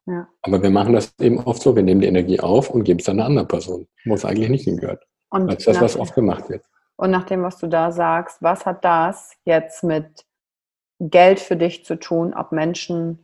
Ja. 0.06 0.28
Aber 0.42 0.62
wir 0.62 0.70
machen 0.70 0.94
das 0.94 1.12
eben 1.20 1.38
oft 1.40 1.60
so, 1.60 1.74
wir 1.74 1.82
nehmen 1.82 2.00
die 2.00 2.06
Energie 2.06 2.40
auf 2.40 2.70
und 2.70 2.84
geben 2.84 3.00
es 3.00 3.06
dann 3.06 3.18
einer 3.18 3.26
anderen 3.26 3.48
Person, 3.48 3.86
wo 4.06 4.14
es 4.14 4.24
eigentlich 4.24 4.48
nicht 4.48 4.64
hingehört. 4.64 5.04
Und 5.30 5.48
das 5.48 5.58
ist 5.58 5.66
das, 5.66 5.80
was 5.80 5.96
oft 5.96 6.14
gemacht 6.14 6.48
wird. 6.48 6.64
Und 6.96 7.10
nach 7.10 7.24
dem, 7.24 7.42
was 7.42 7.58
du 7.58 7.66
da 7.66 7.92
sagst, 7.92 8.40
was 8.40 8.64
hat 8.64 8.84
das 8.84 9.32
jetzt 9.44 9.84
mit 9.84 10.24
Geld 11.00 11.40
für 11.40 11.56
dich 11.56 11.84
zu 11.84 11.98
tun, 11.98 12.34
ob 12.34 12.52
Menschen 12.52 13.18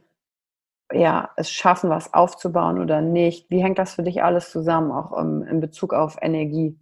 ja, 0.93 1.31
es 1.37 1.51
schaffen, 1.51 1.91
was 1.91 2.13
aufzubauen 2.15 2.81
oder 2.81 3.01
nicht. 3.01 3.51
Wie 3.51 3.63
hängt 3.63 3.79
das 3.79 3.95
für 3.95 4.03
dich 4.03 4.23
alles 4.23 4.51
zusammen, 4.51 4.93
auch 4.93 5.11
um, 5.11 5.43
in 5.43 5.61
Bezug 5.61 5.93
auf 5.93 6.17
Energie? 6.21 6.79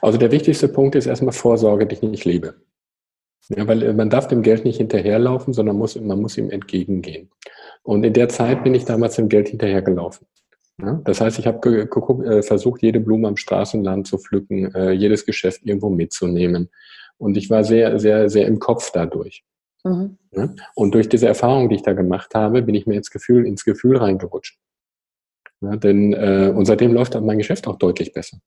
Also 0.00 0.18
der 0.18 0.30
wichtigste 0.30 0.68
Punkt 0.68 0.94
ist 0.94 1.06
erstmal 1.06 1.32
Vorsorge, 1.32 1.86
die 1.86 1.94
ich 1.96 2.02
nicht 2.02 2.24
lebe. 2.24 2.54
Ja, 3.48 3.68
weil 3.68 3.82
äh, 3.82 3.92
man 3.92 4.10
darf 4.10 4.28
dem 4.28 4.42
Geld 4.42 4.64
nicht 4.64 4.78
hinterherlaufen, 4.78 5.52
sondern 5.52 5.76
muss, 5.76 6.00
man 6.00 6.20
muss 6.20 6.38
ihm 6.38 6.50
entgegengehen. 6.50 7.30
Und 7.82 8.04
in 8.04 8.12
der 8.12 8.28
Zeit 8.28 8.64
bin 8.64 8.74
ich 8.74 8.84
damals 8.84 9.16
dem 9.16 9.28
Geld 9.28 9.48
hinterhergelaufen. 9.48 10.26
Ja, 10.80 11.00
das 11.04 11.20
heißt, 11.20 11.38
ich 11.38 11.46
habe 11.46 11.86
äh, 11.86 12.42
versucht, 12.42 12.82
jede 12.82 13.00
Blume 13.00 13.28
am 13.28 13.36
Straßenland 13.36 14.06
zu 14.06 14.18
pflücken, 14.18 14.74
äh, 14.74 14.90
jedes 14.90 15.26
Geschäft 15.26 15.60
irgendwo 15.64 15.90
mitzunehmen. 15.90 16.70
Und 17.18 17.36
ich 17.36 17.50
war 17.50 17.62
sehr, 17.62 17.98
sehr, 17.98 18.28
sehr 18.28 18.46
im 18.46 18.58
Kopf 18.58 18.90
dadurch. 18.90 19.44
Mhm. 19.84 20.18
Ja? 20.32 20.48
Und 20.74 20.94
durch 20.94 21.08
diese 21.08 21.28
Erfahrung, 21.28 21.68
die 21.68 21.76
ich 21.76 21.82
da 21.82 21.92
gemacht 21.92 22.34
habe, 22.34 22.62
bin 22.62 22.74
ich 22.74 22.86
mir 22.86 22.96
ins 22.96 23.10
Gefühl, 23.10 23.46
ins 23.46 23.64
Gefühl 23.64 23.96
reingerutscht. 23.98 24.58
Ja, 25.60 25.76
denn 25.76 26.12
äh, 26.12 26.52
und 26.54 26.66
seitdem 26.66 26.92
läuft 26.92 27.18
mein 27.20 27.38
Geschäft 27.38 27.66
auch 27.66 27.76
deutlich 27.76 28.12
besser. 28.12 28.38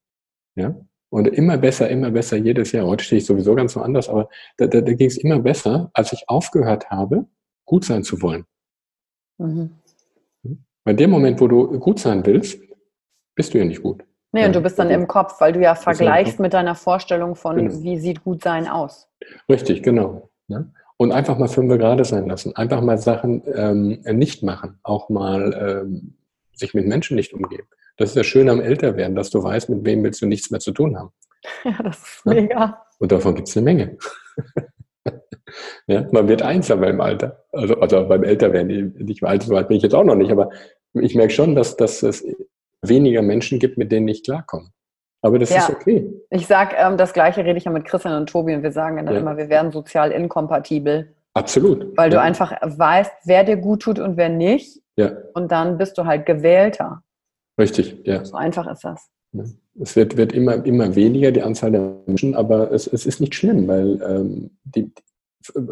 Ja? 0.56 0.76
Und 1.10 1.28
immer 1.28 1.58
besser, 1.58 1.90
immer 1.90 2.12
besser 2.12 2.38
jedes 2.38 2.74
Jahr. 2.74 2.86
Heute 2.86 3.04
stehe 3.04 3.20
ich 3.20 3.26
sowieso 3.26 3.56
ganz 3.56 3.74
so 3.74 3.82
anders, 3.82 4.10
aber 4.10 4.30
da, 4.58 4.68
da, 4.68 4.82
da 4.82 4.94
ging 4.94 5.08
es 5.08 5.18
immer 5.18 5.40
besser, 5.40 5.90
als 5.94 6.12
ich 6.12 6.28
aufgehört 6.28 6.90
habe, 6.90 7.26
gut 7.66 7.86
sein 7.86 8.04
zu 8.04 8.22
wollen. 8.22 8.46
Mhm. 9.38 9.72
Bei 10.84 10.94
dem 10.94 11.10
Moment, 11.10 11.40
wo 11.40 11.48
du 11.48 11.80
gut 11.80 12.00
sein 12.00 12.26
willst, 12.26 12.60
bist 13.36 13.54
du 13.54 13.58
ja 13.58 13.66
nicht 13.66 13.84
gut. 13.84 14.04
Nee, 14.32 14.46
und 14.46 14.56
du 14.56 14.62
bist 14.62 14.78
dann 14.78 14.90
im 14.90 15.08
Kopf, 15.08 15.40
weil 15.40 15.54
du 15.54 15.62
ja 15.62 15.76
vergleichst 15.76 16.40
mit 16.40 16.54
deiner 16.54 16.76
Vorstellung 16.76 17.36
von, 17.36 17.56
genau. 17.56 17.82
wie 17.82 17.98
sieht 17.98 18.24
gut 18.24 18.44
sein 18.44 18.68
aus. 18.68 19.10
Richtig, 19.50 19.84
genau. 19.84 20.30
Ja? 20.48 20.66
Und 20.98 21.12
einfach 21.12 21.38
mal 21.38 21.48
fünf 21.48 21.72
gerade 21.78 22.06
sein 22.06 22.28
lassen. 22.28 22.56
Einfach 22.56 22.82
mal 22.82 22.98
Sachen 22.98 23.44
ähm, 23.54 24.02
nicht 24.18 24.42
machen. 24.42 24.80
Auch 24.82 25.10
mal 25.10 25.86
ähm, 25.86 26.16
sich 26.54 26.74
mit 26.74 26.88
Menschen 26.88 27.16
nicht 27.16 27.34
umgeben. 27.34 27.68
Das 27.98 28.10
ist 28.10 28.16
ja 28.16 28.24
schön 28.24 28.50
am 28.50 28.62
Älterwerden, 28.62 29.16
dass 29.16 29.30
du 29.30 29.44
weißt, 29.44 29.70
mit 29.70 29.86
wem 29.86 30.04
willst 30.04 30.22
du 30.22 30.26
nichts 30.26 30.50
mehr 30.52 30.60
zu 30.60 30.72
tun 30.72 30.98
haben. 30.98 31.12
Ja, 31.64 31.82
das 31.84 31.98
ist 31.98 32.26
mega. 32.26 32.82
Und 33.00 33.12
davon 33.12 33.36
gibt 33.36 33.48
es 33.48 33.56
eine 33.56 33.64
Menge. 33.64 33.98
ja, 35.88 36.08
man 36.12 36.28
wird 36.28 36.42
einsamer 36.42 36.88
im 36.88 37.00
Alter. 37.00 37.46
Also, 37.52 37.80
also 37.80 38.08
beim 38.08 38.24
Älterwerden. 38.24 38.96
Nicht 38.98 39.22
mehr 39.22 39.32
alt, 39.32 39.44
so 39.44 39.56
alt 39.56 39.68
bin 39.68 39.78
ich 39.78 39.84
jetzt 39.84 39.94
auch 39.94 40.04
noch 40.04 40.16
nicht, 40.16 40.32
aber 40.32 40.50
ich 40.94 41.16
merke 41.16 41.34
schon, 41.34 41.56
dass, 41.56 41.78
dass 41.78 42.04
es 42.04 42.26
weniger 42.82 43.22
Menschen 43.22 43.60
gibt, 43.60 43.78
mit 43.78 43.92
denen 43.92 44.08
ich 44.08 44.24
klarkomme. 44.24 44.72
Aber 45.22 45.40
das 45.40 45.50
ja. 45.50 45.58
ist 45.58 45.70
okay. 45.70 46.14
Ich 46.30 46.48
sage, 46.48 46.76
ähm, 46.78 46.98
das 46.98 47.14
Gleiche 47.14 47.44
rede 47.44 47.58
ich 47.58 47.66
ja 47.66 47.72
mit 47.72 47.86
Christian 47.86 48.20
und 48.20 48.30
Tobi 48.30 48.56
und 48.56 48.64
wir 48.64 48.72
sagen 48.72 48.98
dann 48.98 49.14
ja. 49.14 49.20
immer, 49.20 49.38
wir 49.38 49.50
werden 49.50 49.72
sozial 49.72 50.12
inkompatibel. 50.12 51.14
Absolut. 51.34 51.98
Weil 51.98 52.12
ja. 52.12 52.18
du 52.18 52.22
einfach 52.22 52.54
weißt, 52.62 53.12
wer 53.26 53.44
dir 53.44 53.58
gut 53.58 53.82
tut 53.82 54.00
und 54.00 54.18
wer 54.18 54.30
nicht. 54.30 54.82
Ja. 54.96 55.12
Und 55.34 55.52
dann 55.52 55.78
bist 55.78 55.98
du 55.98 56.06
halt 56.06 56.26
gewählter. 56.26 57.04
Richtig, 57.60 58.02
ja. 58.06 58.24
So 58.26 58.38
einfach 58.38 58.68
ist 58.72 58.84
das. 58.84 59.10
Es 59.80 59.96
wird, 59.96 60.18
wird 60.18 60.34
immer, 60.34 60.66
immer 60.66 60.96
weniger, 60.96 61.32
die 61.32 61.44
Anzahl 61.44 61.72
der 61.72 61.94
Menschen, 62.06 62.36
aber 62.36 62.72
es, 62.72 62.88
es 62.88 63.06
ist 63.06 63.20
nicht 63.20 63.36
schlimm, 63.36 63.68
weil 63.68 64.02
ähm, 64.02 64.58
die, 64.64 64.92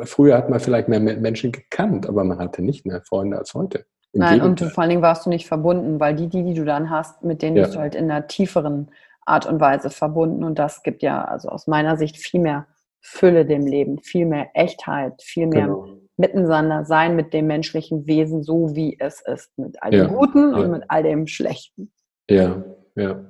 früher 0.03 0.37
hat 0.37 0.49
man 0.49 0.59
vielleicht 0.59 0.87
mehr 0.87 0.99
Menschen 0.99 1.51
gekannt, 1.51 2.07
aber 2.07 2.23
man 2.23 2.37
hatte 2.37 2.61
nicht 2.61 2.85
mehr 2.85 3.01
Freunde 3.01 3.37
als 3.37 3.53
heute. 3.53 3.85
Im 4.13 4.19
Nein, 4.19 4.39
Gegenteil. 4.39 4.49
und 4.49 4.61
du, 4.61 4.69
vor 4.69 4.81
allen 4.81 4.89
Dingen 4.89 5.01
warst 5.01 5.25
du 5.25 5.29
nicht 5.29 5.47
verbunden, 5.47 5.99
weil 5.99 6.15
die, 6.15 6.27
die, 6.27 6.43
die 6.43 6.53
du 6.53 6.65
dann 6.65 6.89
hast, 6.89 7.23
mit 7.23 7.41
denen 7.41 7.55
bist 7.55 7.75
du 7.75 7.79
halt 7.79 7.95
in 7.95 8.09
einer 8.09 8.27
tieferen 8.27 8.89
Art 9.25 9.45
und 9.45 9.59
Weise 9.59 9.89
verbunden. 9.89 10.43
Und 10.43 10.59
das 10.59 10.83
gibt 10.83 11.01
ja 11.01 11.23
also 11.23 11.49
aus 11.49 11.67
meiner 11.67 11.97
Sicht 11.97 12.17
viel 12.17 12.39
mehr 12.39 12.67
Fülle 13.01 13.45
dem 13.45 13.67
Leben, 13.67 13.99
viel 13.99 14.25
mehr 14.25 14.49
Echtheit, 14.53 15.21
viel 15.21 15.47
mehr 15.47 15.67
genau. 15.67 15.87
Miteinander 16.17 16.85
sein 16.85 17.15
mit 17.15 17.33
dem 17.33 17.45
menschlichen 17.45 18.07
Wesen, 18.07 18.41
so 18.41 18.75
wie 18.75 18.97
es 18.99 19.21
ist, 19.21 19.55
mit 19.57 19.75
all 19.81 19.91
dem 19.91 19.99
ja, 19.99 20.07
Guten 20.07 20.51
ja. 20.51 20.57
und 20.57 20.71
mit 20.71 20.83
all 20.87 21.03
dem 21.03 21.27
Schlechten. 21.27 21.91
Ja, 22.29 22.63
ja. 22.95 23.25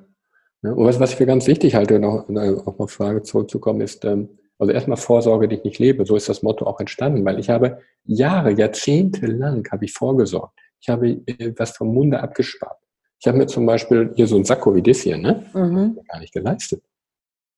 ja 0.61 0.71
und 0.71 0.85
was, 0.85 0.99
was 0.99 1.11
ich 1.11 1.17
für 1.17 1.25
ganz 1.25 1.47
wichtig 1.47 1.75
halte, 1.75 1.99
noch 1.99 2.29
auf 2.29 2.79
eine 2.79 2.87
Frage 2.87 3.23
zurückzukommen, 3.23 3.81
ist, 3.81 4.05
ähm, 4.05 4.37
also 4.57 4.71
erstmal 4.71 4.97
Vorsorge, 4.97 5.47
die 5.47 5.55
ich 5.55 5.63
nicht 5.63 5.79
lebe. 5.79 6.05
So 6.05 6.15
ist 6.15 6.29
das 6.29 6.41
Motto 6.41 6.65
auch 6.65 6.79
entstanden, 6.79 7.25
weil 7.25 7.39
ich 7.39 7.49
habe 7.49 7.79
Jahre, 8.05 8.51
Jahrzehnte 8.51 9.25
lang 9.25 9.67
habe 9.71 9.85
ich 9.85 9.91
vorgesorgt. 9.91 10.57
Ich 10.79 10.89
habe 10.89 11.21
äh, 11.25 11.53
was 11.57 11.75
vom 11.75 11.93
Munde 11.93 12.21
abgespart. 12.21 12.77
Ich 13.19 13.27
habe 13.27 13.37
mir 13.37 13.47
zum 13.47 13.65
Beispiel 13.65 14.11
hier 14.15 14.27
so 14.27 14.35
ein 14.35 14.45
Sakko 14.45 14.75
wie 14.75 14.81
das 14.81 14.99
hier, 14.99 15.17
ne? 15.17 15.45
Mhm. 15.53 15.99
Gar 16.07 16.19
nicht 16.19 16.33
geleistet. 16.33 16.83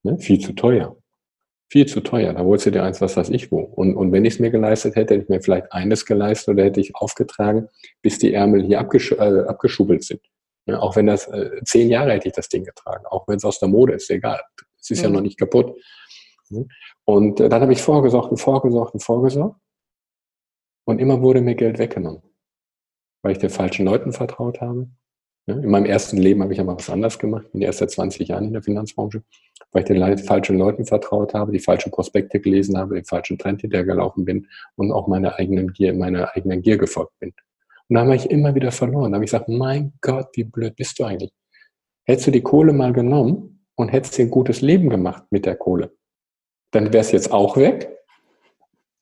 Ne? 0.03 0.17
Viel 0.19 0.39
zu 0.39 0.53
teuer. 0.53 0.95
Viel 1.69 1.85
zu 1.85 1.99
teuer. 1.99 2.33
Da 2.33 2.41
holst 2.41 2.65
du 2.65 2.71
dir 2.71 2.83
eins, 2.83 3.01
was 3.01 3.17
weiß 3.17 3.29
ich 3.29 3.51
wo. 3.51 3.59
Und, 3.59 3.95
und 3.95 4.11
wenn 4.11 4.23
ich 4.23 4.35
es 4.35 4.39
mir 4.39 4.51
geleistet 4.51 4.95
hätte, 4.95 5.15
hätte 5.15 5.23
ich 5.23 5.29
mir 5.29 5.41
vielleicht 5.41 5.71
eines 5.73 6.05
geleistet 6.05 6.53
oder 6.53 6.63
hätte 6.63 6.79
ich 6.79 6.95
aufgetragen, 6.95 7.67
bis 8.01 8.19
die 8.19 8.33
Ärmel 8.33 8.63
hier 8.63 8.79
abgesch 8.79 9.11
äh, 9.11 9.43
abgeschubbelt 9.47 10.03
sind. 10.03 10.21
Ne? 10.65 10.81
Auch 10.81 10.95
wenn 10.95 11.07
das, 11.07 11.27
äh, 11.27 11.49
zehn 11.65 11.89
Jahre 11.89 12.13
hätte 12.13 12.29
ich 12.29 12.35
das 12.35 12.47
Ding 12.47 12.63
getragen. 12.63 13.05
Auch 13.07 13.27
wenn 13.27 13.35
es 13.37 13.45
aus 13.45 13.59
der 13.59 13.67
Mode 13.67 13.93
ist, 13.93 14.09
egal. 14.09 14.41
Es 14.79 14.91
ist 14.91 14.99
mhm. 14.99 15.03
ja 15.03 15.09
noch 15.09 15.21
nicht 15.21 15.37
kaputt. 15.37 15.75
Und 17.05 17.39
äh, 17.39 17.49
dann 17.49 17.61
habe 17.61 17.73
ich 17.73 17.81
vorgesorgt 17.81 18.31
und 18.31 18.37
vorgesorgt 18.37 18.93
und 18.93 19.01
vorgesorgt. 19.01 19.59
Und 20.85 20.99
immer 20.99 21.21
wurde 21.21 21.41
mir 21.41 21.55
Geld 21.55 21.79
weggenommen, 21.79 22.21
weil 23.21 23.33
ich 23.33 23.39
den 23.39 23.49
falschen 23.49 23.85
Leuten 23.85 24.13
vertraut 24.13 24.61
habe. 24.61 24.87
In 25.47 25.69
meinem 25.69 25.85
ersten 25.85 26.17
Leben 26.17 26.43
habe 26.43 26.51
ich 26.51 26.59
aber 26.59 26.77
was 26.77 26.89
anderes 26.89 27.17
gemacht. 27.17 27.49
bin 27.53 27.61
erst 27.61 27.79
seit 27.79 27.89
20 27.91 28.27
Jahren 28.27 28.47
in 28.47 28.53
der 28.53 28.61
Finanzbranche, 28.61 29.23
weil 29.71 29.83
ich 29.83 29.87
den 29.87 30.17
falschen 30.17 30.57
Leuten 30.57 30.85
vertraut 30.85 31.33
habe, 31.33 31.53
die 31.53 31.59
falschen 31.59 31.89
Prospekte 31.89 32.41
gelesen 32.41 32.77
habe, 32.77 32.95
den 32.95 33.05
falschen 33.05 33.37
Trend 33.37 33.61
hinterhergelaufen 33.61 34.25
bin 34.25 34.47
und 34.75 34.91
auch 34.91 35.07
meiner 35.07 35.35
eigenen 35.39 35.71
Gier, 35.71 35.93
meiner 35.93 36.35
eigenen 36.35 36.61
Gier 36.61 36.77
gefolgt 36.77 37.17
bin. 37.19 37.33
Und 37.87 37.95
da 37.95 38.01
habe 38.01 38.15
ich 38.15 38.29
immer 38.29 38.55
wieder 38.55 38.73
verloren. 38.73 39.11
Da 39.11 39.15
habe 39.15 39.23
ich 39.23 39.31
gesagt, 39.31 39.47
mein 39.47 39.93
Gott, 40.01 40.27
wie 40.33 40.43
blöd 40.43 40.75
bist 40.75 40.99
du 40.99 41.05
eigentlich? 41.05 41.31
Hättest 42.03 42.27
du 42.27 42.31
die 42.31 42.43
Kohle 42.43 42.73
mal 42.73 42.91
genommen 42.91 43.65
und 43.75 43.89
hättest 43.89 44.17
dir 44.17 44.25
ein 44.25 44.31
gutes 44.31 44.59
Leben 44.59 44.89
gemacht 44.89 45.23
mit 45.29 45.45
der 45.45 45.55
Kohle, 45.55 45.95
dann 46.71 46.91
wäre 46.91 46.99
es 46.99 47.13
jetzt 47.13 47.31
auch 47.31 47.55
weg. 47.55 47.89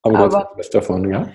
Aber, 0.03 0.19
aber 0.19 0.29
du 0.29 0.35
hast 0.35 0.57
was 0.57 0.69
davon, 0.69 1.09
ja? 1.09 1.31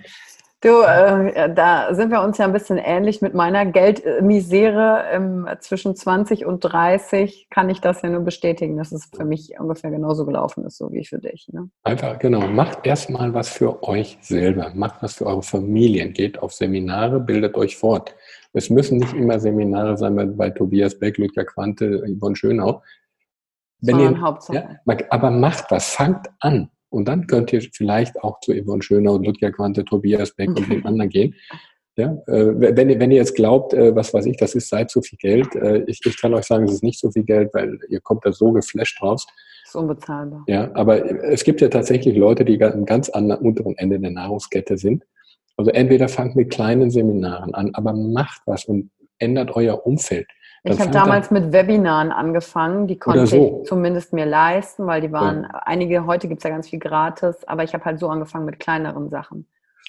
Du, 0.63 0.83
äh, 0.83 1.55
da 1.55 1.95
sind 1.95 2.11
wir 2.11 2.21
uns 2.21 2.37
ja 2.37 2.45
ein 2.45 2.53
bisschen 2.53 2.77
ähnlich 2.77 3.23
mit 3.23 3.33
meiner 3.33 3.65
Geldmisere. 3.65 5.05
Ähm, 5.11 5.49
zwischen 5.61 5.97
20 5.97 6.45
und 6.45 6.61
30 6.61 7.49
kann 7.49 7.71
ich 7.71 7.81
das 7.81 8.03
ja 8.03 8.11
nur 8.11 8.21
bestätigen, 8.21 8.77
dass 8.77 8.93
es 8.93 9.07
für 9.07 9.25
mich 9.25 9.59
ungefähr 9.59 9.91
genauso 9.91 10.27
gelaufen 10.27 10.67
ist, 10.67 10.77
so 10.77 10.93
wie 10.93 11.07
für 11.07 11.19
dich. 11.19 11.49
Ne? 11.51 11.71
Einfach, 11.83 12.19
genau. 12.19 12.47
Macht 12.47 12.87
erstmal 12.87 13.33
was 13.33 13.49
für 13.49 13.83
euch 13.83 14.19
selber. 14.21 14.73
Macht 14.75 15.03
was 15.03 15.15
für 15.15 15.25
eure 15.25 15.43
Familien. 15.43 16.13
Geht 16.13 16.39
auf 16.43 16.53
Seminare, 16.53 17.21
bildet 17.21 17.57
euch 17.57 17.79
fort. 17.79 18.15
Es 18.53 18.69
müssen 18.69 18.99
nicht 18.99 19.15
immer 19.15 19.41
Seminare 19.41 19.97
sein 19.97 20.15
bei, 20.15 20.27
bei 20.27 20.51
Tobias 20.51 20.99
Beck, 20.99 21.17
Ludger 21.17 21.47
Quante, 21.47 22.05
Yvonne 22.07 22.37
Schönau. 22.37 22.83
Wenn 23.81 23.99
ihr, 23.99 24.21
Hauptsache. 24.21 24.79
Ja, 24.85 24.97
aber 25.09 25.31
macht 25.31 25.71
was, 25.71 25.89
fangt 25.95 26.29
an. 26.41 26.69
Und 26.91 27.07
dann 27.07 27.27
könnt 27.27 27.53
ihr 27.53 27.63
vielleicht 27.73 28.23
auch 28.23 28.41
zu 28.41 28.53
Yvonne 28.53 28.83
Schöner 28.83 29.13
und 29.13 29.25
Ludger 29.25 29.53
Quante, 29.53 29.85
Tobias 29.85 30.35
Beck 30.35 30.49
und 30.49 30.69
den 30.69 30.85
anderen 30.85 31.09
gehen. 31.09 31.35
Ja, 31.97 32.17
äh, 32.29 32.77
wenn, 32.77 33.01
wenn 33.01 33.11
ihr 33.11 33.19
jetzt 33.19 33.35
glaubt, 33.35 33.75
äh, 33.75 33.95
was 33.95 34.15
weiß 34.15 34.27
ich, 34.27 34.37
das 34.37 34.55
ist 34.55 34.69
seit 34.69 34.91
so 34.91 35.03
viel 35.03 35.19
Geld, 35.19 35.55
äh, 35.57 35.85
ich, 35.87 36.01
ich 36.05 36.21
kann 36.21 36.33
euch 36.35 36.45
sagen, 36.45 36.65
es 36.65 36.73
ist 36.73 36.83
nicht 36.83 36.99
so 36.99 37.11
viel 37.11 37.25
Geld, 37.25 37.53
weil 37.53 37.79
ihr 37.89 38.01
kommt 38.01 38.25
da 38.25 38.33
so 38.33 38.53
geflasht 38.53 39.03
raus. 39.03 39.27
Das 39.63 39.75
ist 39.75 39.75
unbezahlbar. 39.75 40.45
Ja, 40.47 40.71
aber 40.75 41.25
es 41.25 41.45
gibt 41.45 41.61
ja 41.61 41.69
tatsächlich 41.69 42.17
Leute, 42.17 42.45
die 42.45 42.63
am 42.63 42.87
ganz 42.87 43.11
anderen 43.11 43.45
unteren 43.45 43.77
Ende 43.77 44.01
der 44.01 44.11
Nahrungskette 44.11 44.79
sind. 44.79 45.05
Also 45.57 45.73
entweder 45.73 46.09
fangt 46.09 46.37
mit 46.37 46.51
kleinen 46.51 46.91
Seminaren 46.91 47.55
an, 47.55 47.71
aber 47.75 47.93
macht 47.93 48.41
was 48.47 48.65
und 48.65 48.91
ändert 49.19 49.55
euer 49.55 49.87
Umfeld. 49.87 50.27
Ich 50.63 50.79
habe 50.79 50.91
damals 50.91 51.31
mit 51.31 51.53
Webinaren 51.53 52.13
angefangen, 52.13 52.87
die 52.87 52.99
konnte 52.99 53.27
so. 53.27 53.61
ich 53.63 53.69
zumindest 53.69 54.13
mir 54.13 54.27
leisten, 54.27 54.87
weil 54.87 55.01
die 55.01 55.11
waren, 55.11 55.45
ja. 55.45 55.63
einige, 55.65 56.07
heute 56.07 56.29
gibt 56.29 56.41
es 56.41 56.45
ja 56.45 56.51
ganz 56.51 56.69
viel 56.69 56.79
gratis, 56.79 57.37
aber 57.47 57.65
ich 57.65 57.73
habe 57.73 57.85
halt 57.85 57.99
so 57.99 58.09
angefangen 58.09 58.45
mit 58.45 58.61
kleineren 58.61 59.09
Sachen. 59.09 59.47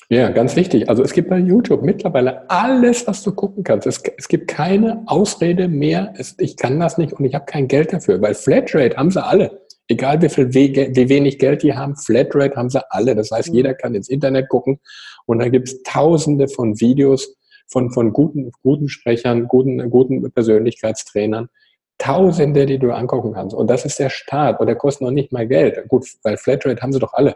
Ja, 0.09 0.29
ganz 0.29 0.55
wichtig. 0.55 0.89
Also 0.89 1.03
es 1.03 1.13
gibt 1.13 1.29
bei 1.29 1.37
YouTube 1.37 1.83
mittlerweile 1.83 2.49
alles, 2.49 3.07
was 3.07 3.23
du 3.23 3.31
gucken 3.33 3.63
kannst. 3.63 3.87
Es, 3.87 4.03
es 4.17 4.27
gibt 4.27 4.49
keine 4.49 5.03
Ausrede 5.05 5.67
mehr, 5.67 6.13
es, 6.17 6.35
ich 6.37 6.57
kann 6.57 6.79
das 6.79 6.97
nicht 6.97 7.13
und 7.13 7.23
ich 7.23 7.33
habe 7.33 7.45
kein 7.45 7.67
Geld 7.67 7.93
dafür, 7.93 8.21
weil 8.21 8.33
Flatrate 8.33 8.97
haben 8.97 9.11
sie 9.11 9.23
alle. 9.23 9.61
Egal 9.87 10.21
wie 10.21 10.29
viel 10.29 10.53
wie 10.53 11.09
wenig 11.09 11.39
Geld 11.39 11.63
die 11.63 11.73
haben, 11.73 11.95
Flatrate 11.95 12.55
haben 12.55 12.69
sie 12.69 12.81
alle. 12.91 13.15
Das 13.15 13.31
heißt, 13.31 13.49
mhm. 13.49 13.55
jeder 13.55 13.73
kann 13.73 13.95
ins 13.95 14.09
Internet 14.09 14.49
gucken 14.49 14.79
und 15.25 15.39
da 15.39 15.49
gibt 15.49 15.67
es 15.69 15.83
tausende 15.83 16.47
von 16.47 16.79
Videos, 16.79 17.35
von, 17.71 17.91
von 17.91 18.13
guten, 18.13 18.51
guten 18.61 18.89
Sprechern, 18.89 19.47
guten, 19.47 19.89
guten 19.89 20.31
Persönlichkeitstrainern. 20.31 21.49
Tausende, 21.97 22.65
die 22.65 22.79
du 22.79 22.91
angucken 22.91 23.33
kannst. 23.33 23.55
Und 23.55 23.69
das 23.69 23.85
ist 23.85 23.99
der 23.99 24.09
Start. 24.09 24.59
Und 24.59 24.67
der 24.67 24.75
kostet 24.75 25.03
noch 25.03 25.11
nicht 25.11 25.31
mal 25.31 25.47
Geld. 25.47 25.87
Gut, 25.87 26.05
weil 26.23 26.35
Flatrate 26.37 26.81
haben 26.81 26.91
sie 26.91 26.99
doch 26.99 27.13
alle. 27.13 27.35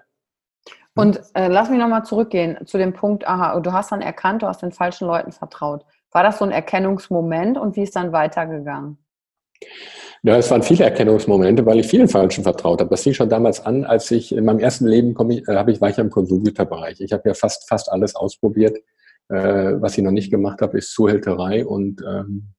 Und 0.96 1.22
äh, 1.34 1.48
lass 1.48 1.70
mich 1.70 1.80
nochmal 1.80 2.04
zurückgehen 2.04 2.58
zu 2.66 2.78
dem 2.78 2.94
Punkt, 2.94 3.28
aha, 3.28 3.60
du 3.60 3.74
hast 3.74 3.92
dann 3.92 4.02
erkannt, 4.02 4.42
du 4.42 4.48
hast 4.48 4.62
den 4.62 4.72
falschen 4.72 5.08
Leuten 5.08 5.32
vertraut. 5.32 5.86
War 6.12 6.24
das 6.24 6.40
so 6.40 6.46
ein 6.46 6.52
Erkennungsmoment 6.52 7.58
und 7.58 7.76
wie 7.76 7.84
ist 7.84 7.96
dann 7.96 8.14
weitergegangen? 8.14 8.98
Ja, 10.24 10.38
es 10.38 10.50
waren 10.50 10.64
viele 10.64 10.86
Erkennungsmomente, 10.86 11.66
weil 11.66 11.80
ich 11.80 11.88
vielen 11.88 12.08
Falschen 12.08 12.44
vertraut 12.44 12.80
habe. 12.80 12.90
Das 12.90 13.04
fing 13.04 13.14
schon 13.14 13.30
damals 13.30 13.64
an, 13.64 13.84
als 13.84 14.10
ich 14.10 14.34
in 14.34 14.46
meinem 14.46 14.60
ersten 14.60 14.88
Leben 14.88 15.14
komme, 15.14 15.36
äh, 15.36 15.56
habe 15.56 15.72
ich, 15.72 15.82
war 15.82 15.90
ich 15.90 15.98
ja 15.98 16.04
im 16.04 16.10
Konsumgüterbereich. 16.10 17.02
Ich 17.02 17.12
habe 17.12 17.28
ja 17.28 17.34
fast, 17.34 17.68
fast 17.68 17.92
alles 17.92 18.16
ausprobiert. 18.16 18.78
Äh, 19.30 19.82
was 19.82 19.98
ich 19.98 20.04
noch 20.04 20.12
nicht 20.12 20.32
gemacht 20.32 20.62
habe, 20.62 20.78
ist 20.78 20.94
Zuhälterei 20.94 21.66
und 21.66 22.02
ähm, 22.08 22.50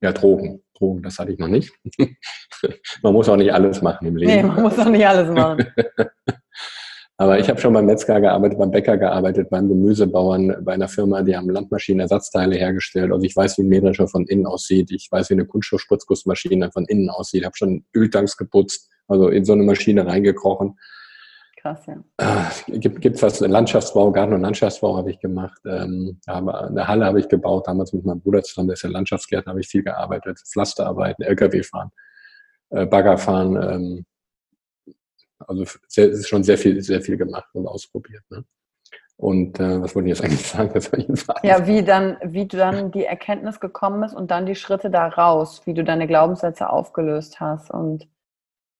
ja, 0.00 0.12
Drogen. 0.12 0.62
Drogen, 0.76 1.02
das 1.02 1.18
hatte 1.18 1.32
ich 1.32 1.38
noch 1.38 1.48
nicht. 1.48 1.72
man 3.02 3.12
muss 3.12 3.28
auch 3.28 3.36
nicht 3.36 3.52
alles 3.52 3.80
machen 3.80 4.06
im 4.08 4.16
Leben. 4.16 4.32
Nee, 4.32 4.42
man 4.42 4.62
muss 4.62 4.78
auch 4.78 4.88
nicht 4.88 5.06
alles 5.06 5.30
machen. 5.30 5.66
Aber 7.18 7.38
ich 7.38 7.48
habe 7.48 7.58
schon 7.58 7.72
beim 7.72 7.86
Metzger 7.86 8.20
gearbeitet, 8.20 8.58
beim 8.58 8.70
Bäcker 8.70 8.98
gearbeitet, 8.98 9.48
beim 9.48 9.68
Gemüsebauern, 9.68 10.62
bei 10.62 10.74
einer 10.74 10.88
Firma, 10.88 11.22
die 11.22 11.34
haben 11.34 11.48
Landmaschinenersatzteile 11.48 12.56
hergestellt. 12.56 13.10
Also 13.10 13.24
ich 13.24 13.34
weiß, 13.34 13.56
wie 13.56 13.62
ein 13.62 13.68
Mähdrescher 13.68 14.06
von 14.06 14.26
innen 14.26 14.44
aussieht. 14.44 14.90
Ich 14.90 15.08
weiß, 15.10 15.30
wie 15.30 15.34
eine 15.34 15.46
Kunststoffspritzgussmaschine 15.46 16.70
von 16.72 16.84
innen 16.84 17.08
aussieht. 17.08 17.40
Ich 17.40 17.46
habe 17.46 17.56
schon 17.56 17.86
Öltanks 17.96 18.36
geputzt, 18.36 18.90
also 19.08 19.28
in 19.28 19.46
so 19.46 19.54
eine 19.54 19.62
Maschine 19.62 20.06
reingekrochen 20.06 20.76
krass, 21.66 21.86
ja. 21.86 21.96
Äh, 22.68 22.78
gibt, 22.78 23.00
gibt 23.00 23.22
was, 23.22 23.40
Landschaftsbau, 23.40 24.12
Garten- 24.12 24.34
und 24.34 24.42
Landschaftsbau 24.42 24.96
habe 24.96 25.10
ich 25.10 25.18
gemacht. 25.18 25.60
Ähm, 25.66 26.20
aber 26.26 26.68
eine 26.68 26.86
Halle 26.86 27.06
habe 27.06 27.20
ich 27.20 27.28
gebaut, 27.28 27.66
damals 27.66 27.92
mit 27.92 28.04
meinem 28.04 28.20
Bruder 28.20 28.42
zusammen, 28.42 28.68
der 28.68 28.74
ist 28.74 28.82
ja 28.82 28.90
Landschaftsgärtner, 28.90 29.50
habe 29.50 29.60
ich 29.60 29.68
viel 29.68 29.82
gearbeitet. 29.82 30.38
Pflasterarbeiten, 30.38 31.24
LKW 31.24 31.62
fahren, 31.62 31.90
äh, 32.70 32.86
Bagger 32.86 33.18
fahren. 33.18 33.56
Ähm, 33.56 34.06
also 35.38 35.64
sehr, 35.88 36.08
ist 36.08 36.28
schon 36.28 36.44
sehr 36.44 36.58
viel, 36.58 36.80
sehr 36.82 37.02
viel 37.02 37.16
gemacht 37.16 37.48
und 37.52 37.66
ausprobiert. 37.66 38.22
Ne? 38.30 38.44
Und 39.18 39.60
äh, 39.60 39.80
was 39.80 39.94
wollte 39.94 40.08
ich 40.08 40.18
jetzt 40.18 40.24
eigentlich 40.24 40.46
sagen? 40.46 40.70
Das 40.72 40.90
ja, 41.42 41.66
wie 41.66 41.82
dann, 41.82 42.18
wie 42.22 42.46
du 42.46 42.56
dann 42.56 42.90
die 42.90 43.04
Erkenntnis 43.04 43.60
gekommen 43.60 44.00
bist 44.02 44.14
und 44.14 44.30
dann 44.30 44.46
die 44.46 44.54
Schritte 44.54 44.90
da 44.90 45.08
raus, 45.08 45.62
wie 45.64 45.74
du 45.74 45.84
deine 45.84 46.06
Glaubenssätze 46.06 46.68
aufgelöst 46.70 47.40
hast 47.40 47.70
und 47.70 48.06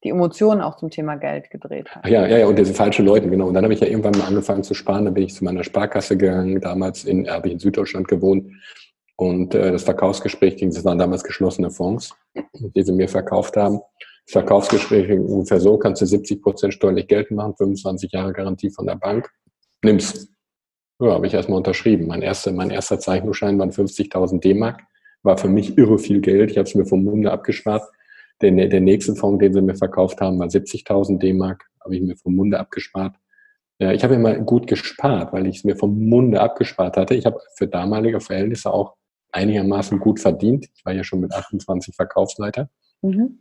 die 0.06 0.10
Emotionen 0.10 0.60
auch 0.60 0.76
zum 0.76 0.88
Thema 0.88 1.16
Geld 1.16 1.50
gedreht 1.50 1.88
hat. 1.90 2.06
Ja, 2.06 2.26
ja, 2.28 2.38
ja, 2.38 2.46
und 2.46 2.56
diese 2.56 2.72
falschen 2.72 3.04
Leute, 3.04 3.28
genau. 3.28 3.48
Und 3.48 3.54
dann 3.54 3.64
habe 3.64 3.74
ich 3.74 3.80
ja 3.80 3.88
irgendwann 3.88 4.16
mal 4.16 4.26
angefangen 4.28 4.62
zu 4.62 4.72
sparen. 4.72 5.04
Dann 5.04 5.14
bin 5.14 5.24
ich 5.24 5.34
zu 5.34 5.44
meiner 5.44 5.64
Sparkasse 5.64 6.16
gegangen. 6.16 6.60
Damals 6.60 7.04
in, 7.04 7.28
habe 7.28 7.48
ich 7.48 7.54
in 7.54 7.58
Süddeutschland 7.58 8.06
gewohnt. 8.06 8.52
Und 9.16 9.54
äh, 9.54 9.72
das 9.72 9.82
Verkaufsgespräch 9.82 10.56
ging, 10.56 10.70
das 10.70 10.84
waren 10.84 10.98
damals 10.98 11.24
geschlossene 11.24 11.70
Fonds, 11.70 12.14
die 12.60 12.82
sie 12.82 12.92
mir 12.92 13.08
verkauft 13.08 13.56
haben. 13.56 13.80
Das 14.26 14.32
Verkaufsgespräch 14.32 15.08
ging 15.08 15.24
ungefähr 15.24 15.58
so, 15.58 15.76
kannst 15.76 16.02
du 16.02 16.06
70 16.06 16.40
Prozent 16.40 16.74
steuerlich 16.74 17.08
Geld 17.08 17.32
machen, 17.32 17.56
25 17.56 18.12
Jahre 18.12 18.32
Garantie 18.32 18.70
von 18.70 18.86
der 18.86 18.96
Bank. 18.96 19.28
Nimm's. 19.82 20.28
Ja, 21.00 21.12
habe 21.14 21.26
ich 21.26 21.34
erstmal 21.34 21.58
unterschrieben. 21.58 22.06
Mein 22.06 22.22
erster, 22.22 22.52
mein 22.52 22.70
erster 22.70 22.98
Zeichnungsschein 23.00 23.58
waren 23.58 23.70
50.000 23.70 24.40
D-Mark. 24.40 24.82
War 25.22 25.36
für 25.36 25.48
mich 25.48 25.76
irre 25.76 25.98
viel 25.98 26.20
Geld. 26.20 26.52
Ich 26.52 26.58
habe 26.58 26.68
es 26.68 26.74
mir 26.74 26.86
vom 26.86 27.02
Munde 27.02 27.32
abgespart. 27.32 27.82
Der, 28.42 28.50
der 28.50 28.80
nächste 28.80 29.14
Fonds, 29.14 29.40
den 29.40 29.52
sie 29.52 29.62
mir 29.62 29.76
verkauft 29.76 30.20
haben, 30.20 30.38
war 30.38 30.48
70.000 30.48 31.18
D-Mark, 31.18 31.64
habe 31.82 31.96
ich 31.96 32.02
mir 32.02 32.16
vom 32.16 32.34
Munde 32.34 32.58
abgespart. 32.58 33.16
Ja, 33.78 33.92
ich 33.92 34.04
habe 34.04 34.14
immer 34.14 34.34
gut 34.38 34.66
gespart, 34.66 35.32
weil 35.32 35.46
ich 35.46 35.58
es 35.58 35.64
mir 35.64 35.76
vom 35.76 35.98
Munde 36.08 36.40
abgespart 36.40 36.96
hatte. 36.96 37.14
Ich 37.14 37.26
habe 37.26 37.40
für 37.56 37.66
damalige 37.66 38.20
Verhältnisse 38.20 38.72
auch 38.72 38.96
einigermaßen 39.32 39.98
gut 39.98 40.20
verdient. 40.20 40.66
Ich 40.74 40.84
war 40.84 40.94
ja 40.94 41.04
schon 41.04 41.20
mit 41.20 41.32
28 41.32 41.94
Verkaufsleiter. 41.94 42.70
Mhm. 43.02 43.38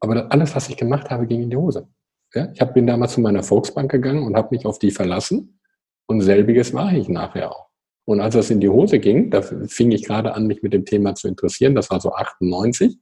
Aber 0.00 0.30
alles, 0.32 0.54
was 0.54 0.68
ich 0.68 0.76
gemacht 0.76 1.10
habe, 1.10 1.26
ging 1.26 1.42
in 1.42 1.50
die 1.50 1.56
Hose. 1.56 1.88
Ja, 2.34 2.48
ich 2.52 2.62
bin 2.72 2.86
damals 2.86 3.14
zu 3.14 3.20
meiner 3.20 3.42
Volksbank 3.42 3.90
gegangen 3.90 4.24
und 4.24 4.36
habe 4.36 4.48
mich 4.50 4.66
auf 4.66 4.78
die 4.78 4.90
verlassen. 4.90 5.60
Und 6.06 6.20
selbiges 6.22 6.74
war 6.74 6.92
ich 6.92 7.08
nachher 7.08 7.52
auch. 7.52 7.68
Und 8.04 8.20
als 8.20 8.34
das 8.34 8.50
in 8.50 8.60
die 8.60 8.68
Hose 8.68 8.98
ging, 8.98 9.30
da 9.30 9.42
fing 9.42 9.90
ich 9.92 10.04
gerade 10.04 10.34
an, 10.34 10.46
mich 10.46 10.62
mit 10.62 10.72
dem 10.72 10.84
Thema 10.84 11.14
zu 11.14 11.28
interessieren. 11.28 11.74
Das 11.74 11.90
war 11.90 12.00
so 12.00 12.12
98. 12.12 12.98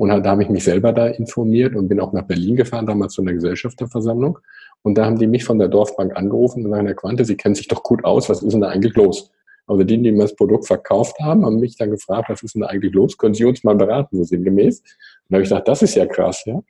Und 0.00 0.08
da 0.08 0.30
habe 0.30 0.42
ich 0.42 0.48
mich 0.48 0.64
selber 0.64 0.94
da 0.94 1.08
informiert 1.08 1.76
und 1.76 1.88
bin 1.88 2.00
auch 2.00 2.14
nach 2.14 2.22
Berlin 2.22 2.56
gefahren, 2.56 2.86
damals 2.86 3.12
zu 3.12 3.20
einer 3.20 3.34
Gesellschafterversammlung. 3.34 4.38
Und 4.80 4.96
da 4.96 5.04
haben 5.04 5.18
die 5.18 5.26
mich 5.26 5.44
von 5.44 5.58
der 5.58 5.68
Dorfbank 5.68 6.16
angerufen 6.16 6.64
und 6.64 6.70
sagen, 6.70 6.86
Herr 6.86 6.94
Quante, 6.94 7.26
Sie 7.26 7.36
kennen 7.36 7.54
sich 7.54 7.68
doch 7.68 7.82
gut 7.82 8.02
aus, 8.02 8.30
was 8.30 8.42
ist 8.42 8.50
denn 8.50 8.62
da 8.62 8.68
eigentlich 8.68 8.94
los? 8.94 9.30
Also 9.66 9.84
die, 9.84 10.02
die 10.02 10.10
mir 10.10 10.22
das 10.22 10.34
Produkt 10.34 10.66
verkauft 10.66 11.18
haben, 11.20 11.44
haben 11.44 11.60
mich 11.60 11.76
dann 11.76 11.90
gefragt, 11.90 12.30
was 12.30 12.42
ist 12.42 12.54
denn 12.54 12.62
da 12.62 12.68
eigentlich 12.68 12.94
los? 12.94 13.18
Können 13.18 13.34
Sie 13.34 13.44
uns 13.44 13.62
mal 13.62 13.74
beraten, 13.74 14.16
so 14.16 14.24
sinngemäß? 14.24 14.78
Und 14.78 14.86
da 15.28 15.34
habe 15.34 15.42
ich 15.42 15.50
gesagt, 15.50 15.68
das 15.68 15.82
ist 15.82 15.94
ja 15.94 16.06
krass, 16.06 16.46
ja. 16.46 16.62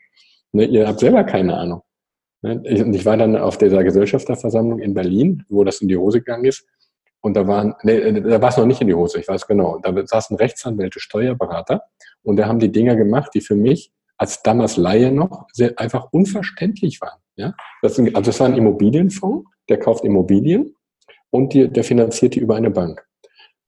Ne, 0.50 0.64
ihr 0.64 0.88
habt 0.88 0.98
selber 0.98 1.22
keine 1.22 1.56
Ahnung. 1.56 1.82
Ne, 2.42 2.60
und 2.84 2.94
ich 2.94 3.06
war 3.06 3.16
dann 3.16 3.36
auf 3.36 3.58
dieser 3.58 3.84
Gesellschafterversammlung 3.84 4.80
in 4.80 4.92
Berlin, 4.92 5.44
wo 5.48 5.62
das 5.62 5.80
in 5.80 5.86
die 5.86 5.96
Hose 5.96 6.18
gegangen 6.18 6.46
ist. 6.46 6.66
Und 7.20 7.34
da 7.34 7.46
waren, 7.46 7.76
nee, 7.84 8.20
da 8.22 8.42
war 8.42 8.48
es 8.48 8.56
noch 8.56 8.66
nicht 8.66 8.80
in 8.80 8.88
die 8.88 8.94
Hose, 8.94 9.20
ich 9.20 9.28
weiß 9.28 9.46
genau. 9.46 9.78
Da 9.80 9.94
saßen 10.04 10.36
Rechtsanwälte, 10.36 10.98
Steuerberater 10.98 11.84
und 12.22 12.36
da 12.36 12.46
haben 12.46 12.58
die 12.58 12.72
Dinge 12.72 12.96
gemacht, 12.96 13.30
die 13.34 13.40
für 13.40 13.54
mich 13.54 13.92
als 14.16 14.42
damals 14.42 14.76
Laie 14.76 15.10
noch 15.12 15.46
sehr 15.52 15.78
einfach 15.78 16.08
unverständlich 16.12 17.00
waren. 17.00 17.18
Ja? 17.36 17.54
Das 17.82 17.94
sind, 17.94 18.14
also 18.14 18.30
es 18.30 18.40
war 18.40 18.48
ein 18.48 18.56
Immobilienfonds, 18.56 19.48
der 19.68 19.78
kauft 19.78 20.04
Immobilien 20.04 20.74
und 21.30 21.54
die, 21.54 21.68
der 21.68 21.84
finanziert 21.84 22.34
die 22.34 22.40
über 22.40 22.56
eine 22.56 22.70
Bank. 22.70 23.06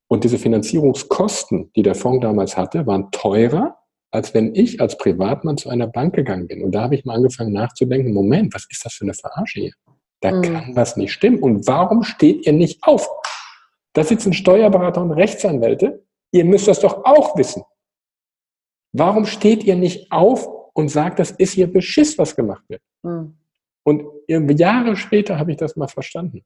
Und 0.09 0.25
diese 0.25 0.39
Finanzierungskosten, 0.39 1.71
die 1.75 1.83
der 1.83 1.95
Fonds 1.95 2.23
damals 2.23 2.57
hatte, 2.57 2.87
waren 2.87 3.11
teurer 3.13 3.79
als 4.13 4.35
wenn 4.35 4.55
ich 4.55 4.81
als 4.81 4.99
Privatmann 4.99 5.57
zu 5.57 5.71
einer 5.71 5.87
Bank 5.87 6.15
gegangen 6.15 6.47
bin. 6.47 6.63
Und 6.63 6.73
da 6.73 6.83
habe 6.83 6.95
ich 6.95 7.05
mal 7.05 7.17
angefangen 7.17 7.53
nachzudenken, 7.53 8.13
Moment, 8.13 8.55
was 8.55 8.67
ist 8.71 8.85
das 8.85 8.93
für 8.93 9.05
eine 9.05 9.15
Verarsche 9.15 9.61
hier? 9.61 9.73
Da 10.21 10.33
mhm. 10.33 10.43
kann 10.43 10.77
was 10.77 10.97
nicht 10.97 11.13
stimmen. 11.13 11.41
Und 11.41 11.67
warum 11.67 12.03
steht 12.03 12.47
ihr 12.47 12.53
nicht 12.53 12.85
auf? 12.85 13.09
Da 13.95 14.05
sitzen 14.05 14.35
Steuerberater 14.35 15.03
und 15.03 15.13
Rechtsanwälte. 15.13 16.05
Ihr 16.31 16.45
müsst 16.45 16.69
das 16.69 16.81
doch 16.81 17.05
auch 17.05 17.37
wissen. 17.37 17.63
Warum 18.93 19.25
steht 19.25 19.65
ihr 19.65 19.77
nicht 19.77 20.13
auf 20.13 20.47
und 20.75 20.89
sagt, 20.89 21.19
das 21.19 21.31
ist 21.33 21.53
hier 21.53 21.73
Beschiss, 21.73 22.19
was 22.19 22.37
gemacht 22.37 22.65
wird? 22.69 22.83
Mhm. 23.03 23.37
Und 23.85 24.05
Jahre 24.29 24.97
später 24.97 25.39
habe 25.39 25.53
ich 25.53 25.57
das 25.57 25.77
mal 25.77 25.89
verstanden. 25.89 26.43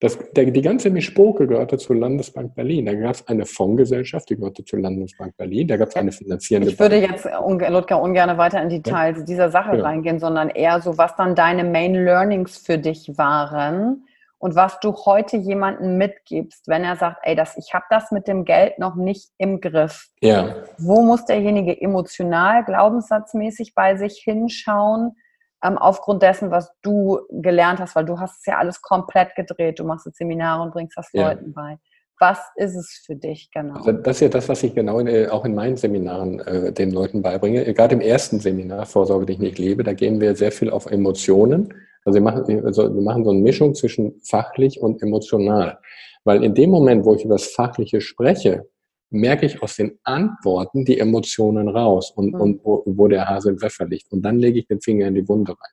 Das, 0.00 0.18
der, 0.32 0.50
die 0.50 0.60
ganze 0.60 0.90
Mischpoke 0.90 1.46
gehörte 1.46 1.78
zur 1.78 1.96
Landesbank 1.96 2.54
Berlin. 2.54 2.86
Da 2.86 2.94
gab 2.94 3.14
es 3.14 3.26
eine 3.26 3.46
Fondsgesellschaft, 3.46 4.28
die 4.28 4.36
gehörte 4.36 4.64
zur 4.64 4.80
Landesbank 4.80 5.36
Berlin. 5.36 5.66
Da 5.66 5.76
gab 5.76 5.88
es 5.88 5.96
eine 5.96 6.12
finanzierende 6.12 6.70
Ich 6.70 6.78
würde 6.78 7.00
jetzt, 7.00 7.24
Ludger, 7.24 8.02
ungern 8.02 8.36
weiter 8.36 8.62
in 8.62 8.68
Details 8.68 9.18
ja. 9.18 9.24
dieser 9.24 9.50
Sache 9.50 9.76
ja. 9.76 9.82
reingehen, 9.82 10.18
sondern 10.18 10.50
eher 10.50 10.80
so, 10.80 10.98
was 10.98 11.16
dann 11.16 11.34
deine 11.34 11.64
Main 11.64 11.94
Learnings 11.94 12.58
für 12.58 12.78
dich 12.78 13.16
waren 13.16 14.04
und 14.44 14.54
was 14.54 14.78
du 14.80 14.94
heute 15.06 15.38
jemandem 15.38 15.96
mitgibst, 15.96 16.68
wenn 16.68 16.84
er 16.84 16.96
sagt, 16.96 17.20
ey, 17.22 17.34
das, 17.34 17.56
ich 17.56 17.72
habe 17.72 17.86
das 17.88 18.10
mit 18.10 18.28
dem 18.28 18.44
Geld 18.44 18.78
noch 18.78 18.94
nicht 18.94 19.30
im 19.38 19.58
Griff. 19.58 20.08
Ja. 20.20 20.56
Wo 20.76 21.00
muss 21.00 21.24
derjenige 21.24 21.80
emotional, 21.80 22.62
glaubenssatzmäßig 22.62 23.74
bei 23.74 23.96
sich 23.96 24.20
hinschauen? 24.22 25.16
ähm, 25.64 25.78
aufgrund 25.78 26.22
dessen, 26.22 26.50
was 26.50 26.70
du 26.82 27.20
gelernt 27.30 27.80
hast, 27.80 27.96
weil 27.96 28.04
du 28.04 28.20
hast 28.20 28.40
es 28.40 28.46
ja 28.46 28.58
alles 28.58 28.82
komplett 28.82 29.34
gedreht. 29.34 29.78
Du 29.78 29.84
machst 29.84 30.04
jetzt 30.04 30.18
Seminare 30.18 30.62
und 30.62 30.72
bringst 30.72 30.96
das 30.96 31.08
ja. 31.12 31.30
Leuten 31.30 31.54
bei. 31.54 31.78
Was 32.20 32.38
ist 32.56 32.76
es 32.76 33.02
für 33.04 33.16
dich 33.16 33.50
genau? 33.50 33.76
Also 33.76 33.92
das 33.92 34.18
ist 34.18 34.20
ja 34.20 34.28
das, 34.28 34.48
was 34.48 34.62
ich 34.62 34.74
genau 34.74 35.00
in, 35.00 35.06
äh, 35.06 35.28
auch 35.28 35.44
in 35.44 35.54
meinen 35.54 35.76
Seminaren 35.76 36.38
äh, 36.40 36.72
den 36.72 36.90
Leuten 36.90 37.22
beibringe. 37.22 37.72
Gerade 37.72 37.94
im 37.94 38.00
ersten 38.00 38.40
Seminar, 38.40 38.86
Vorsorge, 38.86 39.26
die 39.26 39.32
ich 39.32 39.38
nicht 39.38 39.58
lebe, 39.58 39.82
da 39.82 39.94
gehen 39.94 40.20
wir 40.20 40.36
sehr 40.36 40.52
viel 40.52 40.70
auf 40.70 40.86
Emotionen. 40.86 41.74
Also 42.04 42.18
wir 42.18 42.22
machen, 42.22 42.64
also 42.64 42.94
wir 42.94 43.02
machen 43.02 43.24
so 43.24 43.30
eine 43.30 43.40
Mischung 43.40 43.74
zwischen 43.74 44.20
fachlich 44.20 44.80
und 44.80 45.02
emotional. 45.02 45.78
Weil 46.24 46.42
in 46.42 46.54
dem 46.54 46.70
Moment, 46.70 47.04
wo 47.04 47.14
ich 47.14 47.24
über 47.24 47.34
das 47.34 47.48
Fachliche 47.48 48.00
spreche, 48.00 48.66
merke 49.10 49.46
ich 49.46 49.62
aus 49.62 49.76
den 49.76 49.98
Antworten 50.02 50.84
die 50.84 50.98
Emotionen 50.98 51.68
raus 51.68 52.10
und, 52.10 52.34
mhm. 52.34 52.40
und 52.40 52.64
wo, 52.64 52.82
wo, 52.86 53.08
der 53.08 53.28
Hase 53.28 53.50
im 53.50 53.58
Pfeffer 53.58 53.86
liegt. 53.86 54.10
Und 54.12 54.22
dann 54.22 54.38
lege 54.38 54.58
ich 54.58 54.66
den 54.66 54.80
Finger 54.80 55.06
in 55.06 55.14
die 55.14 55.26
Wunde 55.28 55.52
rein. 55.52 55.72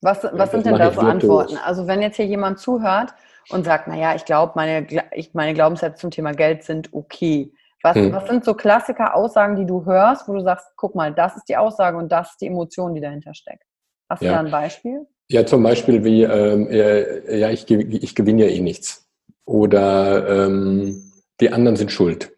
Was, 0.00 0.24
was 0.32 0.50
sind 0.50 0.66
denn 0.66 0.76
da 0.76 0.92
so 0.92 1.00
Antworten? 1.00 1.56
Also 1.64 1.86
wenn 1.86 2.02
jetzt 2.02 2.16
hier 2.16 2.26
jemand 2.26 2.58
zuhört 2.58 3.14
und 3.50 3.64
sagt, 3.64 3.88
naja, 3.88 4.14
ich 4.14 4.24
glaube, 4.24 4.52
meine, 4.56 4.86
ich, 5.12 5.32
meine 5.34 5.54
Glaubenssätze 5.54 6.00
zum 6.00 6.10
Thema 6.10 6.32
Geld 6.32 6.64
sind 6.64 6.92
okay. 6.92 7.52
Was, 7.82 7.96
hm. 7.96 8.12
was 8.12 8.28
sind 8.28 8.44
so 8.44 8.54
Klassiker-Aussagen, 8.54 9.56
die 9.56 9.66
du 9.66 9.84
hörst, 9.84 10.28
wo 10.28 10.34
du 10.34 10.40
sagst, 10.40 10.66
guck 10.76 10.94
mal, 10.94 11.12
das 11.12 11.36
ist 11.36 11.48
die 11.48 11.56
Aussage 11.56 11.96
und 11.96 12.10
das 12.10 12.30
ist 12.30 12.40
die 12.40 12.46
Emotion, 12.46 12.94
die 12.94 13.00
dahinter 13.00 13.34
steckt? 13.34 13.64
Hast 14.08 14.22
ja. 14.22 14.28
du 14.28 14.34
da 14.34 14.40
ein 14.40 14.50
Beispiel? 14.50 15.06
Ja, 15.32 15.46
zum 15.46 15.62
Beispiel 15.62 16.04
wie, 16.04 16.24
ähm, 16.24 16.68
äh, 16.68 17.38
ja, 17.38 17.50
ich, 17.50 17.68
ich 17.70 18.14
gewinne 18.14 18.44
ja 18.44 18.50
eh 18.50 18.60
nichts. 18.60 19.08
Oder 19.46 20.46
ähm, 20.46 21.10
die 21.40 21.50
anderen 21.50 21.76
sind 21.76 21.90
schuld. 21.90 22.36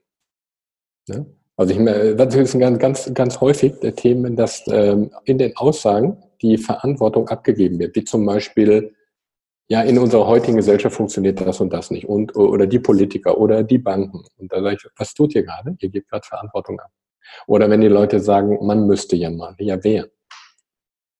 Ne? 1.08 1.26
Also 1.56 1.74
ich, 1.74 2.16
das 2.16 2.34
ist 2.36 2.56
ganz, 2.56 2.78
ganz, 2.78 3.12
ganz 3.12 3.40
häufig 3.40 3.80
der 3.80 3.96
Themen, 3.96 4.36
dass 4.36 4.62
ähm, 4.68 5.10
in 5.24 5.38
den 5.38 5.56
Aussagen 5.56 6.22
die 6.40 6.56
Verantwortung 6.56 7.28
abgegeben 7.28 7.80
wird, 7.80 7.96
wie 7.96 8.04
zum 8.04 8.24
Beispiel, 8.26 8.94
ja, 9.66 9.82
in 9.82 9.98
unserer 9.98 10.28
heutigen 10.28 10.56
Gesellschaft 10.56 10.94
funktioniert 10.94 11.40
das 11.40 11.60
und 11.60 11.72
das 11.72 11.90
nicht 11.90 12.06
und 12.06 12.36
oder 12.36 12.66
die 12.68 12.78
Politiker 12.78 13.38
oder 13.38 13.64
die 13.64 13.78
Banken. 13.78 14.22
Und 14.36 14.52
da 14.52 14.62
sage 14.62 14.76
ich, 14.76 14.86
was 14.96 15.14
tut 15.14 15.34
ihr 15.34 15.42
gerade? 15.42 15.74
Ihr 15.80 15.88
gebt 15.88 16.08
gerade 16.10 16.24
Verantwortung 16.24 16.78
ab. 16.78 16.90
Oder 17.48 17.68
wenn 17.68 17.80
die 17.80 17.88
Leute 17.88 18.20
sagen, 18.20 18.64
man 18.64 18.86
müsste 18.86 19.16
ja 19.16 19.30
mal, 19.30 19.56
ja 19.58 19.82
wer? 19.82 20.06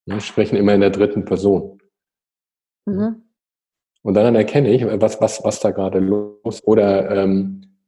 Wir 0.07 0.21
sprechen 0.21 0.57
immer 0.57 0.75
in 0.75 0.81
der 0.81 0.91
dritten 0.91 1.25
Person. 1.25 1.81
Mhm. 2.87 3.23
Und 4.03 4.15
dann 4.15 4.35
erkenne 4.35 4.71
ich, 4.71 4.85
was, 5.01 5.21
was, 5.21 5.43
was 5.45 5.61
da 5.61 5.71
gerade 5.71 5.99
los 5.99 6.37
ist. 6.45 6.67
Oder 6.67 7.11
ähm, 7.11 7.79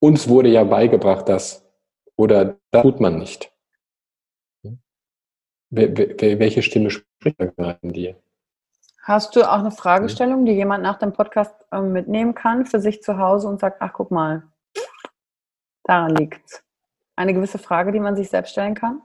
uns 0.00 0.28
wurde 0.28 0.48
ja 0.48 0.64
beigebracht, 0.64 1.28
dass, 1.28 1.68
oder 2.16 2.58
das 2.70 2.82
tut 2.82 3.00
man 3.00 3.18
nicht. 3.18 3.52
Welche 5.70 6.62
Stimme 6.62 6.90
spricht 6.90 7.38
da 7.38 7.46
gerade 7.46 7.78
in 7.82 7.92
dir? 7.92 8.16
Hast 9.02 9.36
du 9.36 9.48
auch 9.48 9.58
eine 9.58 9.70
Fragestellung, 9.70 10.46
die 10.46 10.52
jemand 10.52 10.82
nach 10.82 10.98
dem 10.98 11.12
Podcast 11.12 11.54
ähm, 11.70 11.92
mitnehmen 11.92 12.34
kann 12.34 12.66
für 12.66 12.80
sich 12.80 13.02
zu 13.02 13.18
Hause 13.18 13.46
und 13.46 13.60
sagt, 13.60 13.80
ach 13.80 13.92
guck 13.92 14.10
mal, 14.10 14.42
daran 15.84 16.16
liegt's. 16.16 16.64
Eine 17.14 17.32
gewisse 17.32 17.58
Frage, 17.58 17.92
die 17.92 18.00
man 18.00 18.16
sich 18.16 18.28
selbst 18.28 18.50
stellen 18.50 18.74
kann? 18.74 19.02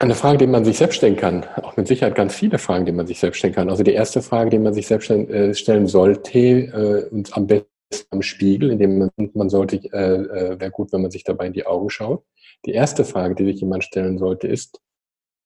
Eine 0.00 0.14
Frage, 0.14 0.38
die 0.38 0.46
man 0.46 0.64
sich 0.64 0.78
selbst 0.78 0.96
stellen 0.96 1.16
kann. 1.16 1.44
Auch 1.56 1.76
mit 1.76 1.88
Sicherheit 1.88 2.14
ganz 2.14 2.34
viele 2.34 2.58
Fragen, 2.58 2.84
die 2.84 2.92
man 2.92 3.06
sich 3.06 3.18
selbst 3.18 3.38
stellen 3.38 3.54
kann. 3.54 3.68
Also 3.68 3.82
die 3.82 3.94
erste 3.94 4.22
Frage, 4.22 4.50
die 4.50 4.58
man 4.58 4.72
sich 4.72 4.86
selbst 4.86 5.06
stellen, 5.06 5.28
äh, 5.28 5.88
sollte 5.88 6.38
äh, 6.38 7.08
und 7.10 7.36
am 7.36 7.48
besten 7.48 7.68
am 8.10 8.22
Spiegel, 8.22 8.70
in 8.70 8.78
dem 8.78 8.98
man, 8.98 9.10
man 9.34 9.50
sollte, 9.50 9.76
äh, 9.92 10.52
äh, 10.54 10.60
wäre 10.60 10.70
gut, 10.70 10.92
wenn 10.92 11.02
man 11.02 11.10
sich 11.10 11.24
dabei 11.24 11.46
in 11.46 11.52
die 11.52 11.66
Augen 11.66 11.90
schaut. 11.90 12.24
Die 12.64 12.72
erste 12.72 13.04
Frage, 13.04 13.34
die 13.34 13.44
sich 13.46 13.60
jemand 13.60 13.84
stellen 13.84 14.18
sollte, 14.18 14.46
ist, 14.46 14.80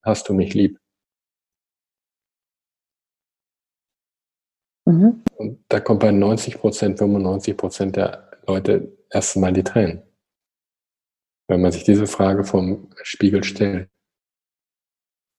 hast 0.02 0.28
du 0.28 0.34
mich 0.34 0.52
lieb? 0.54 0.78
Mhm. 4.86 5.22
Und 5.36 5.64
da 5.68 5.80
kommt 5.80 6.00
bei 6.00 6.10
90 6.10 6.58
Prozent, 6.58 6.98
95 6.98 7.56
Prozent 7.56 7.96
der 7.96 8.30
Leute 8.46 8.96
erst 9.08 9.36
mal 9.36 9.52
die 9.52 9.62
Tränen. 9.62 10.02
Wenn 11.48 11.62
man 11.62 11.72
sich 11.72 11.84
diese 11.84 12.06
Frage 12.06 12.44
vom 12.44 12.90
Spiegel 13.02 13.44
stellt. 13.44 13.88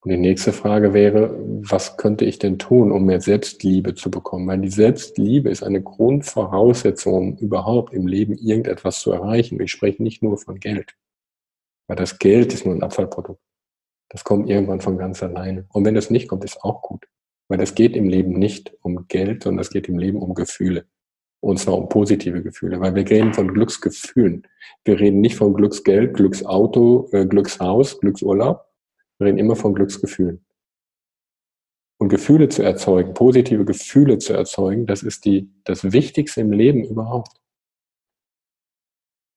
Und 0.04 0.12
die 0.12 0.18
nächste 0.18 0.52
Frage 0.52 0.94
wäre, 0.94 1.34
was 1.62 1.96
könnte 1.96 2.26
ich 2.26 2.38
denn 2.38 2.60
tun, 2.60 2.92
um 2.92 3.06
mehr 3.06 3.22
Selbstliebe 3.22 3.96
zu 3.96 4.12
bekommen? 4.12 4.48
Weil 4.48 4.60
die 4.60 4.70
Selbstliebe 4.70 5.50
ist 5.50 5.64
eine 5.64 5.82
Grundvoraussetzung, 5.82 7.14
um 7.14 7.38
überhaupt 7.38 7.94
im 7.94 8.06
Leben 8.06 8.34
irgendetwas 8.34 9.00
zu 9.00 9.14
erreichen. 9.14 9.62
Ich 9.62 9.72
spreche 9.72 10.04
nicht 10.04 10.22
nur 10.22 10.38
von 10.38 10.60
Geld. 10.60 10.96
Weil 11.88 11.96
das 11.96 12.20
Geld 12.20 12.54
ist 12.54 12.66
nur 12.66 12.76
ein 12.76 12.84
Abfallprodukt. 12.84 13.42
Das 14.10 14.26
kommt 14.26 14.50
irgendwann 14.50 14.82
von 14.82 14.98
ganz 14.98 15.24
alleine. 15.24 15.66
Und 15.70 15.86
wenn 15.86 15.96
das 15.96 16.10
nicht 16.10 16.28
kommt, 16.28 16.44
ist 16.44 16.62
auch 16.64 16.82
gut. 16.82 17.08
Weil 17.48 17.62
es 17.62 17.74
geht 17.74 17.96
im 17.96 18.10
Leben 18.10 18.34
nicht 18.34 18.76
um 18.82 19.08
Geld, 19.08 19.44
sondern 19.44 19.62
es 19.62 19.70
geht 19.70 19.88
im 19.88 19.98
Leben 19.98 20.22
um 20.22 20.34
Gefühle. 20.34 20.86
Und 21.40 21.60
zwar 21.60 21.78
um 21.78 21.88
positive 21.88 22.44
Gefühle. 22.44 22.82
Weil 22.82 22.94
wir 22.94 23.10
reden 23.10 23.34
von 23.34 23.48
Glücksgefühlen. 23.48 24.48
Wir 24.84 25.00
reden 25.00 25.22
nicht 25.22 25.38
von 25.38 25.54
Glücksgeld, 25.54 26.14
Glücksauto, 26.14 27.08
äh, 27.14 27.26
Glückshaus, 27.26 28.02
Glücksurlaub, 28.02 28.66
wir 29.24 29.30
reden 29.30 29.38
immer 29.38 29.56
von 29.56 29.74
Glücksgefühlen. 29.74 30.46
Und 31.98 32.10
Gefühle 32.10 32.50
zu 32.50 32.64
erzeugen, 32.64 33.14
positive 33.14 33.64
Gefühle 33.64 34.18
zu 34.18 34.34
erzeugen, 34.34 34.86
das 34.86 35.04
ist 35.04 35.24
die, 35.26 35.50
das 35.64 35.94
Wichtigste 35.94 36.42
im 36.42 36.52
Leben 36.52 36.84
überhaupt. 36.84 37.40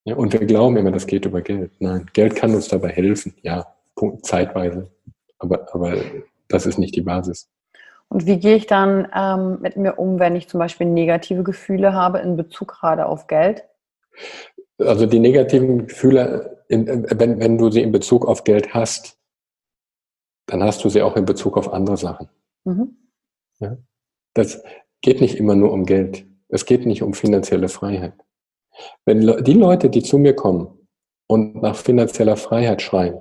Ja, 0.04 0.16
und 0.16 0.32
wir 0.32 0.44
glauben 0.46 0.76
immer, 0.76 0.90
das 0.90 1.06
geht 1.06 1.26
über 1.26 1.42
Geld. 1.42 1.72
Nein, 1.80 2.06
Geld 2.12 2.34
kann 2.34 2.54
uns 2.54 2.68
dabei 2.68 2.88
helfen, 2.88 3.34
ja, 3.42 3.66
zeitweise. 4.22 4.90
Aber, 5.38 5.72
aber 5.74 5.96
das 6.48 6.66
ist 6.66 6.78
nicht 6.78 6.96
die 6.96 7.02
Basis. 7.02 7.48
Und 8.08 8.26
wie 8.26 8.38
gehe 8.38 8.56
ich 8.56 8.66
dann 8.66 9.08
ähm, 9.14 9.58
mit 9.60 9.76
mir 9.76 9.98
um, 9.98 10.18
wenn 10.18 10.36
ich 10.36 10.48
zum 10.48 10.58
Beispiel 10.58 10.86
negative 10.86 11.42
Gefühle 11.42 11.92
habe 11.92 12.18
in 12.20 12.36
Bezug 12.36 12.68
gerade 12.68 13.06
auf 13.06 13.26
Geld? 13.26 13.64
Also 14.78 15.06
die 15.06 15.18
negativen 15.18 15.86
Gefühle, 15.86 16.62
in, 16.68 16.86
wenn, 16.86 17.40
wenn 17.40 17.58
du 17.58 17.70
sie 17.70 17.82
in 17.82 17.92
Bezug 17.92 18.26
auf 18.26 18.44
Geld 18.44 18.74
hast, 18.74 19.15
dann 20.46 20.62
hast 20.62 20.84
du 20.84 20.88
sie 20.88 21.02
auch 21.02 21.16
in 21.16 21.24
Bezug 21.24 21.56
auf 21.56 21.72
andere 21.72 21.96
Sachen. 21.96 22.28
Mhm. 22.64 22.96
Ja? 23.58 23.76
Das 24.34 24.62
geht 25.00 25.20
nicht 25.20 25.36
immer 25.36 25.54
nur 25.54 25.72
um 25.72 25.84
Geld. 25.84 26.26
Es 26.48 26.64
geht 26.64 26.86
nicht 26.86 27.02
um 27.02 27.14
finanzielle 27.14 27.68
Freiheit. 27.68 28.14
Wenn 29.04 29.44
die 29.44 29.54
Leute, 29.54 29.90
die 29.90 30.02
zu 30.02 30.18
mir 30.18 30.34
kommen 30.34 30.68
und 31.26 31.62
nach 31.62 31.76
finanzieller 31.76 32.36
Freiheit 32.36 32.82
schreien, 32.82 33.20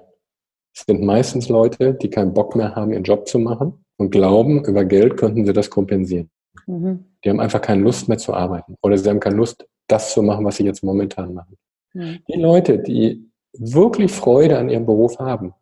sind 0.74 1.02
meistens 1.02 1.48
Leute, 1.48 1.94
die 1.94 2.10
keinen 2.10 2.34
Bock 2.34 2.56
mehr 2.56 2.76
haben, 2.76 2.92
ihren 2.92 3.04
Job 3.04 3.28
zu 3.28 3.40
machen 3.40 3.86
und 3.98 4.12
glauben, 4.12 4.66
über 4.66 4.84
Geld 4.84 5.18
könnten 5.18 5.46
sie 5.46 5.54
das 5.54 5.70
kompensieren. 5.70 6.30
Mhm. 6.68 7.06
Die 7.24 7.30
haben 7.30 7.40
einfach 7.40 7.62
keine 7.62 7.82
Lust 7.82 8.10
mehr 8.10 8.18
zu 8.18 8.34
arbeiten 8.34 8.76
oder 8.82 8.98
sie 8.98 9.10
haben 9.10 9.20
keine 9.20 9.38
Lust, 9.38 9.66
das 9.88 10.14
zu 10.14 10.22
machen, 10.22 10.44
was 10.46 10.58
sie 10.58 10.66
jetzt 10.66 10.84
momentan 10.84 11.34
machen. 11.34 11.58
Mhm. 11.94 12.20
Die 12.28 12.40
Leute, 12.40 12.80
die 12.80 13.32
wirklich 13.54 14.12
Freude 14.12 14.58
an 14.58 14.70
ihrem 14.70 14.86
Beruf 14.86 15.18
haben, 15.20 15.54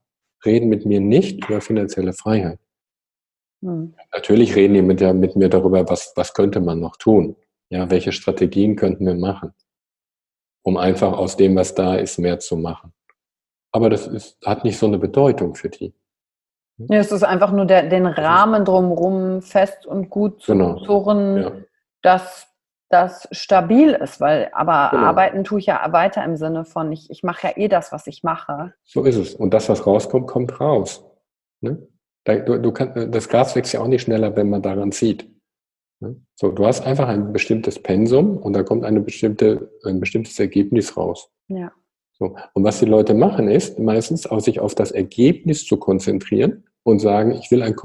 reden 0.45 0.69
mit 0.69 0.85
mir 0.85 0.99
nicht 0.99 1.47
über 1.47 1.61
finanzielle 1.61 2.13
Freiheit. 2.13 2.59
Hm. 3.63 3.95
Natürlich 4.13 4.55
reden 4.55 4.73
die 4.73 4.81
mit, 4.81 4.99
der, 4.99 5.13
mit 5.13 5.35
mir 5.35 5.49
darüber, 5.49 5.87
was, 5.89 6.13
was 6.15 6.33
könnte 6.33 6.59
man 6.59 6.79
noch 6.79 6.97
tun. 6.97 7.35
Ja, 7.69 7.89
welche 7.89 8.11
Strategien 8.11 8.75
könnten 8.75 9.05
wir 9.05 9.15
machen, 9.15 9.53
um 10.63 10.77
einfach 10.77 11.13
aus 11.13 11.37
dem, 11.37 11.55
was 11.55 11.73
da 11.73 11.95
ist, 11.95 12.19
mehr 12.19 12.39
zu 12.39 12.55
machen. 12.55 12.93
Aber 13.71 13.89
das 13.89 14.05
ist, 14.05 14.37
hat 14.45 14.63
nicht 14.63 14.77
so 14.77 14.85
eine 14.85 14.99
Bedeutung 14.99 15.55
für 15.55 15.69
die. 15.69 15.93
Ja, 16.77 16.97
es 16.97 17.11
ist 17.11 17.23
einfach 17.23 17.51
nur 17.51 17.65
der, 17.65 17.89
den 17.89 18.05
Rahmen 18.05 18.65
drumherum 18.65 19.41
fest 19.41 19.85
und 19.85 20.09
gut 20.09 20.41
zu 20.41 20.53
genau. 20.53 20.77
surren, 20.79 21.37
ja. 21.37 21.51
dass 22.01 22.52
das 22.93 23.27
stabil 23.31 23.91
ist, 23.91 24.21
weil 24.21 24.49
aber 24.53 24.89
genau. 24.91 25.03
arbeiten 25.03 25.43
tue 25.43 25.59
ich 25.59 25.65
ja 25.65 25.91
weiter 25.91 26.23
im 26.23 26.37
Sinne 26.37 26.63
von, 26.63 26.91
ich, 26.91 27.09
ich 27.09 27.23
mache 27.23 27.47
ja 27.47 27.53
eh 27.57 27.67
das, 27.67 27.91
was 27.91 28.05
ich 28.05 28.23
mache. 28.23 28.73
So 28.83 29.03
ist 29.03 29.15
es. 29.15 29.33
Und 29.33 29.53
das, 29.53 29.67
was 29.67 29.85
rauskommt, 29.87 30.27
kommt 30.27 30.61
raus. 30.61 31.03
Ne? 31.61 31.87
Du, 32.25 32.59
du 32.59 32.71
kann, 32.71 33.11
das 33.11 33.27
Gas 33.27 33.55
wächst 33.55 33.73
ja 33.73 33.81
auch 33.81 33.87
nicht 33.87 34.03
schneller, 34.03 34.35
wenn 34.35 34.49
man 34.49 34.61
daran 34.61 34.91
zieht. 34.91 35.27
Ne? 35.99 36.15
So, 36.35 36.51
du 36.51 36.65
hast 36.65 36.85
einfach 36.85 37.07
ein 37.07 37.33
bestimmtes 37.33 37.81
Pensum 37.81 38.37
und 38.37 38.53
da 38.53 38.63
kommt 38.63 38.85
eine 38.85 39.01
bestimmte, 39.01 39.71
ein 39.83 39.99
bestimmtes 39.99 40.39
Ergebnis 40.39 40.95
raus. 40.95 41.29
Ja. 41.47 41.71
So. 42.19 42.35
Und 42.53 42.63
was 42.63 42.79
die 42.79 42.85
Leute 42.85 43.15
machen, 43.15 43.47
ist 43.47 43.79
meistens 43.79 44.27
auch 44.27 44.39
sich 44.39 44.59
auf 44.59 44.75
das 44.75 44.91
Ergebnis 44.91 45.65
zu 45.65 45.77
konzentrieren 45.77 46.65
und 46.83 46.99
sagen, 46.99 47.31
ich 47.31 47.49
will 47.49 47.63
ein 47.63 47.75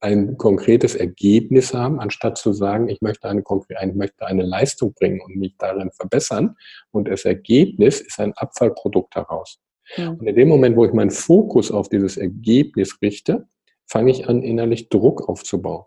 ein 0.00 0.38
konkretes 0.38 0.94
Ergebnis 0.94 1.74
haben, 1.74 2.00
anstatt 2.00 2.38
zu 2.38 2.52
sagen, 2.52 2.88
ich 2.88 3.02
möchte 3.02 3.28
eine, 3.28 3.42
ich 3.42 3.94
möchte 3.94 4.26
eine 4.26 4.42
Leistung 4.42 4.94
bringen 4.94 5.20
und 5.20 5.36
mich 5.36 5.54
darin 5.58 5.90
verbessern. 5.90 6.56
Und 6.90 7.08
das 7.08 7.24
Ergebnis 7.24 8.00
ist 8.00 8.18
ein 8.18 8.32
Abfallprodukt 8.34 9.14
daraus. 9.14 9.60
Ja. 9.96 10.10
Und 10.10 10.26
in 10.26 10.34
dem 10.34 10.48
Moment, 10.48 10.76
wo 10.76 10.84
ich 10.84 10.92
meinen 10.92 11.10
Fokus 11.10 11.70
auf 11.70 11.88
dieses 11.88 12.16
Ergebnis 12.16 12.98
richte, 13.02 13.46
fange 13.86 14.10
ich 14.10 14.28
an, 14.28 14.42
innerlich 14.42 14.88
Druck 14.88 15.28
aufzubauen. 15.28 15.84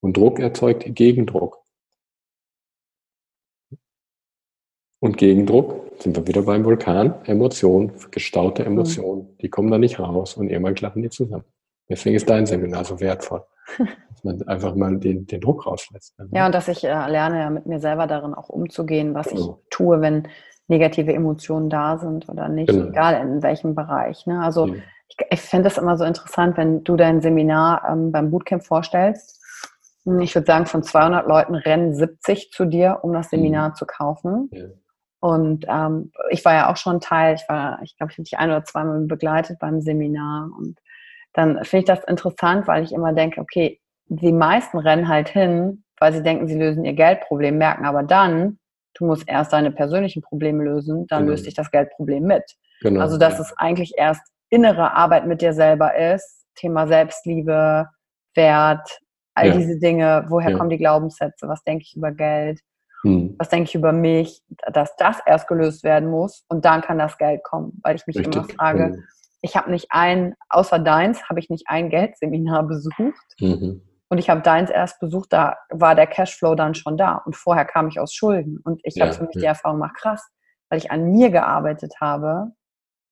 Und 0.00 0.16
Druck 0.16 0.40
erzeugt 0.40 0.84
Gegendruck. 0.94 1.58
Und 5.00 5.16
Gegendruck 5.16 5.92
sind 6.02 6.16
wir 6.16 6.26
wieder 6.26 6.42
beim 6.42 6.64
Vulkan, 6.64 7.24
Emotionen, 7.24 7.92
gestaute 8.10 8.64
Emotionen, 8.64 9.36
die 9.40 9.48
kommen 9.48 9.70
da 9.70 9.78
nicht 9.78 10.00
raus 10.00 10.36
und 10.36 10.50
irgendwann 10.50 10.74
klappen 10.74 11.02
die 11.02 11.10
zusammen. 11.10 11.44
Deswegen 11.88 12.16
ist 12.16 12.28
dein 12.28 12.46
Seminar 12.46 12.84
so 12.84 13.00
wertvoll. 13.00 13.42
Dass 13.76 14.24
man 14.24 14.42
einfach 14.48 14.74
mal 14.74 14.98
den, 14.98 15.26
den 15.26 15.40
Druck 15.40 15.66
rauslässt. 15.66 16.16
Ja, 16.32 16.46
und 16.46 16.54
dass 16.54 16.68
ich 16.68 16.84
äh, 16.84 16.88
lerne, 16.88 17.50
mit 17.50 17.66
mir 17.66 17.80
selber 17.80 18.06
darin 18.06 18.34
auch 18.34 18.48
umzugehen, 18.48 19.14
was 19.14 19.28
genau. 19.28 19.60
ich 19.62 19.68
tue, 19.70 20.00
wenn 20.00 20.28
negative 20.68 21.12
Emotionen 21.12 21.70
da 21.70 21.98
sind 21.98 22.28
oder 22.28 22.48
nicht, 22.48 22.68
genau. 22.68 22.88
egal 22.88 23.20
in 23.22 23.42
welchem 23.42 23.74
Bereich. 23.74 24.26
Ne? 24.26 24.40
Also 24.40 24.66
ja. 24.66 24.74
ich, 25.08 25.16
ich 25.30 25.40
finde 25.40 25.68
es 25.68 25.78
immer 25.78 25.96
so 25.96 26.04
interessant, 26.04 26.56
wenn 26.56 26.84
du 26.84 26.96
dein 26.96 27.20
Seminar 27.20 27.88
ähm, 27.88 28.12
beim 28.12 28.30
Bootcamp 28.30 28.64
vorstellst. 28.64 29.40
Hm, 30.04 30.20
ich 30.20 30.34
würde 30.34 30.46
sagen, 30.46 30.66
von 30.66 30.82
200 30.82 31.26
Leuten 31.26 31.54
rennen 31.54 31.94
70 31.94 32.50
zu 32.50 32.66
dir, 32.66 32.98
um 33.02 33.12
das 33.12 33.30
Seminar 33.30 33.70
mhm. 33.70 33.74
zu 33.74 33.86
kaufen. 33.86 34.50
Ja. 34.52 34.66
Und 35.20 35.66
ähm, 35.68 36.12
ich 36.30 36.44
war 36.44 36.54
ja 36.54 36.70
auch 36.70 36.76
schon 36.76 37.00
Teil, 37.00 37.34
ich 37.34 37.48
war, 37.48 37.80
ich 37.82 37.96
glaube, 37.96 38.12
ich 38.12 38.18
habe 38.18 38.24
dich 38.24 38.38
ein 38.38 38.50
oder 38.50 38.64
zweimal 38.64 39.00
begleitet 39.00 39.58
beim 39.58 39.80
Seminar 39.80 40.50
und 40.56 40.78
dann 41.32 41.64
finde 41.64 41.78
ich 41.78 41.84
das 41.84 42.04
interessant, 42.04 42.66
weil 42.66 42.84
ich 42.84 42.92
immer 42.92 43.12
denke, 43.12 43.40
okay, 43.40 43.80
die 44.06 44.32
meisten 44.32 44.78
rennen 44.78 45.08
halt 45.08 45.28
hin, 45.28 45.84
weil 45.98 46.12
sie 46.12 46.22
denken, 46.22 46.48
sie 46.48 46.58
lösen 46.58 46.84
ihr 46.84 46.94
Geldproblem, 46.94 47.58
merken 47.58 47.84
aber 47.84 48.02
dann, 48.02 48.58
du 48.94 49.06
musst 49.06 49.28
erst 49.28 49.52
deine 49.52 49.70
persönlichen 49.70 50.22
Probleme 50.22 50.64
lösen, 50.64 51.06
dann 51.08 51.20
genau. 51.20 51.32
löst 51.32 51.44
sich 51.44 51.54
das 51.54 51.70
Geldproblem 51.70 52.24
mit. 52.24 52.44
Genau. 52.80 53.00
Also, 53.00 53.18
dass 53.18 53.34
ja. 53.34 53.40
es 53.40 53.52
eigentlich 53.58 53.94
erst 53.96 54.22
innere 54.50 54.92
Arbeit 54.94 55.26
mit 55.26 55.42
dir 55.42 55.52
selber 55.52 55.96
ist, 55.96 56.46
Thema 56.54 56.86
Selbstliebe, 56.86 57.86
Wert, 58.34 59.00
all 59.34 59.48
ja. 59.48 59.56
diese 59.56 59.78
Dinge, 59.78 60.24
woher 60.28 60.50
ja. 60.50 60.56
kommen 60.56 60.70
die 60.70 60.78
Glaubenssätze, 60.78 61.48
was 61.48 61.62
denke 61.64 61.84
ich 61.86 61.96
über 61.96 62.12
Geld, 62.12 62.60
hm. 63.02 63.36
was 63.38 63.48
denke 63.48 63.68
ich 63.68 63.74
über 63.74 63.92
mich, 63.92 64.42
dass 64.72 64.96
das 64.96 65.18
erst 65.26 65.46
gelöst 65.46 65.84
werden 65.84 66.10
muss 66.10 66.44
und 66.48 66.64
dann 66.64 66.80
kann 66.80 66.98
das 66.98 67.18
Geld 67.18 67.44
kommen, 67.44 67.78
weil 67.82 67.96
ich 67.96 68.06
mich 68.06 68.16
Richtig. 68.16 68.34
immer 68.34 68.48
frage, 68.48 68.84
hm 68.86 69.04
ich 69.40 69.56
habe 69.56 69.70
nicht 69.70 69.86
ein, 69.90 70.34
außer 70.48 70.78
deins, 70.78 71.28
habe 71.28 71.40
ich 71.40 71.48
nicht 71.50 71.64
ein 71.68 71.90
Geldseminar 71.90 72.64
besucht. 72.64 73.34
Mhm. 73.40 73.82
Und 74.10 74.18
ich 74.18 74.30
habe 74.30 74.40
deins 74.40 74.70
erst 74.70 75.00
besucht, 75.00 75.32
da 75.32 75.56
war 75.70 75.94
der 75.94 76.06
Cashflow 76.06 76.54
dann 76.54 76.74
schon 76.74 76.96
da. 76.96 77.22
Und 77.24 77.36
vorher 77.36 77.64
kam 77.64 77.88
ich 77.88 78.00
aus 78.00 78.12
Schulden. 78.12 78.58
Und 78.64 78.80
ich 78.84 78.96
ja, 78.96 79.04
habe 79.04 79.14
für 79.14 79.24
mich 79.24 79.34
ja. 79.34 79.40
die 79.40 79.46
Erfahrung 79.46 79.80
gemacht, 79.80 79.96
krass, 79.96 80.26
weil 80.70 80.78
ich 80.78 80.90
an 80.90 81.10
mir 81.10 81.30
gearbeitet 81.30 81.94
habe, 82.00 82.52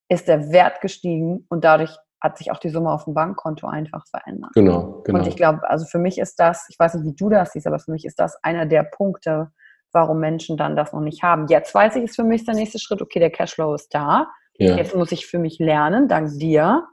ist 0.08 0.28
der 0.28 0.50
Wert 0.50 0.80
gestiegen 0.80 1.46
und 1.48 1.64
dadurch 1.64 1.96
hat 2.22 2.38
sich 2.38 2.50
auch 2.50 2.58
die 2.58 2.70
Summe 2.70 2.90
auf 2.90 3.04
dem 3.04 3.14
Bankkonto 3.14 3.66
einfach 3.66 4.04
verändert. 4.08 4.52
Genau, 4.54 5.02
genau. 5.04 5.18
Und 5.18 5.26
ich 5.26 5.36
glaube, 5.36 5.68
also 5.68 5.84
für 5.84 5.98
mich 5.98 6.18
ist 6.18 6.36
das, 6.36 6.66
ich 6.70 6.78
weiß 6.78 6.94
nicht, 6.94 7.04
wie 7.04 7.14
du 7.14 7.28
das 7.28 7.52
siehst, 7.52 7.66
aber 7.66 7.78
für 7.78 7.90
mich 7.90 8.04
ist 8.04 8.18
das 8.18 8.42
einer 8.42 8.66
der 8.66 8.84
Punkte, 8.84 9.50
warum 9.92 10.18
Menschen 10.18 10.56
dann 10.56 10.76
das 10.76 10.92
noch 10.92 11.00
nicht 11.00 11.22
haben. 11.22 11.46
Jetzt 11.48 11.74
weiß 11.74 11.96
ich, 11.96 12.04
ist 12.04 12.16
für 12.16 12.24
mich 12.24 12.44
der 12.44 12.54
nächste 12.54 12.78
Schritt, 12.78 13.02
okay, 13.02 13.20
der 13.20 13.30
Cashflow 13.30 13.74
ist 13.74 13.94
da. 13.94 14.28
Ja. 14.58 14.76
Jetzt 14.76 14.94
muss 14.94 15.12
ich 15.12 15.26
für 15.26 15.38
mich 15.38 15.58
lernen, 15.58 16.08
dank 16.08 16.38
dir. 16.38 16.84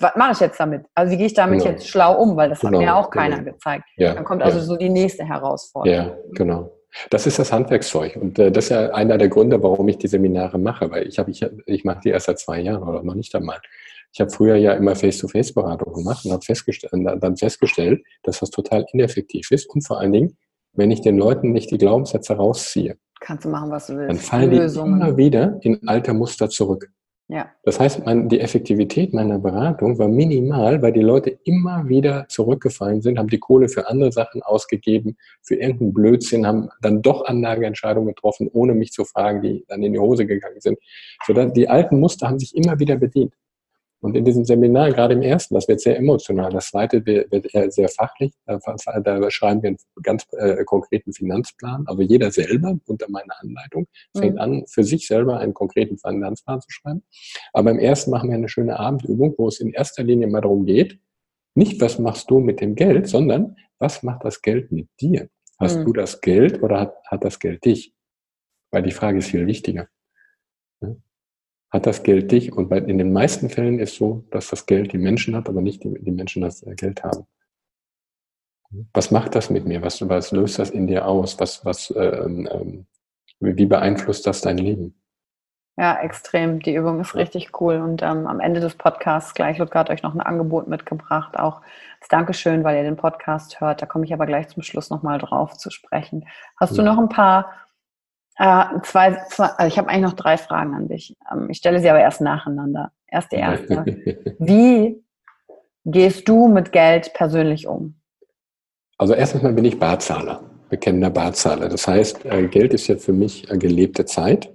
Was 0.00 0.14
mache 0.16 0.32
ich 0.32 0.40
jetzt 0.40 0.60
damit? 0.60 0.86
Also 0.94 1.12
wie 1.12 1.16
gehe 1.16 1.26
ich 1.26 1.34
damit 1.34 1.60
genau. 1.60 1.70
jetzt 1.72 1.88
schlau 1.88 2.20
um? 2.20 2.36
Weil 2.36 2.50
das 2.50 2.60
genau. 2.60 2.78
hat 2.78 2.84
mir 2.84 2.96
auch 2.96 3.10
keiner 3.10 3.38
genau. 3.38 3.52
gezeigt. 3.52 3.84
Ja. 3.96 4.14
Dann 4.14 4.24
kommt 4.24 4.42
also 4.42 4.58
ja. 4.58 4.64
so 4.64 4.76
die 4.76 4.88
nächste 4.88 5.24
Herausforderung. 5.24 5.98
Ja, 5.98 6.16
genau. 6.32 6.72
Das 7.10 7.26
ist 7.26 7.38
das 7.38 7.52
Handwerkszeug. 7.52 8.16
Und 8.16 8.38
äh, 8.38 8.50
das 8.50 8.64
ist 8.64 8.70
ja 8.70 8.90
einer 8.90 9.18
der 9.18 9.28
Gründe, 9.28 9.62
warum 9.62 9.88
ich 9.88 9.98
die 9.98 10.08
Seminare 10.08 10.58
mache. 10.58 10.90
Weil 10.90 11.06
ich 11.06 11.18
habe, 11.18 11.30
ich, 11.30 11.44
ich 11.66 11.84
mache 11.84 12.00
die 12.04 12.10
erst 12.10 12.26
seit 12.26 12.38
zwei 12.38 12.60
Jahren 12.60 12.82
oder 12.82 13.02
noch 13.02 13.14
nicht 13.14 13.34
einmal. 13.34 13.58
Ich 14.12 14.20
habe 14.20 14.30
früher 14.30 14.56
ja 14.56 14.72
immer 14.72 14.94
Face-to-Face-Beratung 14.94 15.92
gemacht 15.92 16.24
und 16.24 16.32
habe 16.32 16.42
festgestellt, 16.42 16.92
dann 16.92 17.36
festgestellt, 17.36 18.02
dass 18.22 18.40
das 18.40 18.50
total 18.50 18.86
ineffektiv 18.92 19.50
ist. 19.50 19.68
Und 19.68 19.86
vor 19.86 20.00
allen 20.00 20.12
Dingen, 20.12 20.38
wenn 20.72 20.90
ich 20.90 21.02
den 21.02 21.18
Leuten 21.18 21.52
nicht 21.52 21.70
die 21.70 21.78
Glaubenssätze 21.78 22.34
rausziehe. 22.34 22.96
Kannst 23.20 23.44
du 23.44 23.48
machen, 23.48 23.70
was 23.70 23.88
du 23.88 23.96
willst. 23.96 24.10
Dann 24.10 24.18
fallen 24.18 24.50
Lösungen. 24.50 25.00
die 25.00 25.06
immer 25.06 25.16
wieder 25.16 25.58
in 25.62 25.86
alte 25.88 26.12
Muster 26.12 26.48
zurück. 26.48 26.90
Ja. 27.30 27.50
Das 27.62 27.78
heißt, 27.78 28.06
mein, 28.06 28.30
die 28.30 28.40
Effektivität 28.40 29.12
meiner 29.12 29.38
Beratung 29.38 29.98
war 29.98 30.08
minimal, 30.08 30.80
weil 30.80 30.92
die 30.92 31.02
Leute 31.02 31.38
immer 31.44 31.86
wieder 31.86 32.26
zurückgefallen 32.28 33.02
sind, 33.02 33.18
haben 33.18 33.28
die 33.28 33.38
Kohle 33.38 33.68
für 33.68 33.86
andere 33.86 34.12
Sachen 34.12 34.42
ausgegeben, 34.42 35.18
für 35.42 35.56
irgendeinen 35.56 35.92
Blödsinn, 35.92 36.46
haben 36.46 36.70
dann 36.80 37.02
doch 37.02 37.26
Anlageentscheidungen 37.26 38.14
getroffen, 38.14 38.48
ohne 38.50 38.72
mich 38.72 38.92
zu 38.92 39.04
fragen, 39.04 39.42
die 39.42 39.62
dann 39.68 39.82
in 39.82 39.92
die 39.92 39.98
Hose 39.98 40.24
gegangen 40.24 40.60
sind. 40.60 40.78
So, 41.26 41.34
die 41.34 41.68
alten 41.68 42.00
Muster 42.00 42.28
haben 42.28 42.38
sich 42.38 42.56
immer 42.56 42.78
wieder 42.78 42.96
bedient. 42.96 43.34
Und 44.00 44.16
in 44.16 44.24
diesem 44.24 44.44
Seminar, 44.44 44.92
gerade 44.92 45.14
im 45.14 45.22
ersten, 45.22 45.54
das 45.54 45.66
wird 45.66 45.80
sehr 45.80 45.96
emotional. 45.96 46.52
Das 46.52 46.68
zweite 46.68 47.04
wird 47.04 47.52
eher 47.52 47.70
sehr 47.70 47.88
fachlich. 47.88 48.32
Da, 48.46 48.58
da 49.00 49.30
schreiben 49.30 49.62
wir 49.62 49.68
einen 49.70 49.78
ganz 50.02 50.24
äh, 50.32 50.64
konkreten 50.64 51.12
Finanzplan. 51.12 51.84
Aber 51.86 52.02
jeder 52.02 52.30
selber 52.30 52.78
unter 52.86 53.10
meiner 53.10 53.40
Anleitung 53.40 53.88
fängt 54.16 54.34
mhm. 54.34 54.40
an, 54.40 54.64
für 54.68 54.84
sich 54.84 55.06
selber 55.06 55.38
einen 55.40 55.52
konkreten 55.52 55.98
Finanzplan 55.98 56.60
zu 56.60 56.70
schreiben. 56.70 57.02
Aber 57.52 57.72
im 57.72 57.80
ersten 57.80 58.12
machen 58.12 58.30
wir 58.30 58.36
eine 58.36 58.48
schöne 58.48 58.78
Abendübung, 58.78 59.34
wo 59.36 59.48
es 59.48 59.58
in 59.58 59.72
erster 59.72 60.04
Linie 60.04 60.28
mal 60.28 60.42
darum 60.42 60.64
geht, 60.64 61.00
nicht 61.56 61.80
was 61.80 61.98
machst 61.98 62.30
du 62.30 62.38
mit 62.38 62.60
dem 62.60 62.76
Geld, 62.76 63.08
sondern 63.08 63.56
was 63.80 64.04
macht 64.04 64.24
das 64.24 64.42
Geld 64.42 64.70
mit 64.70 64.88
dir? 65.00 65.28
Hast 65.58 65.78
mhm. 65.78 65.86
du 65.86 65.92
das 65.92 66.20
Geld 66.20 66.62
oder 66.62 66.80
hat, 66.80 66.94
hat 67.08 67.24
das 67.24 67.40
Geld 67.40 67.64
dich? 67.64 67.94
Weil 68.70 68.82
die 68.82 68.92
Frage 68.92 69.18
ist 69.18 69.28
viel 69.28 69.46
wichtiger 69.46 69.88
hat 71.70 71.86
das 71.86 72.02
Geld 72.02 72.32
dich. 72.32 72.52
Und 72.52 72.68
bei, 72.68 72.78
in 72.78 72.98
den 72.98 73.12
meisten 73.12 73.50
Fällen 73.50 73.78
ist 73.78 73.96
so, 73.96 74.24
dass 74.30 74.48
das 74.48 74.66
Geld 74.66 74.92
die 74.92 74.98
Menschen 74.98 75.36
hat, 75.36 75.48
aber 75.48 75.60
nicht 75.60 75.84
die, 75.84 75.94
die 76.00 76.10
Menschen 76.10 76.42
das 76.42 76.64
Geld 76.76 77.04
haben. 77.04 77.26
Was 78.92 79.10
macht 79.10 79.34
das 79.34 79.50
mit 79.50 79.64
mir? 79.64 79.82
Was, 79.82 80.06
was 80.08 80.30
löst 80.30 80.58
das 80.58 80.70
in 80.70 80.86
dir 80.86 81.06
aus? 81.06 81.40
Was, 81.40 81.64
was, 81.64 81.92
ähm, 81.96 82.48
ähm, 82.50 82.86
wie 83.40 83.66
beeinflusst 83.66 84.26
das 84.26 84.40
dein 84.40 84.58
Leben? 84.58 84.94
Ja, 85.78 86.00
extrem. 86.00 86.60
Die 86.60 86.74
Übung 86.74 87.00
ist 87.00 87.14
richtig 87.14 87.60
cool. 87.60 87.76
Und 87.76 88.02
ähm, 88.02 88.26
am 88.26 88.40
Ende 88.40 88.58
des 88.60 88.74
Podcasts 88.74 89.32
gleich, 89.32 89.58
Ludger 89.58 89.78
hat 89.78 89.90
euch 89.90 90.02
noch 90.02 90.12
ein 90.12 90.20
Angebot 90.20 90.66
mitgebracht, 90.66 91.38
auch 91.38 91.62
als 92.00 92.08
Dankeschön, 92.08 92.64
weil 92.64 92.76
ihr 92.76 92.82
den 92.82 92.96
Podcast 92.96 93.60
hört. 93.60 93.80
Da 93.80 93.86
komme 93.86 94.04
ich 94.04 94.12
aber 94.12 94.26
gleich 94.26 94.48
zum 94.48 94.64
Schluss 94.64 94.90
nochmal 94.90 95.18
drauf 95.18 95.56
zu 95.56 95.70
sprechen. 95.70 96.26
Hast 96.58 96.76
ja. 96.76 96.78
du 96.78 96.82
noch 96.82 96.98
ein 96.98 97.08
paar 97.08 97.54
äh, 98.38 98.64
zwei, 98.84 99.24
zwei, 99.28 99.46
also 99.46 99.66
ich 99.66 99.78
habe 99.78 99.88
eigentlich 99.88 100.02
noch 100.02 100.12
drei 100.12 100.36
Fragen 100.36 100.74
an 100.74 100.88
dich. 100.88 101.16
Ähm, 101.32 101.48
ich 101.50 101.58
stelle 101.58 101.80
sie 101.80 101.90
aber 101.90 102.00
erst 102.00 102.20
nacheinander. 102.20 102.92
Erst 103.08 103.32
die 103.32 103.36
erste. 103.36 103.84
Wie 104.38 105.02
gehst 105.84 106.28
du 106.28 106.48
mit 106.48 106.72
Geld 106.72 107.12
persönlich 107.14 107.66
um? 107.66 108.00
Also 108.96 109.14
erstens 109.14 109.42
mal 109.42 109.52
bin 109.52 109.64
ich 109.64 109.78
Barzahler, 109.78 110.40
bekennender 110.68 111.10
Barzahler. 111.10 111.68
Das 111.68 111.88
heißt, 111.88 112.26
äh, 112.26 112.46
Geld 112.46 112.74
ist 112.74 112.86
ja 112.86 112.96
für 112.96 113.12
mich 113.12 113.50
äh, 113.50 113.58
gelebte 113.58 114.04
Zeit. 114.04 114.52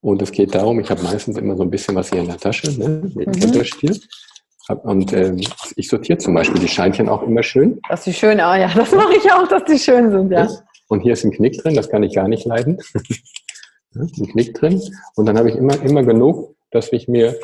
Und 0.00 0.22
es 0.22 0.30
geht 0.30 0.54
darum, 0.54 0.78
ich 0.78 0.88
habe 0.90 1.02
meistens 1.02 1.36
immer 1.36 1.56
so 1.56 1.64
ein 1.64 1.70
bisschen 1.70 1.96
was 1.96 2.10
hier 2.10 2.20
in 2.20 2.28
der 2.28 2.36
Tasche, 2.36 2.70
ne, 2.78 3.10
mit 3.14 3.34
mhm. 3.34 3.42
Unterstiel. 3.42 3.98
Und 4.68 5.12
äh, 5.12 5.34
ich 5.76 5.88
sortiere 5.88 6.18
zum 6.18 6.34
Beispiel 6.34 6.60
die 6.60 6.68
Scheinchen 6.68 7.08
auch 7.08 7.22
immer 7.22 7.42
schön. 7.42 7.80
Dass 7.88 8.04
die 8.04 8.12
schön, 8.12 8.38
ah 8.40 8.56
ja, 8.56 8.68
das 8.74 8.92
mache 8.92 9.16
ich 9.16 9.32
auch, 9.32 9.48
dass 9.48 9.64
die 9.64 9.78
schön 9.78 10.10
sind, 10.10 10.30
ja. 10.30 10.48
Und 10.88 11.00
hier 11.00 11.14
ist 11.14 11.24
ein 11.24 11.32
Knick 11.32 11.62
drin, 11.62 11.74
das 11.74 11.88
kann 11.88 12.02
ich 12.02 12.14
gar 12.14 12.28
nicht 12.28 12.44
leiden. 12.44 12.78
ein 13.94 14.28
Knick 14.28 14.54
drin. 14.54 14.80
Und 15.14 15.26
dann 15.26 15.38
habe 15.38 15.50
ich 15.50 15.56
immer, 15.56 15.80
immer 15.82 16.02
genug, 16.02 16.54
dass 16.70 16.92
ich 16.92 17.08
mir 17.08 17.36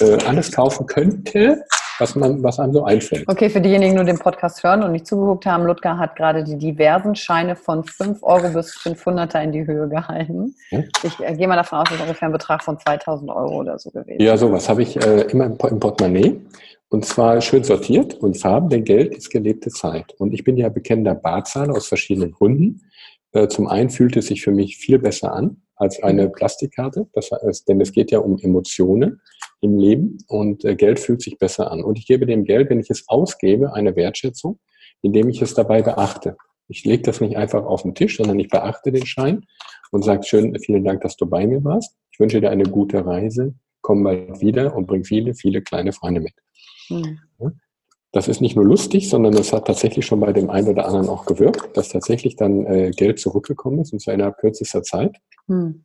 äh, 0.00 0.18
alles 0.26 0.52
kaufen 0.52 0.86
könnte, 0.86 1.62
was, 1.98 2.14
man, 2.14 2.42
was 2.42 2.58
einem 2.58 2.72
so 2.72 2.84
einfällt. 2.84 3.28
Okay, 3.28 3.50
für 3.50 3.60
diejenigen, 3.60 3.92
die 3.92 3.96
nur 3.96 4.04
den 4.04 4.18
Podcast 4.18 4.62
hören 4.64 4.82
und 4.82 4.92
nicht 4.92 5.06
zugeguckt 5.06 5.46
haben, 5.46 5.64
Ludger 5.66 5.98
hat 5.98 6.16
gerade 6.16 6.42
die 6.42 6.56
diversen 6.56 7.14
Scheine 7.14 7.56
von 7.56 7.84
5 7.84 8.22
Euro 8.22 8.48
bis 8.52 8.76
500er 8.76 9.42
in 9.42 9.52
die 9.52 9.66
Höhe 9.66 9.88
gehalten. 9.88 10.54
Ja? 10.70 10.82
Ich 11.02 11.20
äh, 11.20 11.34
gehe 11.34 11.46
mal 11.46 11.56
davon 11.56 11.80
aus, 11.80 11.88
dass 11.90 12.00
ungefähr 12.00 12.28
ein 12.28 12.32
Betrag 12.32 12.64
von 12.64 12.78
2000 12.78 13.30
Euro 13.30 13.60
oder 13.60 13.78
so 13.78 13.90
gewesen 13.90 14.20
Ja, 14.20 14.36
sowas 14.36 14.68
habe 14.68 14.82
ich 14.82 14.96
äh, 14.96 15.22
immer 15.30 15.46
im, 15.46 15.56
im 15.58 15.80
Portemonnaie. 15.80 16.40
Und 16.92 17.04
zwar 17.04 17.40
schön 17.40 17.62
sortiert 17.62 18.14
und 18.14 18.36
Farben, 18.36 18.68
denn 18.68 18.82
Geld 18.82 19.14
ist 19.14 19.30
gelebte 19.30 19.70
Zeit. 19.70 20.12
Und 20.18 20.34
ich 20.34 20.42
bin 20.42 20.56
ja 20.56 20.68
bekennender 20.68 21.14
Barzahler 21.14 21.76
aus 21.76 21.86
verschiedenen 21.86 22.32
Gründen. 22.32 22.82
Äh, 23.30 23.46
zum 23.46 23.68
einen 23.68 23.90
fühlt 23.90 24.16
es 24.16 24.26
sich 24.26 24.42
für 24.42 24.50
mich 24.50 24.76
viel 24.76 24.98
besser 24.98 25.32
an 25.32 25.62
als 25.76 26.02
eine. 26.02 26.28
Plastikkarte, 26.28 27.06
das 27.12 27.30
heißt, 27.30 27.68
denn 27.68 27.80
es 27.80 27.92
geht 27.92 28.10
ja 28.10 28.18
um 28.18 28.38
Emotionen 28.40 29.20
im 29.60 29.78
Leben 29.78 30.18
und 30.26 30.64
äh, 30.64 30.74
Geld 30.74 30.98
fühlt 30.98 31.22
sich 31.22 31.38
besser 31.38 31.70
an. 31.70 31.84
Und 31.84 31.96
ich 31.96 32.06
gebe 32.06 32.26
dem 32.26 32.42
Geld, 32.42 32.70
wenn 32.70 32.80
ich 32.80 32.90
es 32.90 33.04
ausgebe, 33.06 33.72
eine 33.72 33.94
Wertschätzung, 33.94 34.58
indem 35.00 35.28
ich 35.28 35.40
es 35.42 35.54
dabei 35.54 35.82
beachte. 35.82 36.36
Ich 36.66 36.84
lege 36.84 37.04
das 37.04 37.20
nicht 37.20 37.36
einfach 37.36 37.64
auf 37.64 37.82
den 37.82 37.94
Tisch, 37.94 38.16
sondern 38.16 38.40
ich 38.40 38.48
beachte 38.48 38.90
den 38.90 39.06
Schein 39.06 39.46
und 39.92 40.04
sage 40.04 40.24
schön, 40.24 40.58
vielen 40.58 40.84
Dank, 40.84 41.02
dass 41.02 41.16
du 41.16 41.26
bei 41.26 41.46
mir 41.46 41.62
warst. 41.62 41.94
Ich 42.10 42.18
wünsche 42.18 42.40
dir 42.40 42.50
eine 42.50 42.64
gute 42.64 43.06
Reise, 43.06 43.54
komm 43.80 44.02
bald 44.02 44.40
wieder 44.40 44.74
und 44.74 44.88
bring 44.88 45.04
viele, 45.04 45.34
viele 45.34 45.62
kleine 45.62 45.92
Freunde 45.92 46.20
mit. 46.20 46.34
Mhm. 46.90 47.18
Das 48.12 48.26
ist 48.26 48.40
nicht 48.40 48.56
nur 48.56 48.64
lustig, 48.64 49.08
sondern 49.08 49.32
das 49.32 49.52
hat 49.52 49.66
tatsächlich 49.66 50.04
schon 50.04 50.18
bei 50.18 50.32
dem 50.32 50.50
einen 50.50 50.68
oder 50.68 50.86
anderen 50.86 51.08
auch 51.08 51.26
gewirkt, 51.26 51.76
dass 51.76 51.90
tatsächlich 51.90 52.34
dann 52.34 52.66
äh, 52.66 52.90
Geld 52.90 53.20
zurückgekommen 53.20 53.80
ist 53.80 53.92
und 53.92 54.00
zwar 54.00 54.14
innerhalb 54.14 54.38
kürzester 54.38 54.82
Zeit. 54.82 55.16
Mhm. 55.46 55.84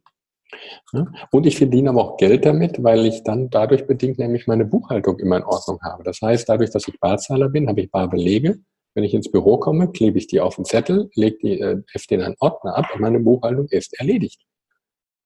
Ja, 0.94 1.06
und 1.32 1.46
ich 1.46 1.58
verdiene 1.58 1.90
aber 1.90 2.04
auch 2.04 2.18
Geld 2.18 2.46
damit, 2.46 2.84
weil 2.84 3.06
ich 3.06 3.24
dann 3.24 3.50
dadurch 3.50 3.88
bedingt 3.88 4.20
nämlich 4.20 4.48
meine 4.48 4.66
Buchhaltung 4.66 5.20
immer 5.20 5.38
in 5.38 5.44
Ordnung 5.44 5.80
habe. 5.82 6.04
Das 6.04 6.22
heißt, 6.22 6.48
dadurch, 6.48 6.72
dass 6.72 6.88
ich 6.88 7.00
Barzahler 7.00 7.50
bin, 7.50 7.68
habe 7.68 7.82
ich 7.82 7.92
Barbelege. 7.92 8.60
Wenn 8.94 9.04
ich 9.04 9.14
ins 9.14 9.30
Büro 9.30 9.58
komme, 9.58 9.92
klebe 9.92 10.18
ich 10.18 10.28
die 10.28 10.40
auf 10.40 10.56
den 10.56 10.66
Zettel, 10.66 11.10
lege 11.16 11.38
die, 11.42 11.60
äh, 11.60 11.82
den 12.10 12.22
einen 12.22 12.36
Ordner 12.40 12.78
ab 12.78 12.86
und 12.94 13.02
meine 13.02 13.20
Buchhaltung 13.20 13.68
ist 13.68 14.00
erledigt. 14.00 14.42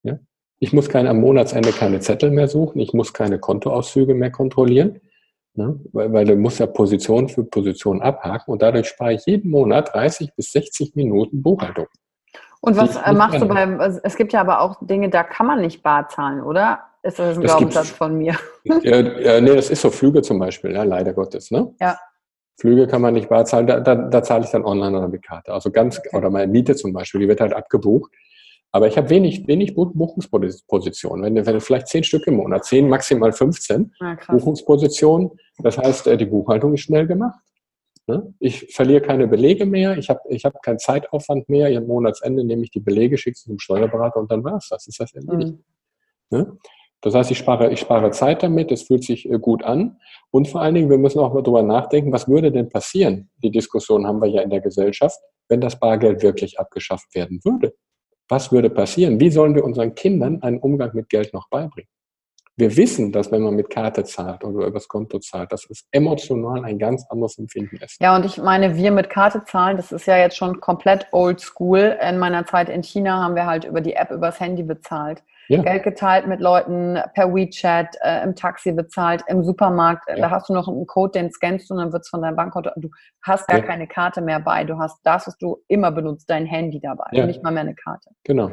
Ja? 0.03 0.19
Ich 0.59 0.73
muss 0.73 0.89
keine, 0.89 1.09
am 1.09 1.19
Monatsende 1.19 1.71
keine 1.71 1.99
Zettel 1.99 2.32
mehr 2.32 2.47
suchen, 2.47 2.80
ich 2.80 2.93
muss 2.93 3.13
keine 3.13 3.39
Kontoauszüge 3.39 4.15
mehr 4.15 4.32
kontrollieren. 4.32 4.99
Ne? 5.53 5.79
Weil, 5.91 6.13
weil 6.13 6.25
du 6.25 6.35
musst 6.35 6.59
ja 6.59 6.67
Position 6.67 7.27
für 7.27 7.43
Position 7.43 8.01
abhaken 8.01 8.51
und 8.51 8.61
dadurch 8.61 8.87
spare 8.87 9.13
ich 9.13 9.25
jeden 9.25 9.49
Monat 9.51 9.93
30 9.93 10.33
bis 10.35 10.51
60 10.51 10.95
Minuten 10.95 11.41
Buchhaltung. 11.41 11.87
Und 12.61 12.75
was 12.75 12.97
äh, 12.97 13.13
machst 13.13 13.41
du 13.41 13.47
beim, 13.47 13.79
es 13.79 14.15
gibt 14.15 14.33
ja 14.33 14.41
aber 14.41 14.61
auch 14.61 14.77
Dinge, 14.81 15.09
da 15.09 15.23
kann 15.23 15.47
man 15.47 15.61
nicht 15.61 15.81
bar 15.81 16.09
zahlen, 16.09 16.41
oder? 16.41 16.79
Ist 17.01 17.17
das 17.17 17.37
ein 17.37 17.43
das 17.43 17.55
Glaubenssatz 17.55 17.89
von 17.89 18.17
mir? 18.17 18.35
Ja, 18.83 18.99
ja, 18.99 19.41
nee, 19.41 19.55
das 19.55 19.69
ist 19.69 19.81
so 19.81 19.89
Flüge 19.89 20.21
zum 20.21 20.37
Beispiel, 20.37 20.73
ja, 20.73 20.83
leider 20.83 21.13
Gottes. 21.13 21.49
Ne? 21.49 21.73
Ja. 21.79 21.97
Flüge 22.59 22.87
kann 22.87 23.01
man 23.01 23.13
nicht 23.13 23.29
bar 23.29 23.45
zahlen, 23.45 23.67
da, 23.67 23.79
da, 23.79 23.95
da 23.95 24.21
zahle 24.21 24.43
ich 24.43 24.51
dann 24.51 24.65
online 24.65 24.97
oder 24.97 25.07
mit 25.07 25.23
Karte. 25.23 25.53
Also 25.53 25.71
ganz, 25.71 25.97
okay. 25.97 26.09
oder 26.13 26.29
meine 26.29 26.51
Miete 26.51 26.75
zum 26.75 26.91
Beispiel, 26.91 27.21
die 27.21 27.27
wird 27.27 27.39
halt 27.39 27.53
abgebucht. 27.53 28.11
Aber 28.72 28.88
ich 28.88 28.97
habe 28.97 29.09
wenig, 29.09 29.47
wenig 29.47 29.74
Buchungspositionen. 29.74 31.36
Wenn, 31.36 31.45
wenn 31.45 31.61
vielleicht 31.61 31.88
zehn 31.88 32.03
Stück 32.03 32.28
im 32.28 32.36
Monat, 32.36 32.65
zehn, 32.65 32.88
maximal 32.88 33.32
15 33.32 33.93
ja, 33.99 34.17
Buchungspositionen. 34.28 35.32
Das 35.57 35.78
heißt, 35.78 36.07
äh, 36.07 36.17
die 36.17 36.26
Buchhaltung 36.26 36.74
ist 36.74 36.82
schnell 36.82 37.07
gemacht. 37.07 37.39
Ne? 38.05 38.34
Ich 38.39 38.74
verliere 38.74 39.01
keine 39.01 39.28
Belege 39.28 39.65
mehr, 39.65 39.97
ich 39.97 40.09
habe 40.09 40.20
ich 40.30 40.43
hab 40.43 40.61
keinen 40.63 40.80
Zeitaufwand 40.80 41.49
mehr. 41.49 41.70
Im 41.70 41.88
Monatsende 41.88 42.43
nehme 42.43 42.63
ich 42.63 42.72
die 42.72 42.80
Belege, 42.80 43.17
schicke 43.17 43.38
sie 43.38 43.45
zum 43.45 43.59
Steuerberater 43.59 44.20
und 44.20 44.32
dann 44.32 44.43
war 44.43 44.57
es 44.57 44.70
das. 44.70 44.88
Ist 44.88 44.99
das 44.99 45.13
erledigt. 45.13 45.53
Mhm. 46.30 46.38
Ne? 46.38 46.57
Das 47.01 47.15
heißt, 47.15 47.32
ich 47.32 47.38
spare, 47.38 47.72
ich 47.72 47.80
spare 47.80 48.11
Zeit 48.11 48.43
damit, 48.43 48.72
es 48.72 48.84
fühlt 48.84 49.03
sich 49.03 49.30
äh, 49.30 49.39
gut 49.39 49.63
an. 49.63 49.97
Und 50.32 50.47
vor 50.47 50.61
allen 50.61 50.76
Dingen, 50.76 50.89
wir 50.89 50.97
müssen 50.97 51.20
auch 51.20 51.34
mal 51.34 51.41
drüber 51.41 51.63
nachdenken, 51.63 52.11
was 52.11 52.28
würde 52.28 52.51
denn 52.51 52.70
passieren? 52.70 53.30
Die 53.41 53.51
Diskussion 53.51 54.05
haben 54.05 54.22
wir 54.22 54.28
ja 54.28 54.41
in 54.41 54.49
der 54.49 54.61
Gesellschaft, 54.61 55.17
wenn 55.47 55.61
das 55.61 55.80
Bargeld 55.80 56.22
wirklich 56.22 56.59
abgeschafft 56.59 57.15
werden 57.15 57.39
würde. 57.43 57.74
Was 58.30 58.51
würde 58.51 58.69
passieren? 58.69 59.19
Wie 59.19 59.32
sollen 59.32 59.55
wir 59.55 59.63
unseren 59.63 59.95
Kindern 59.95 60.43
einen 60.43 60.59
Umgang 60.59 60.91
mit 60.93 61.09
Geld 61.09 61.34
noch 61.34 61.49
beibringen? 61.49 61.89
Wir 62.57 62.75
wissen, 62.77 63.11
dass 63.11 63.32
wenn 63.32 63.41
man 63.41 63.55
mit 63.55 63.69
Karte 63.69 64.03
zahlt 64.03 64.43
oder 64.43 64.67
übers 64.67 64.88
Konto 64.88 65.17
zahlt, 65.19 65.51
dass 65.51 65.67
es 65.69 65.86
emotional 65.91 66.63
ein 66.63 66.77
ganz 66.77 67.05
anderes 67.09 67.39
Empfinden 67.39 67.77
ist. 67.77 67.99
Ja, 68.01 68.15
und 68.15 68.25
ich 68.25 68.38
meine, 68.38 68.75
wir 68.75 68.91
mit 68.91 69.09
Karte 69.09 69.45
zahlen, 69.45 69.77
das 69.77 69.91
ist 69.91 70.05
ja 70.05 70.17
jetzt 70.17 70.38
schon 70.38 70.59
komplett 70.59 71.07
old 71.11 71.39
school. 71.39 71.97
In 72.01 72.19
meiner 72.19 72.45
Zeit 72.45 72.69
in 72.69 72.84
China 72.84 73.23
haben 73.23 73.36
wir 73.36 73.45
halt 73.45 73.63
über 73.63 73.82
die 73.82 73.93
App 73.93 74.11
übers 74.11 74.39
Handy 74.39 74.63
bezahlt 74.63 75.23
ja. 75.49 75.61
Geld 75.63 75.83
geteilt 75.83 76.27
mit 76.27 76.39
Leuten 76.39 76.99
per 77.13 77.33
WeChat, 77.33 77.95
äh, 78.01 78.23
im 78.23 78.35
Taxi 78.35 78.71
bezahlt, 78.71 79.23
im 79.27 79.43
Supermarkt. 79.43 80.07
Ja. 80.07 80.15
Da 80.15 80.29
hast 80.29 80.49
du 80.49 80.53
noch 80.53 80.67
einen 80.67 80.87
Code, 80.87 81.19
den 81.19 81.31
scannst 81.31 81.69
du 81.69 81.73
und 81.73 81.79
dann 81.79 81.91
wird 81.91 82.03
es 82.03 82.09
von 82.09 82.21
deinem 82.21 82.35
Bankkonto. 82.35 82.69
Du 82.77 82.89
hast 83.23 83.47
gar 83.47 83.59
ja. 83.59 83.65
keine 83.65 83.87
Karte 83.87 84.21
mehr 84.21 84.39
bei. 84.39 84.63
Du 84.63 84.77
hast 84.77 84.99
das, 85.03 85.27
was 85.27 85.37
du 85.37 85.57
immer 85.67 85.91
benutzt, 85.91 86.29
dein 86.29 86.45
Handy 86.45 86.79
dabei. 86.79 87.05
Nicht 87.25 87.43
mal 87.43 87.51
mehr 87.51 87.61
eine 87.61 87.75
Karte. 87.75 88.09
Genau. 88.23 88.51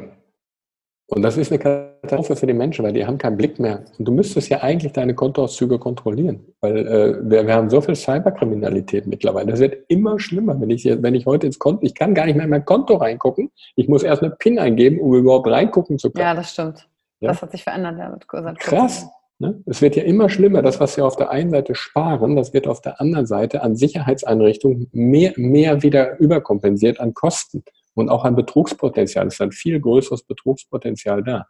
Und 1.09 1.21
das 1.21 1.37
ist 1.37 1.51
eine 1.51 1.59
Katastrophe 1.59 2.35
für 2.35 2.47
die 2.47 2.53
Menschen, 2.53 2.83
weil 2.83 2.91
die 2.91 3.05
haben 3.05 3.17
keinen 3.17 3.37
Blick 3.37 3.59
mehr. 3.59 3.85
Und 3.97 4.05
du 4.05 4.11
müsstest 4.11 4.49
ja 4.49 4.61
eigentlich 4.61 4.91
deine 4.91 5.15
Kontoauszüge 5.15 5.79
kontrollieren. 5.79 6.45
Weil 6.59 6.77
äh, 6.85 7.29
wir, 7.29 7.47
wir 7.47 7.53
haben 7.53 7.69
so 7.69 7.79
viel 7.79 7.95
Cyberkriminalität 7.95 9.07
mittlerweile. 9.07 9.51
Das 9.51 9.61
wird 9.61 9.85
immer 9.87 10.19
schlimmer. 10.19 10.59
Wenn 10.59 10.69
ich, 10.69 10.83
wenn 10.83 11.15
ich 11.15 11.25
heute 11.25 11.47
ins 11.47 11.59
Konto, 11.59 11.85
ich 11.85 11.95
kann 11.95 12.13
gar 12.13 12.25
nicht 12.25 12.35
mehr 12.35 12.43
in 12.43 12.51
mein 12.51 12.65
Konto 12.65 12.97
reingucken. 12.97 13.51
Ich 13.77 13.87
muss 13.87 14.03
erst 14.03 14.21
eine 14.21 14.35
PIN 14.35 14.59
eingeben, 14.59 14.99
um 14.99 15.15
überhaupt 15.15 15.47
reingucken 15.47 15.97
zu 15.97 16.11
können. 16.11 16.25
Ja, 16.25 16.33
das 16.33 16.51
stimmt. 16.51 16.89
Ja? 17.21 17.29
Das 17.29 17.41
hat 17.41 17.51
sich 17.51 17.63
verändert. 17.63 17.97
Ja, 17.97 18.09
mit 18.09 18.59
Krass. 18.59 19.07
Ne? 19.39 19.61
Es 19.65 19.81
wird 19.81 19.95
ja 19.95 20.03
immer 20.03 20.29
schlimmer. 20.29 20.61
Das, 20.61 20.81
was 20.81 20.97
wir 20.97 21.05
auf 21.05 21.15
der 21.15 21.29
einen 21.29 21.51
Seite 21.51 21.73
sparen, 21.73 22.35
das 22.35 22.53
wird 22.53 22.67
auf 22.67 22.81
der 22.81 22.99
anderen 22.99 23.27
Seite 23.27 23.61
an 23.61 23.77
Sicherheitseinrichtungen 23.77 24.89
mehr, 24.91 25.31
mehr 25.37 25.83
wieder 25.83 26.19
überkompensiert 26.19 26.99
an 26.99 27.13
Kosten 27.13 27.63
und 27.97 28.09
auch 28.09 28.23
an 28.23 28.35
Betrugspotenzial. 28.35 29.27
Es 29.27 29.35
ist 29.35 29.41
ein 29.41 29.51
viel 29.51 29.79
größeres 29.79 30.23
Betrugspotenzial 30.23 31.23
da. 31.23 31.47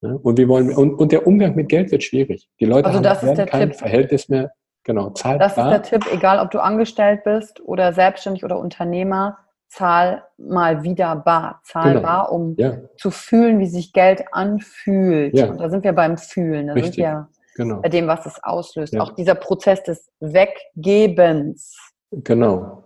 Und 0.00 0.38
wir 0.38 0.48
wollen 0.48 0.74
und, 0.74 0.94
und 0.94 1.12
der 1.12 1.26
Umgang 1.26 1.54
mit 1.54 1.68
Geld 1.68 1.90
wird 1.90 2.02
schwierig. 2.02 2.48
Die 2.58 2.64
Leute 2.64 2.88
also 2.88 3.02
haben 3.02 3.46
kein 3.46 3.70
Tipp. 3.70 3.78
Verhältnis 3.78 4.28
mehr. 4.28 4.52
Genau, 4.84 5.10
zahlbar. 5.10 5.48
Das 5.48 5.58
ist 5.58 5.70
der 5.70 5.82
Tipp, 5.82 6.12
egal 6.12 6.38
ob 6.38 6.50
du 6.50 6.58
angestellt 6.62 7.22
bist 7.24 7.60
oder 7.60 7.92
selbstständig 7.92 8.44
oder 8.44 8.58
Unternehmer, 8.58 9.38
zahl 9.68 10.24
mal 10.38 10.82
wieder 10.82 11.16
bar. 11.16 11.60
Zahl 11.64 11.94
genau. 11.94 12.02
bar, 12.02 12.32
um 12.32 12.54
ja. 12.56 12.78
zu 12.96 13.10
fühlen, 13.10 13.58
wie 13.58 13.66
sich 13.66 13.92
Geld 13.92 14.24
anfühlt. 14.32 15.36
Ja. 15.36 15.50
Und 15.50 15.60
da 15.60 15.68
sind 15.68 15.84
wir 15.84 15.92
beim 15.92 16.16
Fühlen. 16.16 16.68
Da 16.68 16.72
Richtig. 16.72 16.94
sind 16.94 17.04
wir 17.04 17.28
genau. 17.56 17.80
bei 17.82 17.88
dem, 17.90 18.06
was 18.06 18.24
es 18.24 18.42
auslöst. 18.42 18.94
Ja. 18.94 19.02
Auch 19.02 19.14
dieser 19.14 19.34
Prozess 19.34 19.82
des 19.82 20.10
Weggebens. 20.20 21.76
Genau. 22.10 22.84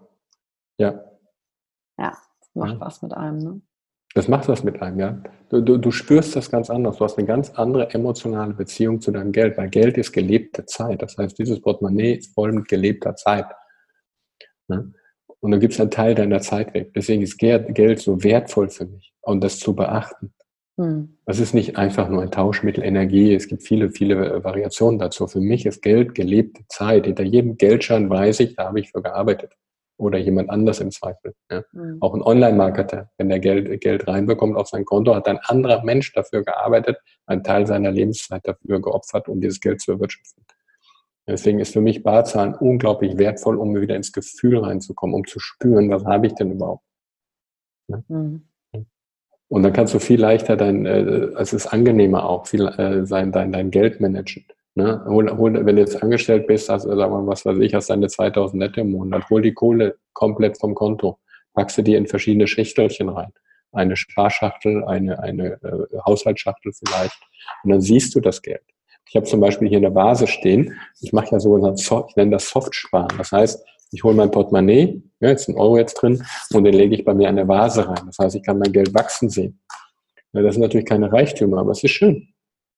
Ja. 0.79 1.01
Ja 1.97 2.13
macht 2.55 2.81
was 2.81 3.03
mit 3.03 3.13
einem. 3.15 3.39
Ne? 3.39 3.61
Das 4.15 4.29
macht 4.29 4.49
was 4.49 4.63
mit 4.63 4.81
einem, 4.81 5.01
ja. 5.01 5.23
Du, 5.51 5.61
du, 5.61 5.77
du 5.77 5.91
spürst 5.91 6.37
das 6.37 6.51
ganz 6.51 6.71
anders. 6.71 6.99
Du 6.99 7.05
hast 7.05 7.19
eine 7.19 7.27
ganz 7.27 7.51
andere 7.51 7.93
emotionale 7.93 8.55
Beziehung 8.55 9.01
zu 9.01 9.11
deinem 9.11 9.33
Geld, 9.33 9.59
weil 9.59 9.69
Geld 9.69 9.99
ist 9.99 10.13
gelebte 10.13 10.65
Zeit. 10.67 11.03
Das 11.03 11.19
heißt, 11.19 11.39
dieses 11.39 11.61
Portemonnaie 11.61 12.15
ist 12.15 12.33
voll 12.33 12.53
mit 12.53 12.69
gelebter 12.69 13.17
Zeit. 13.17 13.47
Ne? 14.69 14.93
Und 15.41 15.61
gibt 15.61 15.75
es 15.75 15.81
einen 15.81 15.91
Teil 15.91 16.15
deiner 16.15 16.41
Zeit 16.41 16.73
weg. 16.75 16.93
Deswegen 16.95 17.23
ist 17.23 17.39
Geld 17.39 17.99
so 17.99 18.23
wertvoll 18.23 18.69
für 18.69 18.87
mich 18.87 19.13
und 19.21 19.43
das 19.43 19.59
zu 19.59 19.75
beachten. 19.75 20.33
Hm. 20.79 21.19
Das 21.27 21.39
ist 21.39 21.53
nicht 21.53 21.77
einfach 21.77 22.09
nur 22.09 22.23
ein 22.23 22.31
Tauschmittel, 22.31 22.83
Energie. 22.83 23.35
Es 23.35 23.49
gibt 23.49 23.63
viele, 23.63 23.91
viele 23.91 24.43
Variationen 24.43 24.99
dazu. 24.99 25.27
Für 25.27 25.41
mich 25.41 25.67
ist 25.67 25.83
Geld 25.83 26.15
gelebte 26.15 26.63
Zeit. 26.69 27.07
Hinter 27.07 27.25
jedem 27.25 27.57
Geldschein 27.57 28.09
weiß 28.09 28.41
ich, 28.41 28.57
da 28.57 28.67
habe 28.67 28.81
ich 28.81 28.91
für 28.91 29.03
gearbeitet 29.03 29.53
oder 29.97 30.19
jemand 30.19 30.51
anders 30.51 30.81
im 30.81 30.91
Zweifel. 30.91 31.35
Ja. 31.51 31.63
Mhm. 31.73 31.99
Auch 32.01 32.15
ein 32.15 32.23
Online-Marketer, 32.23 33.11
wenn 33.17 33.29
der 33.29 33.41
Geld, 33.41 33.81
Geld 33.81 34.09
reinbekommt 34.09 34.57
auf 34.57 34.69
sein 34.69 34.85
Konto, 34.85 35.15
hat 35.15 35.29
ein 35.29 35.39
anderer 35.39 35.85
Mensch 35.85 36.13
dafür 36.13 36.43
gearbeitet, 36.43 36.99
einen 37.27 37.45
Teil 37.45 37.67
seiner 37.67 37.91
Lebenszeit 37.91 38.47
dafür 38.47 38.81
geopfert, 38.81 39.29
um 39.29 39.41
dieses 39.41 39.61
Geld 39.61 39.81
zu 39.81 39.93
erwirtschaften. 39.93 40.45
Deswegen 41.27 41.59
ist 41.59 41.73
für 41.73 41.81
mich 41.81 42.03
Barzahlen 42.03 42.55
unglaublich 42.55 43.17
wertvoll, 43.17 43.57
um 43.57 43.75
wieder 43.75 43.97
ins 43.97 44.13
Gefühl 44.13 44.59
reinzukommen, 44.59 45.15
um 45.15 45.27
zu 45.27 45.39
spüren, 45.41 45.89
was 45.91 46.05
habe 46.05 46.27
ich 46.27 46.35
denn 46.35 46.53
überhaupt. 46.53 46.85
Ja. 47.89 48.03
Mhm. 48.09 48.49
Und 49.49 49.63
dann 49.63 49.73
kannst 49.73 49.95
du 49.95 50.01
viel 50.01 50.21
leichter 50.21 50.57
dein, 50.57 50.85
äh, 50.85 51.29
es 51.39 51.53
ist 51.53 51.67
angenehmer 51.67 52.29
auch, 52.29 52.47
viel 52.47 52.67
äh, 52.67 53.07
sein, 53.07 53.31
dein, 53.31 53.53
dein 53.53 53.71
Geld 53.71 54.01
managen. 54.01 54.45
Ne? 54.77 55.05
Hol, 55.07 55.31
hol, 55.37 55.67
wenn 55.67 55.77
du 55.77 55.83
jetzt 55.83 56.03
angestellt 56.03 56.47
bist, 56.47 56.69
hast, 56.69 56.83
sag 56.83 56.97
mal, 56.97 57.27
was 57.27 57.47
weiß 57.47 57.59
ich, 57.59 57.75
hast 57.75 57.91
deine 57.91 58.09
2000 58.09 58.59
Netto 58.59 58.81
im 58.81 58.91
Monat, 58.91 59.29
hol 59.31 59.41
die 59.41 59.55
Kohle 59.55 59.97
komplett 60.13 60.59
vom 60.59 60.75
Konto, 60.75 61.19
packst 61.55 61.79
du 61.79 61.83
die 61.83 61.95
in 61.95 62.07
verschiedene 62.07 62.47
Schichtelchen 62.47 63.09
rein. 63.09 63.33
Eine 63.73 63.97
Sparschachtel, 63.97 64.85
eine, 64.85 65.21
eine 65.21 65.59
äh, 65.63 65.99
Haushaltsschachtel 66.07 66.73
vielleicht. 66.73 67.21
Und 67.63 67.71
dann 67.71 67.81
siehst 67.81 68.15
du 68.15 68.21
das 68.21 68.43
Geld. 68.43 68.63
Ich 69.09 69.17
habe 69.17 69.27
zum 69.27 69.41
Beispiel 69.41 69.69
hier 69.69 69.79
eine 69.79 69.95
Vase 69.95 70.27
stehen. 70.27 70.75
Ich 71.01 71.13
mache 71.13 71.33
ja 71.33 71.41
so, 71.41 71.57
ich 71.57 72.17
nenne 72.17 72.33
das 72.33 72.49
Softsparen. 72.49 73.17
Das 73.19 73.33
heißt, 73.33 73.65
ich 73.93 74.03
hole 74.03 74.15
mein 74.15 74.31
Portemonnaie, 74.31 75.03
ja, 75.21 75.29
jetzt 75.29 75.49
ein 75.49 75.57
Euro 75.57 75.79
jetzt 75.79 75.95
drin, 75.95 76.25
und 76.53 76.65
den 76.65 76.75
lege 76.75 76.97
ich 76.97 77.05
bei 77.05 77.15
mir 77.15 77.29
eine 77.29 77.47
Vase 77.47 77.87
rein. 77.87 78.03
Das 78.07 78.19
heißt, 78.19 78.35
ich 78.35 78.43
kann 78.43 78.59
mein 78.59 78.73
Geld 78.73 78.93
wachsen 78.93 79.29
sehen. 79.29 79.61
Ja, 80.33 80.43
das 80.43 80.55
sind 80.55 80.63
natürlich 80.63 80.87
keine 80.87 81.13
Reichtümer, 81.13 81.59
aber 81.59 81.71
es 81.71 81.85
ist 81.85 81.93
schön. 81.93 82.34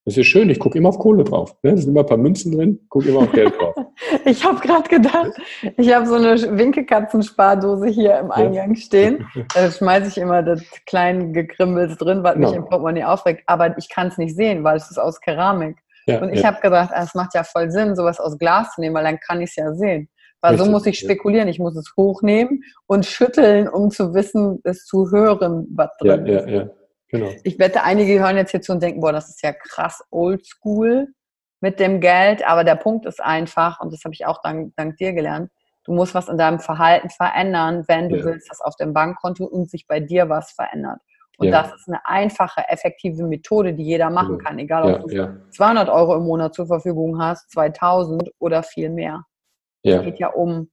Das 0.06 0.16
ist 0.16 0.28
schön, 0.28 0.48
ich 0.50 0.60
gucke 0.60 0.78
immer 0.78 0.90
auf 0.90 1.00
Kohle 1.00 1.24
drauf. 1.24 1.56
Ne? 1.64 1.72
Da 1.72 1.76
sind 1.78 1.90
immer 1.90 2.00
ein 2.00 2.06
paar 2.06 2.16
Münzen 2.16 2.52
drin, 2.52 2.78
gucke 2.88 3.08
immer 3.08 3.22
auf 3.22 3.32
Geld 3.32 3.52
drauf. 3.58 3.74
ich 4.24 4.44
habe 4.44 4.60
gerade 4.60 4.88
gedacht, 4.88 5.32
ich 5.76 5.92
habe 5.92 6.06
so 6.06 6.14
eine 6.14 6.36
Winkelkatzenspardose 6.56 7.88
hier 7.88 8.20
im 8.20 8.30
Eingang 8.30 8.76
stehen. 8.76 9.26
Da 9.54 9.68
schmeiße 9.68 10.06
ich 10.06 10.18
immer 10.18 10.44
das 10.44 10.62
kleine 10.86 11.32
Gekrimmels 11.32 11.96
drin, 11.98 12.22
was 12.22 12.36
mich 12.36 12.50
no. 12.50 12.56
im 12.56 12.64
Portemonnaie 12.66 13.02
aufregt. 13.02 13.42
Aber 13.46 13.76
ich 13.76 13.88
kann 13.88 14.06
es 14.06 14.16
nicht 14.16 14.36
sehen, 14.36 14.62
weil 14.62 14.76
es 14.76 14.88
ist 14.92 14.98
aus 14.98 15.20
Keramik. 15.20 15.76
Ja, 16.06 16.22
und 16.22 16.32
ich 16.32 16.42
ja. 16.42 16.48
habe 16.48 16.60
gedacht, 16.60 16.90
ah, 16.92 17.02
es 17.02 17.14
macht 17.14 17.34
ja 17.34 17.42
voll 17.42 17.72
Sinn, 17.72 17.96
sowas 17.96 18.20
aus 18.20 18.38
Glas 18.38 18.74
zu 18.74 18.82
nehmen, 18.82 18.94
weil 18.94 19.04
dann 19.04 19.18
kann 19.18 19.40
ich 19.40 19.50
es 19.50 19.56
ja 19.56 19.74
sehen. 19.74 20.08
Weil 20.40 20.52
Richtig. 20.52 20.66
so 20.66 20.70
muss 20.70 20.86
ich 20.86 21.00
spekulieren. 21.00 21.48
Ich 21.48 21.58
muss 21.58 21.74
es 21.74 21.92
hochnehmen 21.96 22.62
und 22.86 23.06
schütteln, 23.06 23.68
um 23.68 23.90
zu 23.90 24.14
wissen, 24.14 24.60
es 24.62 24.84
zu 24.84 25.10
hören, 25.10 25.66
was 25.74 25.90
drin 25.98 26.26
ist. 26.26 26.46
Genau. 27.08 27.30
Ich 27.44 27.58
wette, 27.58 27.82
einige 27.82 28.18
hören 28.20 28.36
jetzt 28.36 28.50
hier 28.50 28.60
zu 28.60 28.72
und 28.72 28.82
denken, 28.82 29.00
boah, 29.00 29.12
das 29.12 29.28
ist 29.28 29.42
ja 29.42 29.52
krass 29.52 30.02
oldschool 30.10 31.08
mit 31.60 31.78
dem 31.80 32.00
Geld. 32.00 32.46
Aber 32.46 32.64
der 32.64 32.74
Punkt 32.74 33.06
ist 33.06 33.22
einfach, 33.22 33.80
und 33.80 33.92
das 33.92 34.02
habe 34.04 34.14
ich 34.14 34.26
auch 34.26 34.40
dank, 34.42 34.72
dank 34.76 34.96
dir 34.96 35.12
gelernt, 35.12 35.50
du 35.84 35.92
musst 35.92 36.14
was 36.14 36.28
in 36.28 36.36
deinem 36.36 36.58
Verhalten 36.58 37.10
verändern, 37.10 37.84
wenn 37.86 38.08
du 38.08 38.16
ja. 38.16 38.24
willst, 38.24 38.50
dass 38.50 38.60
auf 38.60 38.74
dem 38.76 38.92
Bankkonto 38.92 39.44
und 39.44 39.70
sich 39.70 39.86
bei 39.86 40.00
dir 40.00 40.28
was 40.28 40.50
verändert. 40.52 40.98
Und 41.38 41.48
ja. 41.48 41.62
das 41.62 41.74
ist 41.74 41.86
eine 41.86 42.04
einfache, 42.06 42.62
effektive 42.68 43.22
Methode, 43.24 43.74
die 43.74 43.84
jeder 43.84 44.10
machen 44.10 44.38
kann, 44.38 44.58
egal 44.58 44.94
ob 44.94 45.12
ja, 45.12 45.26
du 45.26 45.50
200 45.50 45.88
Euro 45.90 46.16
im 46.16 46.24
Monat 46.24 46.54
zur 46.54 46.66
Verfügung 46.66 47.20
hast, 47.20 47.50
2000 47.50 48.30
oder 48.38 48.62
viel 48.62 48.90
mehr. 48.90 49.24
Es 49.82 50.02
geht 50.02 50.18
ja 50.18 50.28
um, 50.28 50.70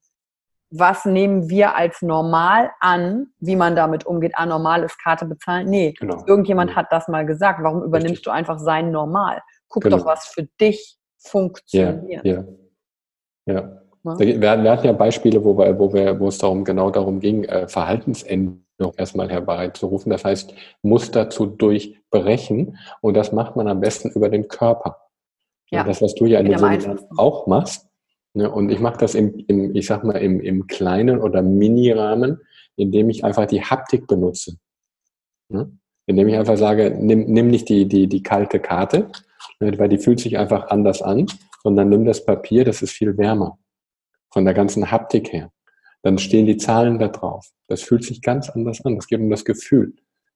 was 0.76 1.06
nehmen 1.06 1.50
wir 1.50 1.76
als 1.76 2.02
normal 2.02 2.72
an, 2.80 3.28
wie 3.40 3.56
man 3.56 3.76
damit 3.76 4.08
umgeht. 4.08 4.34
Ah, 4.36 4.48
normal 4.48 4.84
ist 4.84 5.00
Karte 5.02 5.26
bezahlen. 5.26 5.70
Nee, 5.70 5.94
genau. 6.00 6.24
irgendjemand 6.26 6.72
genau. 6.72 6.82
hat 6.82 6.88
das 6.92 7.08
mal 7.08 7.28
gesagt. 7.28 7.60
Warum 7.62 7.84
übernimmst 7.84 8.12
Richtig. 8.12 8.26
du 8.26 8.32
einfach 8.32 8.58
sein 8.58 8.90
Normal? 8.90 9.42
Guck 9.68 9.84
genau. 9.84 9.98
doch, 9.98 10.06
was 10.06 10.26
für 10.26 10.48
dich 10.60 10.98
funktioniert. 11.20 12.26
Ja, 12.26 12.44
ja. 13.46 13.54
ja. 13.54 13.80
Wir, 14.18 14.42
wir, 14.42 14.72
hatten 14.72 14.86
ja 14.86 14.94
Beispiele, 14.94 15.44
wo, 15.44 15.58
wir, 15.58 15.78
wo, 15.78 15.94
wir, 15.94 16.20
wo 16.20 16.28
es 16.28 16.40
darum, 16.40 16.66
genau 16.66 16.90
darum 16.90 17.20
ging, 17.20 17.44
äh, 17.46 17.68
Verhaltensänderungen 17.68 18.64
erstmal 18.98 19.30
herbeizurufen. 19.30 20.10
Das 20.10 20.26
heißt, 20.26 20.54
Muster 20.82 21.30
zu 21.30 21.46
durchbrechen. 21.46 22.80
Und 23.00 23.14
das 23.14 23.32
macht 23.32 23.56
man 23.56 23.68
am 23.68 23.80
besten 23.80 24.10
über 24.10 24.30
den 24.30 24.48
Körper. 24.48 24.98
Ja. 25.70 25.84
Das, 25.84 26.02
was 26.02 26.16
du 26.16 26.26
ja 26.26 26.40
in 26.40 26.48
den 26.48 26.58
Seminaren 26.58 27.00
auch 27.18 27.46
machst. 27.46 27.88
Ne? 28.34 28.50
Und 28.50 28.70
ich 28.70 28.80
mache 28.80 28.98
das 28.98 29.16
im, 29.16 29.34
im, 29.48 29.76
ich 29.76 29.86
sag 29.86 30.04
mal, 30.04 30.18
im, 30.18 30.40
im 30.42 30.68
kleinen 30.68 31.20
oder 31.20 31.42
Mini-Rahmen, 31.42 32.40
indem 32.76 33.10
ich 33.10 33.24
einfach 33.24 33.46
die 33.46 33.64
Haptik 33.64 34.08
benutze. 34.08 34.58
Ne? 35.50 35.72
Indem 36.06 36.28
ich 36.28 36.36
einfach 36.36 36.58
sage, 36.58 36.96
nimm, 36.98 37.26
nimm 37.26 37.48
nicht 37.48 37.70
die, 37.70 37.88
die, 37.88 38.08
die 38.08 38.24
kalte 38.24 38.60
Karte, 38.60 39.12
ne? 39.60 39.78
weil 39.78 39.90
die 39.90 40.00
fühlt 40.00 40.20
sich 40.20 40.38
einfach 40.38 40.70
anders 40.70 41.02
an, 41.02 41.28
sondern 41.62 41.90
nimm 41.90 42.06
das 42.06 42.26
Papier, 42.26 42.66
das 42.66 42.82
ist 42.82 42.92
viel 42.92 43.18
wärmer 43.18 43.58
von 44.32 44.46
der 44.46 44.54
ganzen 44.54 44.92
Haptik 44.92 45.32
her. 45.32 45.52
Dann 46.02 46.18
stehen 46.18 46.46
die 46.46 46.58
Zahlen 46.58 47.00
da 47.00 47.08
drauf. 47.08 47.48
Das 47.68 47.84
fühlt 47.84 48.04
sich 48.04 48.22
ganz 48.22 48.50
anders 48.50 48.84
an. 48.84 48.98
Es 48.98 49.08
geht 49.08 49.20
um 49.20 49.30
das 49.30 49.46
Gefühl, 49.46 49.94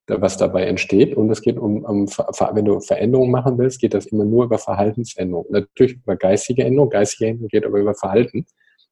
was 0.07 0.37
dabei 0.37 0.63
entsteht. 0.65 1.15
Und 1.15 1.29
es 1.29 1.41
geht 1.41 1.57
um, 1.57 1.83
um 1.83 2.07
wenn 2.07 2.65
du 2.65 2.79
Veränderungen 2.79 3.31
machen 3.31 3.57
willst, 3.57 3.81
geht 3.81 3.93
das 3.93 4.07
immer 4.07 4.25
nur 4.25 4.45
über 4.45 4.57
Verhaltensänderung. 4.57 5.45
Natürlich 5.49 5.97
über 5.97 6.15
geistige 6.15 6.63
Änderung. 6.63 6.89
Geistige 6.89 7.31
Änderung 7.31 7.49
geht 7.49 7.65
aber 7.65 7.79
über 7.79 7.93
Verhalten. 7.93 8.45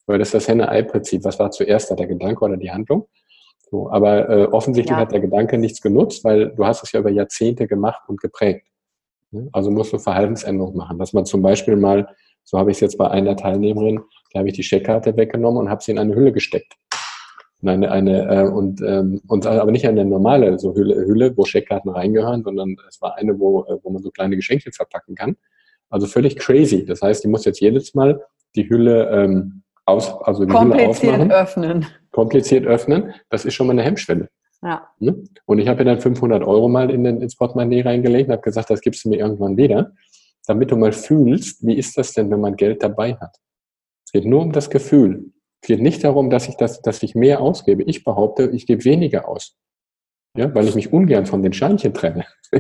Weil 0.08 0.20
das 0.20 0.30
ist 0.30 0.34
das 0.36 0.48
Henne-Ei-Prinzip. 0.48 1.24
Was 1.24 1.40
war 1.40 1.52
zuerst 1.52 1.90
da, 1.90 1.96
der 1.96 2.08
Gedanke 2.08 2.44
oder 2.44 2.58
die 2.58 2.70
Handlung? 2.70 3.08
So, 3.72 3.90
aber 3.90 4.30
äh, 4.30 4.44
offensichtlich 4.46 4.92
ja. 4.92 5.02
hat 5.02 5.12
der 5.12 5.22
Gedanke 5.22 5.58
nichts 5.58 5.82
genutzt, 5.82 6.24
weil 6.24 6.50
du 6.50 6.66
hast 6.66 6.84
es 6.84 6.92
ja 6.92 7.00
über 7.00 7.10
Jahrzehnte 7.10 7.66
gemacht 7.68 8.04
und 8.08 8.22
geprägt. 8.22 8.68
Also 9.52 9.72
musst 9.72 9.94
du 9.94 9.98
Verhaltensänderung 9.98 10.76
machen. 10.76 10.98
Dass 11.00 11.14
man 11.14 11.26
zum 11.26 11.42
Beispiel 11.42 11.76
mal, 11.76 12.08
so 12.44 12.58
habe 12.58 12.72
ich 12.72 12.78
es 12.78 12.82
jetzt 12.82 12.98
bei 12.98 13.10
einer 13.10 13.36
Teilnehmerin, 13.36 14.02
da 14.32 14.40
habe 14.40 14.50
ich 14.50 14.56
die 14.56 14.64
Scheckkarte 14.64 15.16
weggenommen 15.18 15.62
und 15.62 15.70
habe 15.70 15.84
sie 15.84 15.92
in 15.92 16.00
eine 16.00 16.16
Hülle 16.16 16.32
gesteckt. 16.32 16.74
Eine, 17.68 17.92
eine, 17.92 18.28
äh, 18.28 18.48
und, 18.48 18.82
ähm, 18.82 19.22
und 19.28 19.46
aber 19.46 19.72
nicht 19.72 19.88
eine 19.88 20.06
normale 20.06 20.58
so 20.60 20.76
Hülle, 20.76 20.96
Hülle, 21.06 21.36
wo 21.38 21.46
Scheckkarten 21.46 21.92
reingehören, 21.92 22.44
sondern 22.44 22.76
es 22.88 23.02
war 23.02 23.16
eine, 23.18 23.40
wo, 23.40 23.64
äh, 23.64 23.78
wo 23.84 23.90
man 23.90 24.02
so 24.02 24.12
kleine 24.12 24.36
Geschenke 24.36 24.72
verpacken 24.72 25.16
kann. 25.16 25.36
Also 25.90 26.08
völlig 26.08 26.38
crazy. 26.38 26.86
Das 26.86 27.02
heißt, 27.02 27.24
die 27.24 27.28
muss 27.28 27.46
jetzt 27.46 27.60
jedes 27.60 27.94
Mal 27.94 28.22
die 28.56 28.70
Hülle 28.70 29.10
ähm, 29.10 29.64
aus, 29.86 30.14
also 30.22 30.46
die 30.46 30.52
Kompliziert 30.52 31.14
Hülle 31.14 31.24
ausmachen. 31.24 31.32
öffnen. 31.32 31.86
Kompliziert 32.12 32.66
öffnen. 32.66 33.14
Das 33.30 33.46
ist 33.46 33.54
schon 33.54 33.68
mal 33.68 33.74
eine 33.74 33.84
Hemmschwelle. 33.84 34.30
Ja. 34.62 34.88
Ne? 35.00 35.24
Und 35.46 35.60
ich 35.60 35.68
habe 35.68 35.82
ihr 35.82 35.86
dann 35.86 36.00
500 36.00 36.44
Euro 36.44 36.68
mal 36.70 36.90
in 36.90 37.04
den, 37.04 37.22
ins 37.22 37.36
Portemonnaie 37.36 37.82
reingelegt 37.82 38.30
und 38.30 38.34
habe 38.34 38.42
gesagt, 38.42 38.70
das 38.70 38.82
gibst 38.82 39.06
du 39.06 39.10
mir 39.10 39.18
irgendwann 39.18 39.58
wieder, 39.58 39.92
damit 40.48 40.72
du 40.72 40.78
mal 40.78 40.92
fühlst, 40.92 41.66
wie 41.66 41.76
ist 41.76 41.98
das 41.98 42.14
denn, 42.14 42.32
wenn 42.32 42.42
man 42.42 42.56
Geld 42.56 42.82
dabei 42.82 43.16
hat 43.16 43.38
geht 44.16 44.26
nur 44.26 44.42
um 44.42 44.54
das 44.54 44.70
Gefühl. 44.70 45.34
Es 45.66 45.68
geht 45.68 45.82
nicht 45.82 46.04
darum, 46.04 46.30
dass 46.30 46.48
ich, 46.48 46.58
das, 46.58 46.84
dass 46.84 47.02
ich 47.02 47.16
mehr 47.16 47.42
ausgebe. 47.42 47.82
Ich 47.88 48.04
behaupte, 48.04 48.52
ich 48.54 48.68
gebe 48.68 48.86
weniger 48.86 49.28
aus. 49.28 49.58
Ja, 50.38 50.54
weil 50.54 50.68
ich 50.68 50.76
mich 50.76 50.94
ungern 50.94 51.26
von 51.26 51.42
den 51.42 51.54
Scheinchen 51.54 51.92
trenne. 51.92 52.24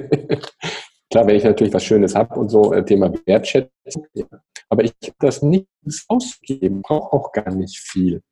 Klar, 1.11 1.27
wenn 1.27 1.35
ich 1.35 1.43
natürlich 1.43 1.71
was 1.71 1.83
Schönes 1.83 2.15
habe 2.15 2.33
und 2.39 2.49
so, 2.49 2.73
äh, 2.73 2.83
Thema 2.83 3.13
Wertschätzung. 3.27 4.07
Ja. 4.13 4.25
Aber 4.69 4.85
ich 4.85 4.91
habe 5.03 5.13
das 5.19 5.43
nicht 5.43 5.67
ausgegeben, 6.07 6.81
brauche 6.81 7.13
auch 7.13 7.31
gar 7.31 7.53
nicht 7.53 7.77
viel. 7.77 8.23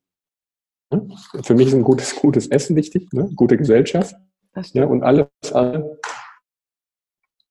Ja? 0.92 1.02
Für 1.44 1.54
mich 1.54 1.68
ist 1.68 1.76
ein 1.76 1.84
gutes, 1.84 2.16
gutes 2.16 2.48
Essen 2.48 2.76
wichtig, 2.76 3.14
ne? 3.14 3.30
gute 3.36 3.58
Gesellschaft. 3.58 4.16
Ja, 4.72 4.86
und 4.86 5.04
alles, 5.04 5.28
alles 5.52 5.84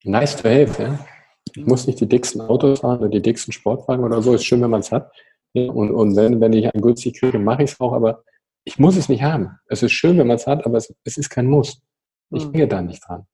nice 0.02 0.34
to 0.34 0.48
have. 0.48 0.82
Ja? 0.82 1.06
Ich 1.54 1.66
muss 1.66 1.86
nicht 1.86 2.00
die 2.00 2.08
dicksten 2.08 2.40
Autos 2.40 2.80
fahren 2.80 2.98
oder 2.98 3.10
die 3.10 3.22
dicksten 3.22 3.52
Sportwagen 3.52 4.02
oder 4.02 4.22
so. 4.22 4.34
Ist 4.34 4.44
schön, 4.44 4.60
wenn 4.60 4.70
man 4.70 4.80
es 4.80 4.90
hat. 4.90 5.12
Und, 5.54 5.90
und 5.90 6.16
wenn, 6.16 6.40
wenn 6.40 6.52
ich 6.52 6.72
einen 6.72 6.82
günstig 6.82 7.18
kriege, 7.18 7.38
mache 7.38 7.62
ich 7.62 7.72
es 7.72 7.80
auch, 7.80 7.92
aber 7.92 8.24
ich 8.64 8.78
muss 8.78 8.96
es 8.96 9.08
nicht 9.08 9.22
haben. 9.22 9.58
Es 9.66 9.82
ist 9.82 9.92
schön, 9.92 10.18
wenn 10.18 10.26
man 10.26 10.36
es 10.36 10.46
hat, 10.46 10.64
aber 10.64 10.78
es, 10.78 10.94
es, 11.04 11.18
ist 11.18 11.30
kein 11.30 11.46
Muss. 11.46 11.82
Ich 12.30 12.44
hänge 12.44 12.68
da 12.68 12.80
nicht 12.80 13.06
dran. 13.06 13.26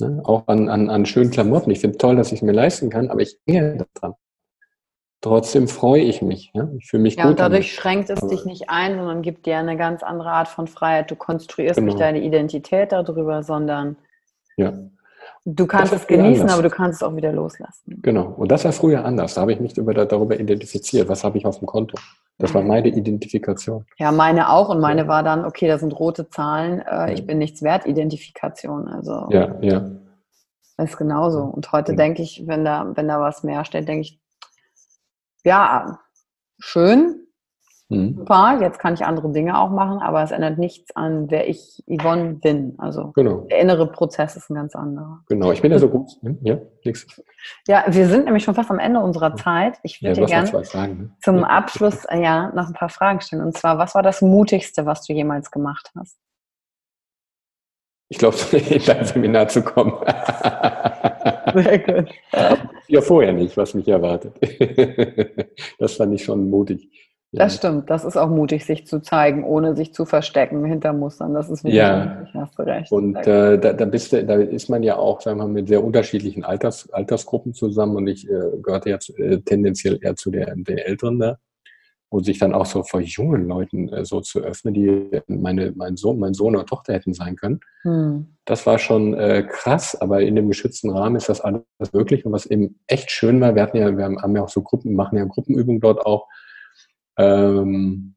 Ne? 0.00 0.20
Auch 0.24 0.46
an, 0.48 0.68
an, 0.68 0.90
an 0.90 1.06
schönen 1.06 1.30
Klamotten. 1.30 1.70
Ich 1.70 1.80
finde 1.80 1.98
toll, 1.98 2.16
dass 2.16 2.28
ich 2.28 2.40
es 2.40 2.42
mir 2.42 2.52
leisten 2.52 2.90
kann, 2.90 3.10
aber 3.10 3.20
ich 3.20 3.38
hänge 3.46 3.78
da 3.78 3.84
dran. 3.94 4.14
Trotzdem 5.22 5.68
freue 5.68 6.02
ich 6.02 6.20
mich. 6.20 6.50
Ja? 6.52 6.68
Ich 6.76 6.90
fühle 6.90 7.04
mich 7.04 7.14
ja, 7.14 7.22
gut. 7.22 7.30
Und 7.30 7.40
dadurch 7.40 7.68
damit. 7.68 7.80
schränkt 7.80 8.10
es 8.10 8.22
aber 8.22 8.28
dich 8.28 8.44
nicht 8.44 8.68
ein, 8.68 8.96
sondern 8.96 9.22
gibt 9.22 9.46
dir 9.46 9.56
eine 9.56 9.76
ganz 9.76 10.02
andere 10.02 10.30
Art 10.30 10.48
von 10.48 10.66
Freiheit. 10.66 11.10
Du 11.10 11.16
konstruierst 11.16 11.76
genau. 11.76 11.86
nicht 11.86 12.00
deine 12.00 12.20
Identität 12.20 12.92
darüber, 12.92 13.42
sondern 13.42 13.96
ja. 14.56 14.72
Du 15.44 15.66
kannst 15.66 15.92
es 15.92 16.06
genießen, 16.06 16.42
anders. 16.42 16.52
aber 16.54 16.62
du 16.62 16.70
kannst 16.70 17.02
es 17.02 17.08
auch 17.08 17.16
wieder 17.16 17.32
loslassen. 17.32 18.00
Genau. 18.00 18.28
Und 18.36 18.52
das 18.52 18.64
war 18.64 18.72
früher 18.72 19.04
anders. 19.04 19.34
Da 19.34 19.40
habe 19.40 19.52
ich 19.52 19.60
mich 19.60 19.76
über, 19.76 19.92
darüber 19.92 20.38
identifiziert. 20.38 21.08
Was 21.08 21.24
habe 21.24 21.36
ich 21.36 21.46
auf 21.46 21.58
dem 21.58 21.66
Konto? 21.66 21.98
Das 22.38 22.54
war 22.54 22.62
meine 22.62 22.88
Identifikation. 22.88 23.84
Ja, 23.98 24.12
meine 24.12 24.50
auch. 24.50 24.68
Und 24.68 24.80
meine 24.80 25.08
war 25.08 25.24
dann, 25.24 25.44
okay, 25.44 25.66
da 25.66 25.78
sind 25.78 25.98
rote 25.98 26.30
Zahlen. 26.30 26.80
Äh, 26.80 27.14
ich 27.14 27.26
bin 27.26 27.38
nichts 27.38 27.62
wert, 27.62 27.86
Identifikation. 27.86 28.86
Also. 28.86 29.26
Ja, 29.30 29.56
ja. 29.60 29.90
Das 30.76 30.90
ist 30.90 30.96
genauso. 30.96 31.42
Und 31.42 31.72
heute 31.72 31.92
ja. 31.92 31.96
denke 31.96 32.22
ich, 32.22 32.44
wenn 32.46 32.64
da, 32.64 32.92
wenn 32.94 33.08
da 33.08 33.20
was 33.20 33.42
mehr 33.42 33.64
steht, 33.64 33.88
denke 33.88 34.02
ich, 34.02 34.20
ja, 35.44 35.98
schön, 36.60 37.21
Mhm. 37.92 38.16
Super, 38.18 38.58
jetzt 38.60 38.78
kann 38.78 38.94
ich 38.94 39.04
andere 39.04 39.30
Dinge 39.32 39.58
auch 39.58 39.70
machen, 39.70 39.98
aber 40.00 40.22
es 40.22 40.30
ändert 40.30 40.58
nichts 40.58 40.94
an, 40.96 41.30
wer 41.30 41.48
ich 41.48 41.82
Yvonne 41.86 42.34
bin. 42.34 42.74
Also 42.78 43.12
genau. 43.12 43.46
der 43.50 43.60
innere 43.60 43.86
Prozess 43.86 44.36
ist 44.36 44.50
ein 44.50 44.54
ganz 44.54 44.74
anderer. 44.74 45.20
Genau, 45.28 45.52
ich 45.52 45.60
bin 45.60 45.70
ja 45.70 45.78
so 45.78 45.88
gut. 45.88 46.10
Ja, 46.42 46.58
nix. 46.84 47.06
ja, 47.68 47.84
wir 47.86 48.08
sind 48.08 48.24
nämlich 48.24 48.44
schon 48.44 48.54
fast 48.54 48.70
am 48.70 48.78
Ende 48.78 49.00
unserer 49.00 49.36
Zeit. 49.36 49.78
Ich 49.82 50.02
würde 50.02 50.22
ja, 50.22 50.26
gerne 50.26 50.50
ne? 50.50 51.10
zum 51.20 51.38
ja. 51.38 51.42
Abschluss 51.44 52.04
äh, 52.06 52.22
ja, 52.22 52.50
noch 52.54 52.68
ein 52.68 52.74
paar 52.74 52.88
Fragen 52.88 53.20
stellen. 53.20 53.42
Und 53.42 53.56
zwar, 53.56 53.78
was 53.78 53.94
war 53.94 54.02
das 54.02 54.22
Mutigste, 54.22 54.86
was 54.86 55.06
du 55.06 55.12
jemals 55.12 55.50
gemacht 55.50 55.90
hast? 55.98 56.16
Ich 58.08 58.18
glaube, 58.18 58.36
in 58.52 58.82
dein 58.84 59.04
Seminar 59.04 59.48
zu 59.48 59.62
kommen. 59.62 59.92
Sehr 61.54 61.78
gut. 61.78 62.10
Ja, 62.88 63.00
vorher 63.00 63.32
nicht, 63.32 63.56
was 63.56 63.74
mich 63.74 63.88
erwartet. 63.88 64.34
Das 65.78 65.94
fand 65.94 66.14
ich 66.14 66.24
schon 66.24 66.48
mutig. 66.48 67.01
Das 67.34 67.56
stimmt, 67.56 67.88
das 67.88 68.04
ist 68.04 68.18
auch 68.18 68.28
mutig, 68.28 68.66
sich 68.66 68.86
zu 68.86 69.00
zeigen, 69.00 69.42
ohne 69.44 69.74
sich 69.74 69.94
zu 69.94 70.04
verstecken 70.04 70.64
hinter 70.66 70.92
Mustern. 70.92 71.32
Das 71.32 71.48
ist 71.48 71.64
wirklich 71.64 71.76
ja. 71.76 72.16
mutig, 72.18 72.34
hast 72.34 72.58
du 72.58 72.62
recht. 72.62 72.92
Und 72.92 73.16
äh, 73.26 73.58
da, 73.58 73.72
da, 73.72 73.84
bist 73.86 74.12
du, 74.12 74.22
da 74.22 74.34
ist 74.34 74.68
man 74.68 74.82
ja 74.82 74.96
auch, 74.96 75.22
sagen 75.22 75.38
wir 75.38 75.46
mal, 75.46 75.52
mit 75.52 75.68
sehr 75.68 75.82
unterschiedlichen 75.82 76.44
Alters, 76.44 76.90
Altersgruppen 76.92 77.54
zusammen 77.54 77.96
und 77.96 78.06
ich 78.06 78.28
äh, 78.28 78.58
gehörte 78.62 78.90
jetzt 78.90 79.18
äh, 79.18 79.40
tendenziell 79.40 79.98
eher 80.02 80.14
zu 80.14 80.30
der, 80.30 80.54
der 80.56 80.86
Älteren 80.86 81.18
da. 81.18 81.38
Und 82.10 82.24
sich 82.24 82.38
dann 82.38 82.52
auch 82.52 82.66
so 82.66 82.82
vor 82.82 83.00
jungen 83.00 83.48
Leuten 83.48 83.88
äh, 83.88 84.04
so 84.04 84.20
zu 84.20 84.40
öffnen, 84.40 84.74
die 84.74 85.22
meine, 85.28 85.72
mein 85.74 85.96
Sohn, 85.96 86.18
mein 86.18 86.34
Sohn 86.34 86.54
oder 86.54 86.66
Tochter 86.66 86.92
hätten 86.92 87.14
sein 87.14 87.36
können. 87.36 87.60
Hm. 87.84 88.26
Das 88.44 88.66
war 88.66 88.78
schon 88.78 89.14
äh, 89.14 89.46
krass, 89.48 89.98
aber 89.98 90.20
in 90.20 90.36
dem 90.36 90.48
geschützten 90.48 90.90
Rahmen 90.90 91.16
ist 91.16 91.30
das 91.30 91.40
alles 91.40 91.62
möglich. 91.94 92.26
Und 92.26 92.32
was 92.32 92.44
eben 92.44 92.80
echt 92.86 93.10
schön 93.10 93.40
war, 93.40 93.54
wir 93.54 93.62
hatten 93.62 93.78
ja, 93.78 93.96
wir 93.96 94.04
haben 94.04 94.36
ja 94.36 94.42
auch 94.42 94.50
so 94.50 94.60
Gruppen, 94.60 94.94
machen 94.94 95.16
ja 95.16 95.24
Gruppenübungen 95.24 95.80
dort 95.80 96.04
auch 96.04 96.28
ähm, 97.18 98.14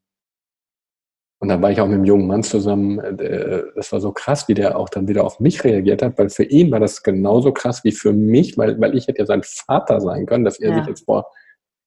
und 1.39 1.49
dann 1.49 1.61
war 1.61 1.69
ich 1.69 1.79
auch 1.79 1.85
mit 1.85 1.95
einem 1.95 2.05
jungen 2.05 2.27
Mann 2.27 2.43
zusammen. 2.43 2.99
Äh, 2.99 3.63
das 3.75 3.91
war 3.91 3.99
so 3.99 4.11
krass, 4.11 4.47
wie 4.47 4.53
der 4.53 4.77
auch 4.77 4.89
dann 4.89 5.07
wieder 5.07 5.23
auf 5.23 5.39
mich 5.39 5.63
reagiert 5.63 6.01
hat, 6.01 6.17
weil 6.17 6.29
für 6.29 6.43
ihn 6.43 6.71
war 6.71 6.79
das 6.79 7.03
genauso 7.03 7.51
krass 7.51 7.83
wie 7.83 7.91
für 7.91 8.13
mich, 8.13 8.57
weil, 8.57 8.79
weil 8.79 8.97
ich 8.97 9.07
hätte 9.07 9.19
ja 9.19 9.25
sein 9.25 9.43
Vater 9.43 10.01
sein 10.01 10.25
können, 10.25 10.45
dass 10.45 10.59
er 10.59 10.71
ja. 10.71 10.79
sich 10.79 10.87
jetzt 10.87 11.05
vor 11.05 11.27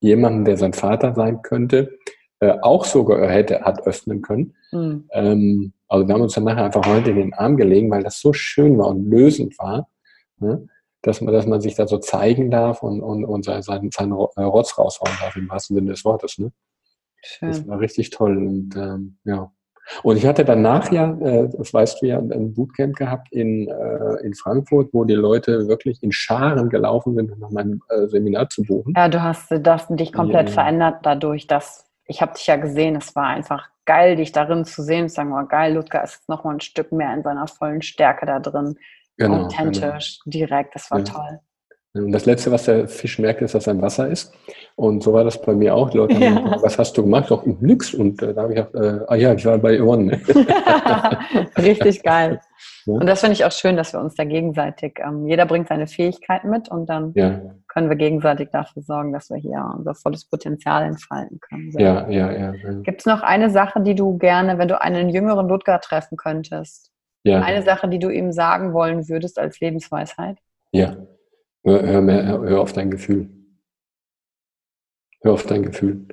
jemandem, 0.01 0.45
der 0.45 0.59
sein 0.59 0.75
Vater 0.75 1.15
sein 1.15 1.43
könnte, 1.43 1.99
äh, 2.41 2.55
auch 2.63 2.85
sogar 2.85 3.29
hätte, 3.29 3.63
hat 3.63 3.85
öffnen 3.87 4.23
können. 4.23 4.55
Mhm. 4.71 5.09
Ähm, 5.13 5.73
also 5.89 6.07
wir 6.07 6.15
haben 6.15 6.23
uns 6.23 6.35
dann 6.35 6.45
nachher 6.45 6.67
einfach 6.67 6.87
heute 6.87 7.11
in 7.11 7.17
den 7.17 7.35
Arm 7.35 7.57
gelegen, 7.57 7.91
weil 7.91 8.05
das 8.05 8.21
so 8.21 8.33
schön 8.33 8.79
war 8.79 8.89
und 8.89 9.11
lösend 9.11 9.59
war, 9.59 9.89
ne? 10.39 10.69
dass, 11.03 11.21
man, 11.21 11.33
dass 11.33 11.47
man 11.47 11.61
sich 11.61 11.75
da 11.75 11.89
so 11.89 11.99
zeigen 11.99 12.51
darf 12.51 12.83
und, 12.83 13.01
und, 13.01 13.25
und 13.25 13.45
seinen, 13.45 13.91
seinen 13.91 14.13
Rotz 14.13 14.79
raushauen 14.79 15.13
darf, 15.21 15.35
im 15.35 15.49
wahrsten 15.49 15.75
Sinne 15.75 15.91
des 15.91 16.05
Wortes. 16.05 16.39
Ne? 16.39 16.53
Schön. 17.23 17.49
Das 17.49 17.67
war 17.67 17.81
richtig 17.81 18.11
toll. 18.11 18.37
Und 18.37 18.77
ähm, 18.77 19.19
ja. 19.25 19.51
Und 20.03 20.17
ich 20.17 20.27
hatte 20.27 20.45
danach 20.45 20.93
ja, 20.93 21.17
äh, 21.21 21.49
das 21.49 21.73
weißt 21.73 22.03
du 22.03 22.07
ja, 22.07 22.19
ein 22.19 22.53
Bootcamp 22.53 22.95
gehabt 22.97 23.33
in, 23.33 23.69
äh, 23.69 24.23
in 24.23 24.35
Frankfurt, 24.35 24.91
wo 24.93 25.05
die 25.05 25.15
Leute 25.15 25.67
wirklich 25.67 26.03
in 26.03 26.13
Scharen 26.13 26.69
gelaufen 26.69 27.15
sind, 27.15 27.33
um 27.33 27.39
nach 27.39 27.51
meinem 27.51 27.83
äh, 27.89 28.07
Seminar 28.07 28.51
zu 28.51 28.63
buchen. 28.65 28.93
Ja, 28.97 29.09
du 29.09 29.23
hast 29.23 29.51
das 29.51 29.87
dich 29.89 30.13
komplett 30.13 30.49
ja. 30.49 30.55
verändert 30.55 30.99
dadurch, 31.05 31.47
dass 31.47 31.87
ich 32.09 32.23
habe 32.23 32.33
dich 32.33 32.47
ja 32.47 32.57
gesehen, 32.57 32.97
es 32.97 33.15
war 33.15 33.27
einfach 33.27 33.69
geil, 33.85 34.17
dich 34.17 34.33
darin 34.33 34.65
zu 34.65 34.83
sehen 34.83 35.05
und 35.05 35.11
sagen, 35.11 35.33
oh 35.33 35.47
geil, 35.47 35.75
Ludger 35.75 36.03
ist 36.03 36.29
noch 36.29 36.45
mal 36.45 36.55
ein 36.55 36.61
Stück 36.61 36.91
mehr 36.91 37.15
in 37.15 37.23
seiner 37.23 37.47
vollen 37.47 37.83
Stärke 37.83 38.27
da 38.27 38.41
drin. 38.41 38.79
Genau, 39.17 39.45
authentisch, 39.45 40.21
genau. 40.25 40.33
direkt, 40.33 40.75
das 40.75 40.91
war 40.91 40.99
ja. 40.99 41.05
toll. 41.05 41.41
Und 42.05 42.13
das 42.13 42.27
Letzte, 42.27 42.51
was 42.51 42.65
der 42.65 42.89
Fisch 42.89 43.19
merkt, 43.19 43.43
ist, 43.43 43.55
dass 43.55 43.67
er 43.67 43.73
im 43.73 43.83
Wasser 43.83 44.09
ist. 44.09 44.33
Und 44.77 45.03
so 45.03 45.13
war 45.13 45.25
das 45.25 45.41
bei 45.41 45.55
mir 45.55 45.75
auch. 45.75 45.91
Die 45.91 45.99
Leute 45.99 46.15
haben 46.15 46.45
gesagt, 46.45 46.63
was 46.63 46.79
hast 46.79 46.99
du 46.99 47.03
gemacht? 47.03 47.31
Doch, 47.31 47.45
nix. 47.47 47.95
Und 47.95 48.23
äh, 48.23 48.35
da 48.35 48.43
habe 48.43 48.55
ich 48.55 48.59
gedacht, 48.59 48.75
äh, 48.75 49.05
ah 49.09 49.15
ja, 49.17 49.35
ich 49.35 49.45
war 49.45 49.59
bei 49.59 49.79
Yvonne. 49.79 50.21
Richtig 51.57 52.03
geil. 52.03 52.41
Ja? 52.89 52.95
Und 52.95 53.07
das 53.07 53.21
finde 53.21 53.35
ich 53.35 53.45
auch 53.45 53.53
schön, 53.53 53.77
dass 53.77 53.93
wir 53.93 54.01
uns 54.01 54.15
da 54.15 54.25
gegenseitig, 54.25 54.99
ähm, 55.07 55.27
jeder 55.27 55.45
bringt 55.45 55.69
seine 55.69 55.87
Fähigkeiten 55.87 56.49
mit 56.49 56.71
und 56.71 56.87
dann 56.87 57.13
ja. 57.15 57.39
können 57.69 57.91
wir 57.91 57.97
gegenseitig 57.97 58.49
dafür 58.51 58.83
sorgen, 58.83 59.13
dass 59.13 59.29
wir 59.29 59.37
hier 59.37 59.63
unser 59.77 59.95
volles 59.95 60.25
Potenzial 60.25 60.85
entfalten 60.85 61.39
können. 61.39 61.71
So. 61.71 61.79
Ja, 61.79 62.09
ja, 62.09 62.33
ja. 62.33 62.55
ja. 62.55 62.73
Gibt 62.83 63.01
es 63.01 63.07
noch 63.07 63.23
eine 63.23 63.51
Sache, 63.51 63.83
die 63.83 63.95
du 63.95 64.17
gerne, 64.17 64.57
wenn 64.57 64.69
du 64.69 64.81
einen 64.81 65.11
jüngeren 65.11 65.49
Ludger 65.49 65.81
treffen 65.81 66.17
könntest, 66.17 66.91
ja. 67.25 67.43
eine 67.43 67.63
Sache, 67.63 67.89
die 67.89 67.99
du 67.99 68.09
ihm 68.09 68.33
sagen 68.33 68.73
wollen 68.73 69.07
würdest 69.07 69.39
als 69.39 69.61
Lebensweisheit? 69.61 70.39
Ja. 70.73 70.97
Hör, 71.69 71.87
hör, 71.87 72.01
mehr, 72.01 72.25
hör 72.25 72.63
auf 72.63 72.73
dein 72.73 72.91
Gefühl. 72.91 73.29
Hör 75.21 75.35
auf 75.35 75.45
dein 75.45 75.63
Gefühl. 75.63 76.09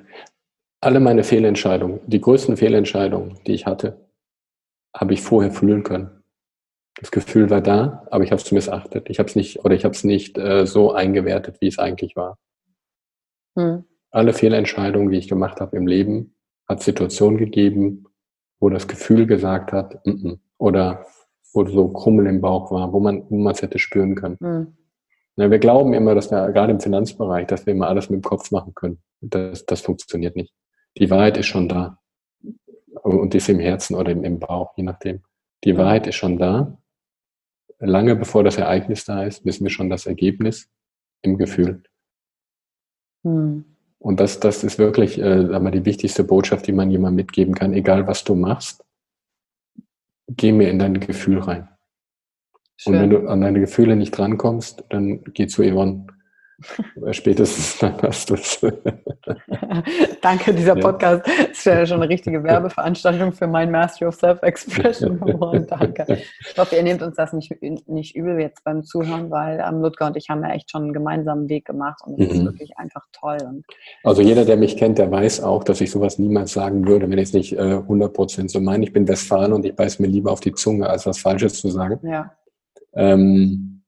Alle 0.82 1.00
meine 1.00 1.24
Fehlentscheidungen, 1.24 2.00
die 2.06 2.20
größten 2.20 2.58
Fehlentscheidungen, 2.58 3.38
die 3.46 3.54
ich 3.54 3.64
hatte, 3.64 4.06
habe 4.94 5.14
ich 5.14 5.22
vorher 5.22 5.50
fühlen 5.50 5.82
können. 5.82 6.22
Das 7.00 7.10
Gefühl 7.10 7.48
war 7.48 7.62
da, 7.62 8.06
aber 8.10 8.22
ich 8.22 8.32
habe 8.32 8.42
es 8.42 8.52
missachtet. 8.52 9.08
Ich 9.08 9.18
habe 9.18 9.30
es 9.30 9.34
nicht 9.34 9.64
oder 9.64 9.74
ich 9.74 9.86
habe 9.86 9.94
es 9.94 10.04
nicht 10.04 10.36
äh, 10.36 10.66
so 10.66 10.92
eingewertet, 10.92 11.56
wie 11.62 11.68
es 11.68 11.78
eigentlich 11.78 12.16
war. 12.16 12.36
Hm. 13.58 13.84
Alle 14.10 14.34
Fehlentscheidungen, 14.34 15.10
die 15.10 15.16
ich 15.16 15.28
gemacht 15.28 15.62
habe 15.62 15.74
im 15.78 15.86
Leben, 15.86 16.34
hat 16.68 16.82
Situationen 16.82 17.38
gegeben, 17.38 18.04
wo 18.60 18.68
das 18.68 18.88
Gefühl 18.88 19.26
gesagt 19.26 19.72
hat, 19.72 20.04
mm 20.04 20.10
-mm, 20.10 20.38
oder 20.58 21.06
wo 21.54 21.64
so 21.64 21.88
Krummel 21.88 22.26
im 22.26 22.42
Bauch 22.42 22.70
war, 22.70 22.92
wo 22.92 23.00
man 23.00 23.24
wo 23.30 23.48
es 23.48 23.62
hätte 23.62 23.78
spüren 23.78 24.16
können. 24.16 24.36
Hm. 24.38 24.76
Ja, 25.36 25.50
wir 25.50 25.58
glauben 25.58 25.92
immer, 25.92 26.14
dass 26.14 26.30
wir 26.30 26.50
gerade 26.52 26.72
im 26.72 26.80
Finanzbereich, 26.80 27.46
dass 27.46 27.66
wir 27.66 27.74
immer 27.74 27.88
alles 27.88 28.08
mit 28.08 28.22
dem 28.22 28.28
Kopf 28.28 28.50
machen 28.50 28.74
können. 28.74 29.02
Das, 29.20 29.66
das 29.66 29.82
funktioniert 29.82 30.34
nicht. 30.34 30.52
Die 30.98 31.10
Wahrheit 31.10 31.36
ist 31.36 31.46
schon 31.46 31.68
da. 31.68 31.98
Und 33.02 33.34
die 33.34 33.36
ist 33.36 33.48
im 33.50 33.60
Herzen 33.60 33.94
oder 33.94 34.12
im, 34.12 34.24
im 34.24 34.38
Bauch, 34.38 34.72
je 34.76 34.82
nachdem. 34.82 35.22
Die 35.64 35.76
Wahrheit 35.76 36.06
ist 36.06 36.16
schon 36.16 36.38
da. 36.38 36.78
Lange 37.78 38.16
bevor 38.16 38.44
das 38.44 38.56
Ereignis 38.56 39.04
da 39.04 39.24
ist, 39.24 39.44
wissen 39.44 39.64
wir 39.64 39.70
schon 39.70 39.90
das 39.90 40.06
Ergebnis 40.06 40.70
im 41.20 41.36
Gefühl. 41.36 41.82
Hm. 43.24 43.64
Und 43.98 44.20
das, 44.20 44.40
das 44.40 44.64
ist 44.64 44.78
wirklich 44.78 45.18
äh, 45.18 45.42
mal 45.60 45.70
die 45.70 45.84
wichtigste 45.84 46.24
Botschaft, 46.24 46.66
die 46.66 46.72
man 46.72 46.90
jemandem 46.90 47.16
mitgeben 47.16 47.54
kann, 47.54 47.74
egal 47.74 48.06
was 48.06 48.24
du 48.24 48.34
machst. 48.34 48.84
Geh 50.28 50.52
mir 50.52 50.70
in 50.70 50.78
dein 50.78 51.00
Gefühl 51.00 51.40
rein. 51.40 51.68
Schön. 52.76 52.94
Und 52.94 53.00
wenn 53.00 53.10
du 53.10 53.28
an 53.28 53.40
deine 53.40 53.60
Gefühle 53.60 53.96
nicht 53.96 54.12
drankommst, 54.12 54.84
dann 54.90 55.22
geh 55.32 55.46
zu 55.46 55.62
Yvonne. 55.62 56.06
Spätestens 57.10 57.78
dann 57.78 58.00
hast 58.00 58.30
du 58.30 58.34
es. 58.34 58.60
Danke, 60.22 60.54
dieser 60.54 60.74
Podcast 60.74 61.28
ist 61.52 61.66
ja 61.66 61.84
schon 61.84 62.00
eine 62.00 62.08
richtige 62.08 62.42
Werbeveranstaltung 62.44 63.32
für 63.32 63.46
mein 63.46 63.70
Mastery 63.70 64.08
of 64.08 64.14
Self-Expression. 64.14 65.20
Danke. 65.68 66.22
Ich 66.40 66.56
hoffe, 66.56 66.76
ihr 66.76 66.82
nehmt 66.82 67.02
uns 67.02 67.16
das 67.16 67.34
nicht, 67.34 67.54
nicht 67.60 68.16
übel 68.16 68.40
jetzt 68.40 68.64
beim 68.64 68.84
Zuhören, 68.84 69.30
weil 69.30 69.62
ähm, 69.66 69.82
Ludger 69.82 70.06
und 70.06 70.16
ich 70.16 70.30
haben 70.30 70.42
ja 70.42 70.50
echt 70.52 70.70
schon 70.70 70.84
einen 70.84 70.92
gemeinsamen 70.94 71.48
Weg 71.50 71.66
gemacht 71.66 72.00
und 72.06 72.18
es 72.18 72.28
mhm. 72.28 72.34
ist 72.34 72.44
wirklich 72.44 72.78
einfach 72.78 73.04
toll. 73.12 73.36
Also 74.02 74.22
jeder, 74.22 74.46
der 74.46 74.56
mich 74.56 74.78
kennt, 74.78 74.96
der 74.96 75.10
weiß 75.10 75.42
auch, 75.42 75.62
dass 75.62 75.82
ich 75.82 75.90
sowas 75.90 76.18
niemals 76.18 76.54
sagen 76.54 76.86
würde, 76.88 77.10
wenn 77.10 77.18
ich 77.18 77.28
es 77.28 77.32
nicht 77.34 77.52
äh, 77.52 77.58
100% 77.58 78.48
so 78.48 78.60
meine. 78.60 78.84
Ich 78.84 78.94
bin 78.94 79.06
Westfalen 79.06 79.52
und 79.52 79.66
ich 79.66 79.76
beiß 79.76 79.98
mir 79.98 80.08
lieber 80.08 80.32
auf 80.32 80.40
die 80.40 80.54
Zunge, 80.54 80.88
als 80.88 81.04
was 81.04 81.18
Falsches 81.18 81.60
zu 81.60 81.68
sagen. 81.68 82.00
Ja. 82.08 82.32
Ähm, 82.96 83.82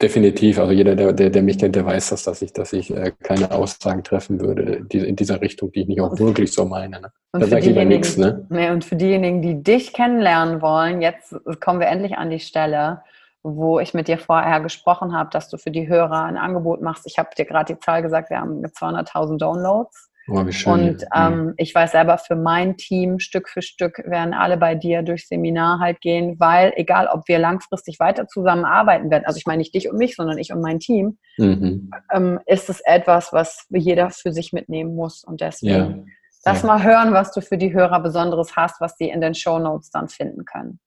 definitiv, 0.00 0.58
also 0.58 0.72
jeder, 0.72 0.94
der, 0.94 1.12
der, 1.12 1.30
der 1.30 1.42
mich 1.42 1.58
kennt, 1.58 1.76
der 1.76 1.86
weiß 1.86 2.10
das, 2.10 2.24
dass 2.24 2.42
ich, 2.42 2.52
dass 2.52 2.72
ich 2.72 2.94
äh, 2.94 3.12
keine 3.22 3.50
Aussagen 3.52 4.02
treffen 4.02 4.40
würde 4.40 4.84
die, 4.84 4.98
in 4.98 5.16
dieser 5.16 5.40
Richtung, 5.40 5.72
die 5.72 5.82
ich 5.82 5.88
nicht 5.88 6.00
auch 6.00 6.18
wirklich 6.18 6.52
so 6.52 6.64
meine. 6.64 7.00
Ne? 7.00 7.12
da 7.32 7.46
sage 7.46 7.60
ich 7.60 7.66
lieber 7.66 7.84
nichts. 7.84 8.16
Ne? 8.16 8.46
Nee, 8.50 8.70
und 8.70 8.84
für 8.84 8.96
diejenigen, 8.96 9.40
die 9.40 9.62
dich 9.62 9.92
kennenlernen 9.92 10.60
wollen, 10.60 11.00
jetzt 11.00 11.34
kommen 11.60 11.80
wir 11.80 11.86
endlich 11.86 12.18
an 12.18 12.30
die 12.30 12.40
Stelle, 12.40 13.02
wo 13.42 13.80
ich 13.80 13.94
mit 13.94 14.08
dir 14.08 14.18
vorher 14.18 14.60
gesprochen 14.60 15.14
habe, 15.14 15.30
dass 15.30 15.48
du 15.48 15.56
für 15.56 15.70
die 15.70 15.88
Hörer 15.88 16.24
ein 16.24 16.36
Angebot 16.36 16.82
machst. 16.82 17.06
Ich 17.06 17.18
habe 17.18 17.30
dir 17.36 17.44
gerade 17.44 17.74
die 17.74 17.80
Zahl 17.80 18.02
gesagt, 18.02 18.30
wir 18.30 18.38
haben 18.38 18.64
200.000 18.64 19.38
Downloads. 19.38 20.11
Oh, 20.28 20.46
wie 20.46 20.52
schön. 20.52 20.72
Und 20.72 21.04
ähm, 21.14 21.54
ich 21.56 21.74
weiß 21.74 21.92
selber, 21.92 22.16
für 22.16 22.36
mein 22.36 22.76
Team 22.76 23.18
Stück 23.18 23.48
für 23.48 23.62
Stück 23.62 23.98
werden 24.06 24.34
alle 24.34 24.56
bei 24.56 24.74
dir 24.74 25.02
durchs 25.02 25.28
Seminar 25.28 25.80
halt 25.80 26.00
gehen, 26.00 26.38
weil 26.38 26.72
egal, 26.76 27.08
ob 27.08 27.26
wir 27.26 27.38
langfristig 27.38 27.98
weiter 27.98 28.28
zusammenarbeiten 28.28 29.10
werden, 29.10 29.24
also 29.26 29.38
ich 29.38 29.46
meine 29.46 29.58
nicht 29.58 29.74
dich 29.74 29.90
und 29.90 29.98
mich, 29.98 30.14
sondern 30.14 30.38
ich 30.38 30.52
und 30.52 30.60
mein 30.60 30.78
Team, 30.78 31.18
mhm. 31.38 31.90
ähm, 32.12 32.38
ist 32.46 32.70
es 32.70 32.80
etwas, 32.84 33.32
was 33.32 33.66
jeder 33.70 34.10
für 34.10 34.32
sich 34.32 34.52
mitnehmen 34.52 34.94
muss. 34.94 35.24
Und 35.24 35.40
deswegen 35.40 35.74
ja. 35.74 36.04
lass 36.44 36.62
ja. 36.62 36.68
mal 36.68 36.84
hören, 36.84 37.12
was 37.12 37.32
du 37.32 37.40
für 37.40 37.58
die 37.58 37.72
Hörer 37.72 38.00
Besonderes 38.00 38.54
hast, 38.54 38.80
was 38.80 38.96
sie 38.96 39.08
in 39.08 39.20
den 39.20 39.34
Show 39.34 39.58
Notes 39.58 39.90
dann 39.90 40.08
finden 40.08 40.44
können. 40.44 40.78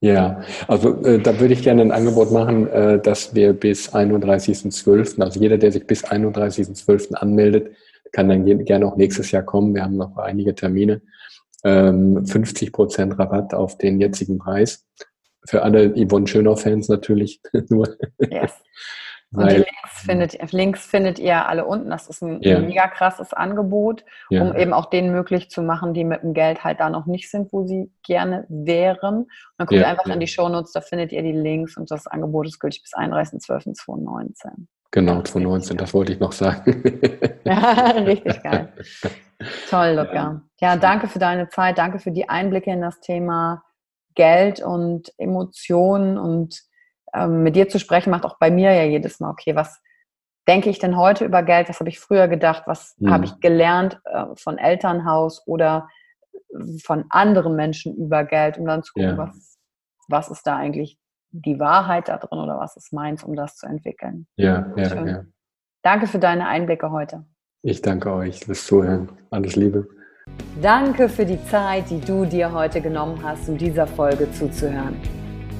Ja, 0.00 0.42
also 0.68 1.02
äh, 1.04 1.18
da 1.18 1.40
würde 1.40 1.54
ich 1.54 1.62
gerne 1.62 1.82
ein 1.82 1.90
Angebot 1.90 2.30
machen, 2.30 2.68
äh, 2.68 3.00
dass 3.00 3.34
wir 3.34 3.54
bis 3.54 3.94
31.12., 3.94 5.22
also 5.22 5.40
jeder, 5.40 5.56
der 5.56 5.72
sich 5.72 5.86
bis 5.86 6.04
31.12. 6.04 7.14
anmeldet, 7.14 7.74
kann 8.16 8.30
dann 8.30 8.64
gerne 8.64 8.86
auch 8.86 8.96
nächstes 8.96 9.30
Jahr 9.30 9.42
kommen. 9.42 9.74
Wir 9.74 9.82
haben 9.82 9.98
noch 9.98 10.16
einige 10.16 10.54
Termine. 10.54 11.02
50 11.62 12.62
ähm, 12.62 12.72
Prozent 12.72 13.18
Rabatt 13.18 13.52
auf 13.52 13.76
den 13.76 14.00
jetzigen 14.00 14.38
Preis. 14.38 14.86
Für 15.46 15.62
alle 15.62 15.92
Yvonne 15.92 16.26
Schönau-Fans 16.26 16.88
natürlich 16.88 17.42
nur. 17.68 17.94
Yes. 18.18 18.52
Und 19.34 19.50
die 19.50 19.56
Links 19.56 20.00
findet, 20.06 20.52
Links 20.52 20.86
findet 20.86 21.18
ihr 21.18 21.46
alle 21.46 21.66
unten. 21.66 21.90
Das 21.90 22.06
ist 22.06 22.22
ein 22.22 22.40
ja. 22.40 22.58
mega 22.60 22.86
krasses 22.86 23.34
Angebot, 23.34 24.04
ja. 24.30 24.40
um 24.40 24.56
eben 24.56 24.72
auch 24.72 24.86
denen 24.86 25.10
möglich 25.10 25.50
zu 25.50 25.60
machen, 25.60 25.92
die 25.92 26.04
mit 26.04 26.22
dem 26.22 26.32
Geld 26.32 26.64
halt 26.64 26.80
da 26.80 26.88
noch 26.88 27.04
nicht 27.04 27.28
sind, 27.30 27.52
wo 27.52 27.66
sie 27.66 27.90
gerne 28.02 28.46
wären. 28.48 29.24
Und 29.24 29.28
dann 29.58 29.66
guckt 29.66 29.80
ja, 29.80 29.88
einfach 29.88 30.06
in 30.06 30.20
die 30.20 30.28
Shownotes, 30.28 30.72
da 30.72 30.80
findet 30.80 31.12
ihr 31.12 31.22
die 31.22 31.32
Links 31.32 31.76
und 31.76 31.90
das 31.90 32.06
Angebot 32.06 32.46
ist 32.46 32.60
gültig 32.60 32.82
bis 32.82 32.94
31.12.2019. 32.94 34.68
Genau, 34.96 35.20
2019, 35.20 35.76
das 35.76 35.92
wollte 35.92 36.14
ich 36.14 36.20
noch 36.20 36.32
sagen. 36.32 36.82
ja, 37.44 37.90
richtig 37.98 38.42
geil. 38.42 38.72
Toll, 39.68 39.88
Luca. 39.90 40.40
Ja, 40.58 40.76
danke 40.76 41.06
für 41.06 41.18
deine 41.18 41.50
Zeit, 41.50 41.76
danke 41.76 41.98
für 41.98 42.12
die 42.12 42.30
Einblicke 42.30 42.70
in 42.70 42.80
das 42.80 42.98
Thema 43.00 43.62
Geld 44.14 44.62
und 44.62 45.12
Emotionen 45.18 46.16
und 46.16 46.62
ähm, 47.12 47.42
mit 47.42 47.56
dir 47.56 47.68
zu 47.68 47.78
sprechen 47.78 48.08
macht 48.08 48.24
auch 48.24 48.38
bei 48.38 48.50
mir 48.50 48.72
ja 48.72 48.84
jedes 48.84 49.20
Mal, 49.20 49.28
okay, 49.28 49.54
was 49.54 49.82
denke 50.48 50.70
ich 50.70 50.78
denn 50.78 50.96
heute 50.96 51.26
über 51.26 51.42
Geld? 51.42 51.68
Was 51.68 51.78
habe 51.78 51.90
ich 51.90 52.00
früher 52.00 52.26
gedacht? 52.26 52.62
Was 52.64 52.94
mhm. 52.96 53.10
habe 53.10 53.26
ich 53.26 53.38
gelernt 53.40 54.00
äh, 54.04 54.24
von 54.36 54.56
Elternhaus 54.56 55.46
oder 55.46 55.90
von 56.82 57.04
anderen 57.10 57.54
Menschen 57.54 57.94
über 57.96 58.24
Geld, 58.24 58.56
um 58.56 58.64
dann 58.64 58.82
zu 58.82 58.94
gucken, 58.94 59.10
ja. 59.10 59.18
was, 59.18 59.58
was 60.08 60.30
ist 60.30 60.46
da 60.46 60.56
eigentlich 60.56 60.98
die 61.30 61.58
Wahrheit 61.58 62.08
da 62.08 62.16
drin 62.18 62.38
oder 62.38 62.58
was 62.58 62.76
ist 62.76 62.92
meins, 62.92 63.24
um 63.24 63.34
das 63.34 63.56
zu 63.56 63.66
entwickeln. 63.66 64.26
Ja, 64.36 64.72
ja, 64.76 64.88
Schön. 64.88 65.06
ja. 65.06 65.24
Danke 65.82 66.06
für 66.06 66.18
deine 66.18 66.48
Einblicke 66.48 66.90
heute. 66.90 67.24
Ich 67.62 67.82
danke 67.82 68.12
euch 68.12 68.40
fürs 68.40 68.66
Zuhören. 68.66 69.10
Alles 69.30 69.56
Liebe. 69.56 69.88
Danke 70.60 71.08
für 71.08 71.24
die 71.24 71.42
Zeit, 71.46 71.90
die 71.90 72.00
du 72.00 72.24
dir 72.24 72.52
heute 72.52 72.80
genommen 72.80 73.20
hast, 73.22 73.48
um 73.48 73.56
dieser 73.56 73.86
Folge 73.86 74.30
zuzuhören. 74.32 74.96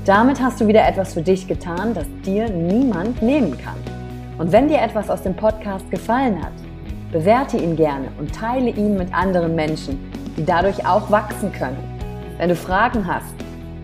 Damit 0.04 0.40
hast 0.40 0.60
du 0.60 0.66
wieder 0.66 0.86
etwas 0.86 1.14
für 1.14 1.22
dich 1.22 1.46
getan, 1.46 1.94
das 1.94 2.06
dir 2.24 2.48
niemand 2.48 3.22
nehmen 3.22 3.56
kann. 3.58 3.76
Und 4.38 4.52
wenn 4.52 4.68
dir 4.68 4.80
etwas 4.80 5.10
aus 5.10 5.22
dem 5.22 5.34
Podcast 5.34 5.90
gefallen 5.90 6.42
hat, 6.42 6.52
bewerte 7.12 7.56
ihn 7.56 7.76
gerne 7.76 8.08
und 8.18 8.34
teile 8.34 8.70
ihn 8.70 8.96
mit 8.96 9.12
anderen 9.14 9.54
Menschen, 9.54 9.98
die 10.36 10.44
dadurch 10.44 10.86
auch 10.86 11.10
wachsen 11.10 11.52
können. 11.52 11.78
Wenn 12.38 12.50
du 12.50 12.56
Fragen 12.56 13.06
hast, 13.06 13.34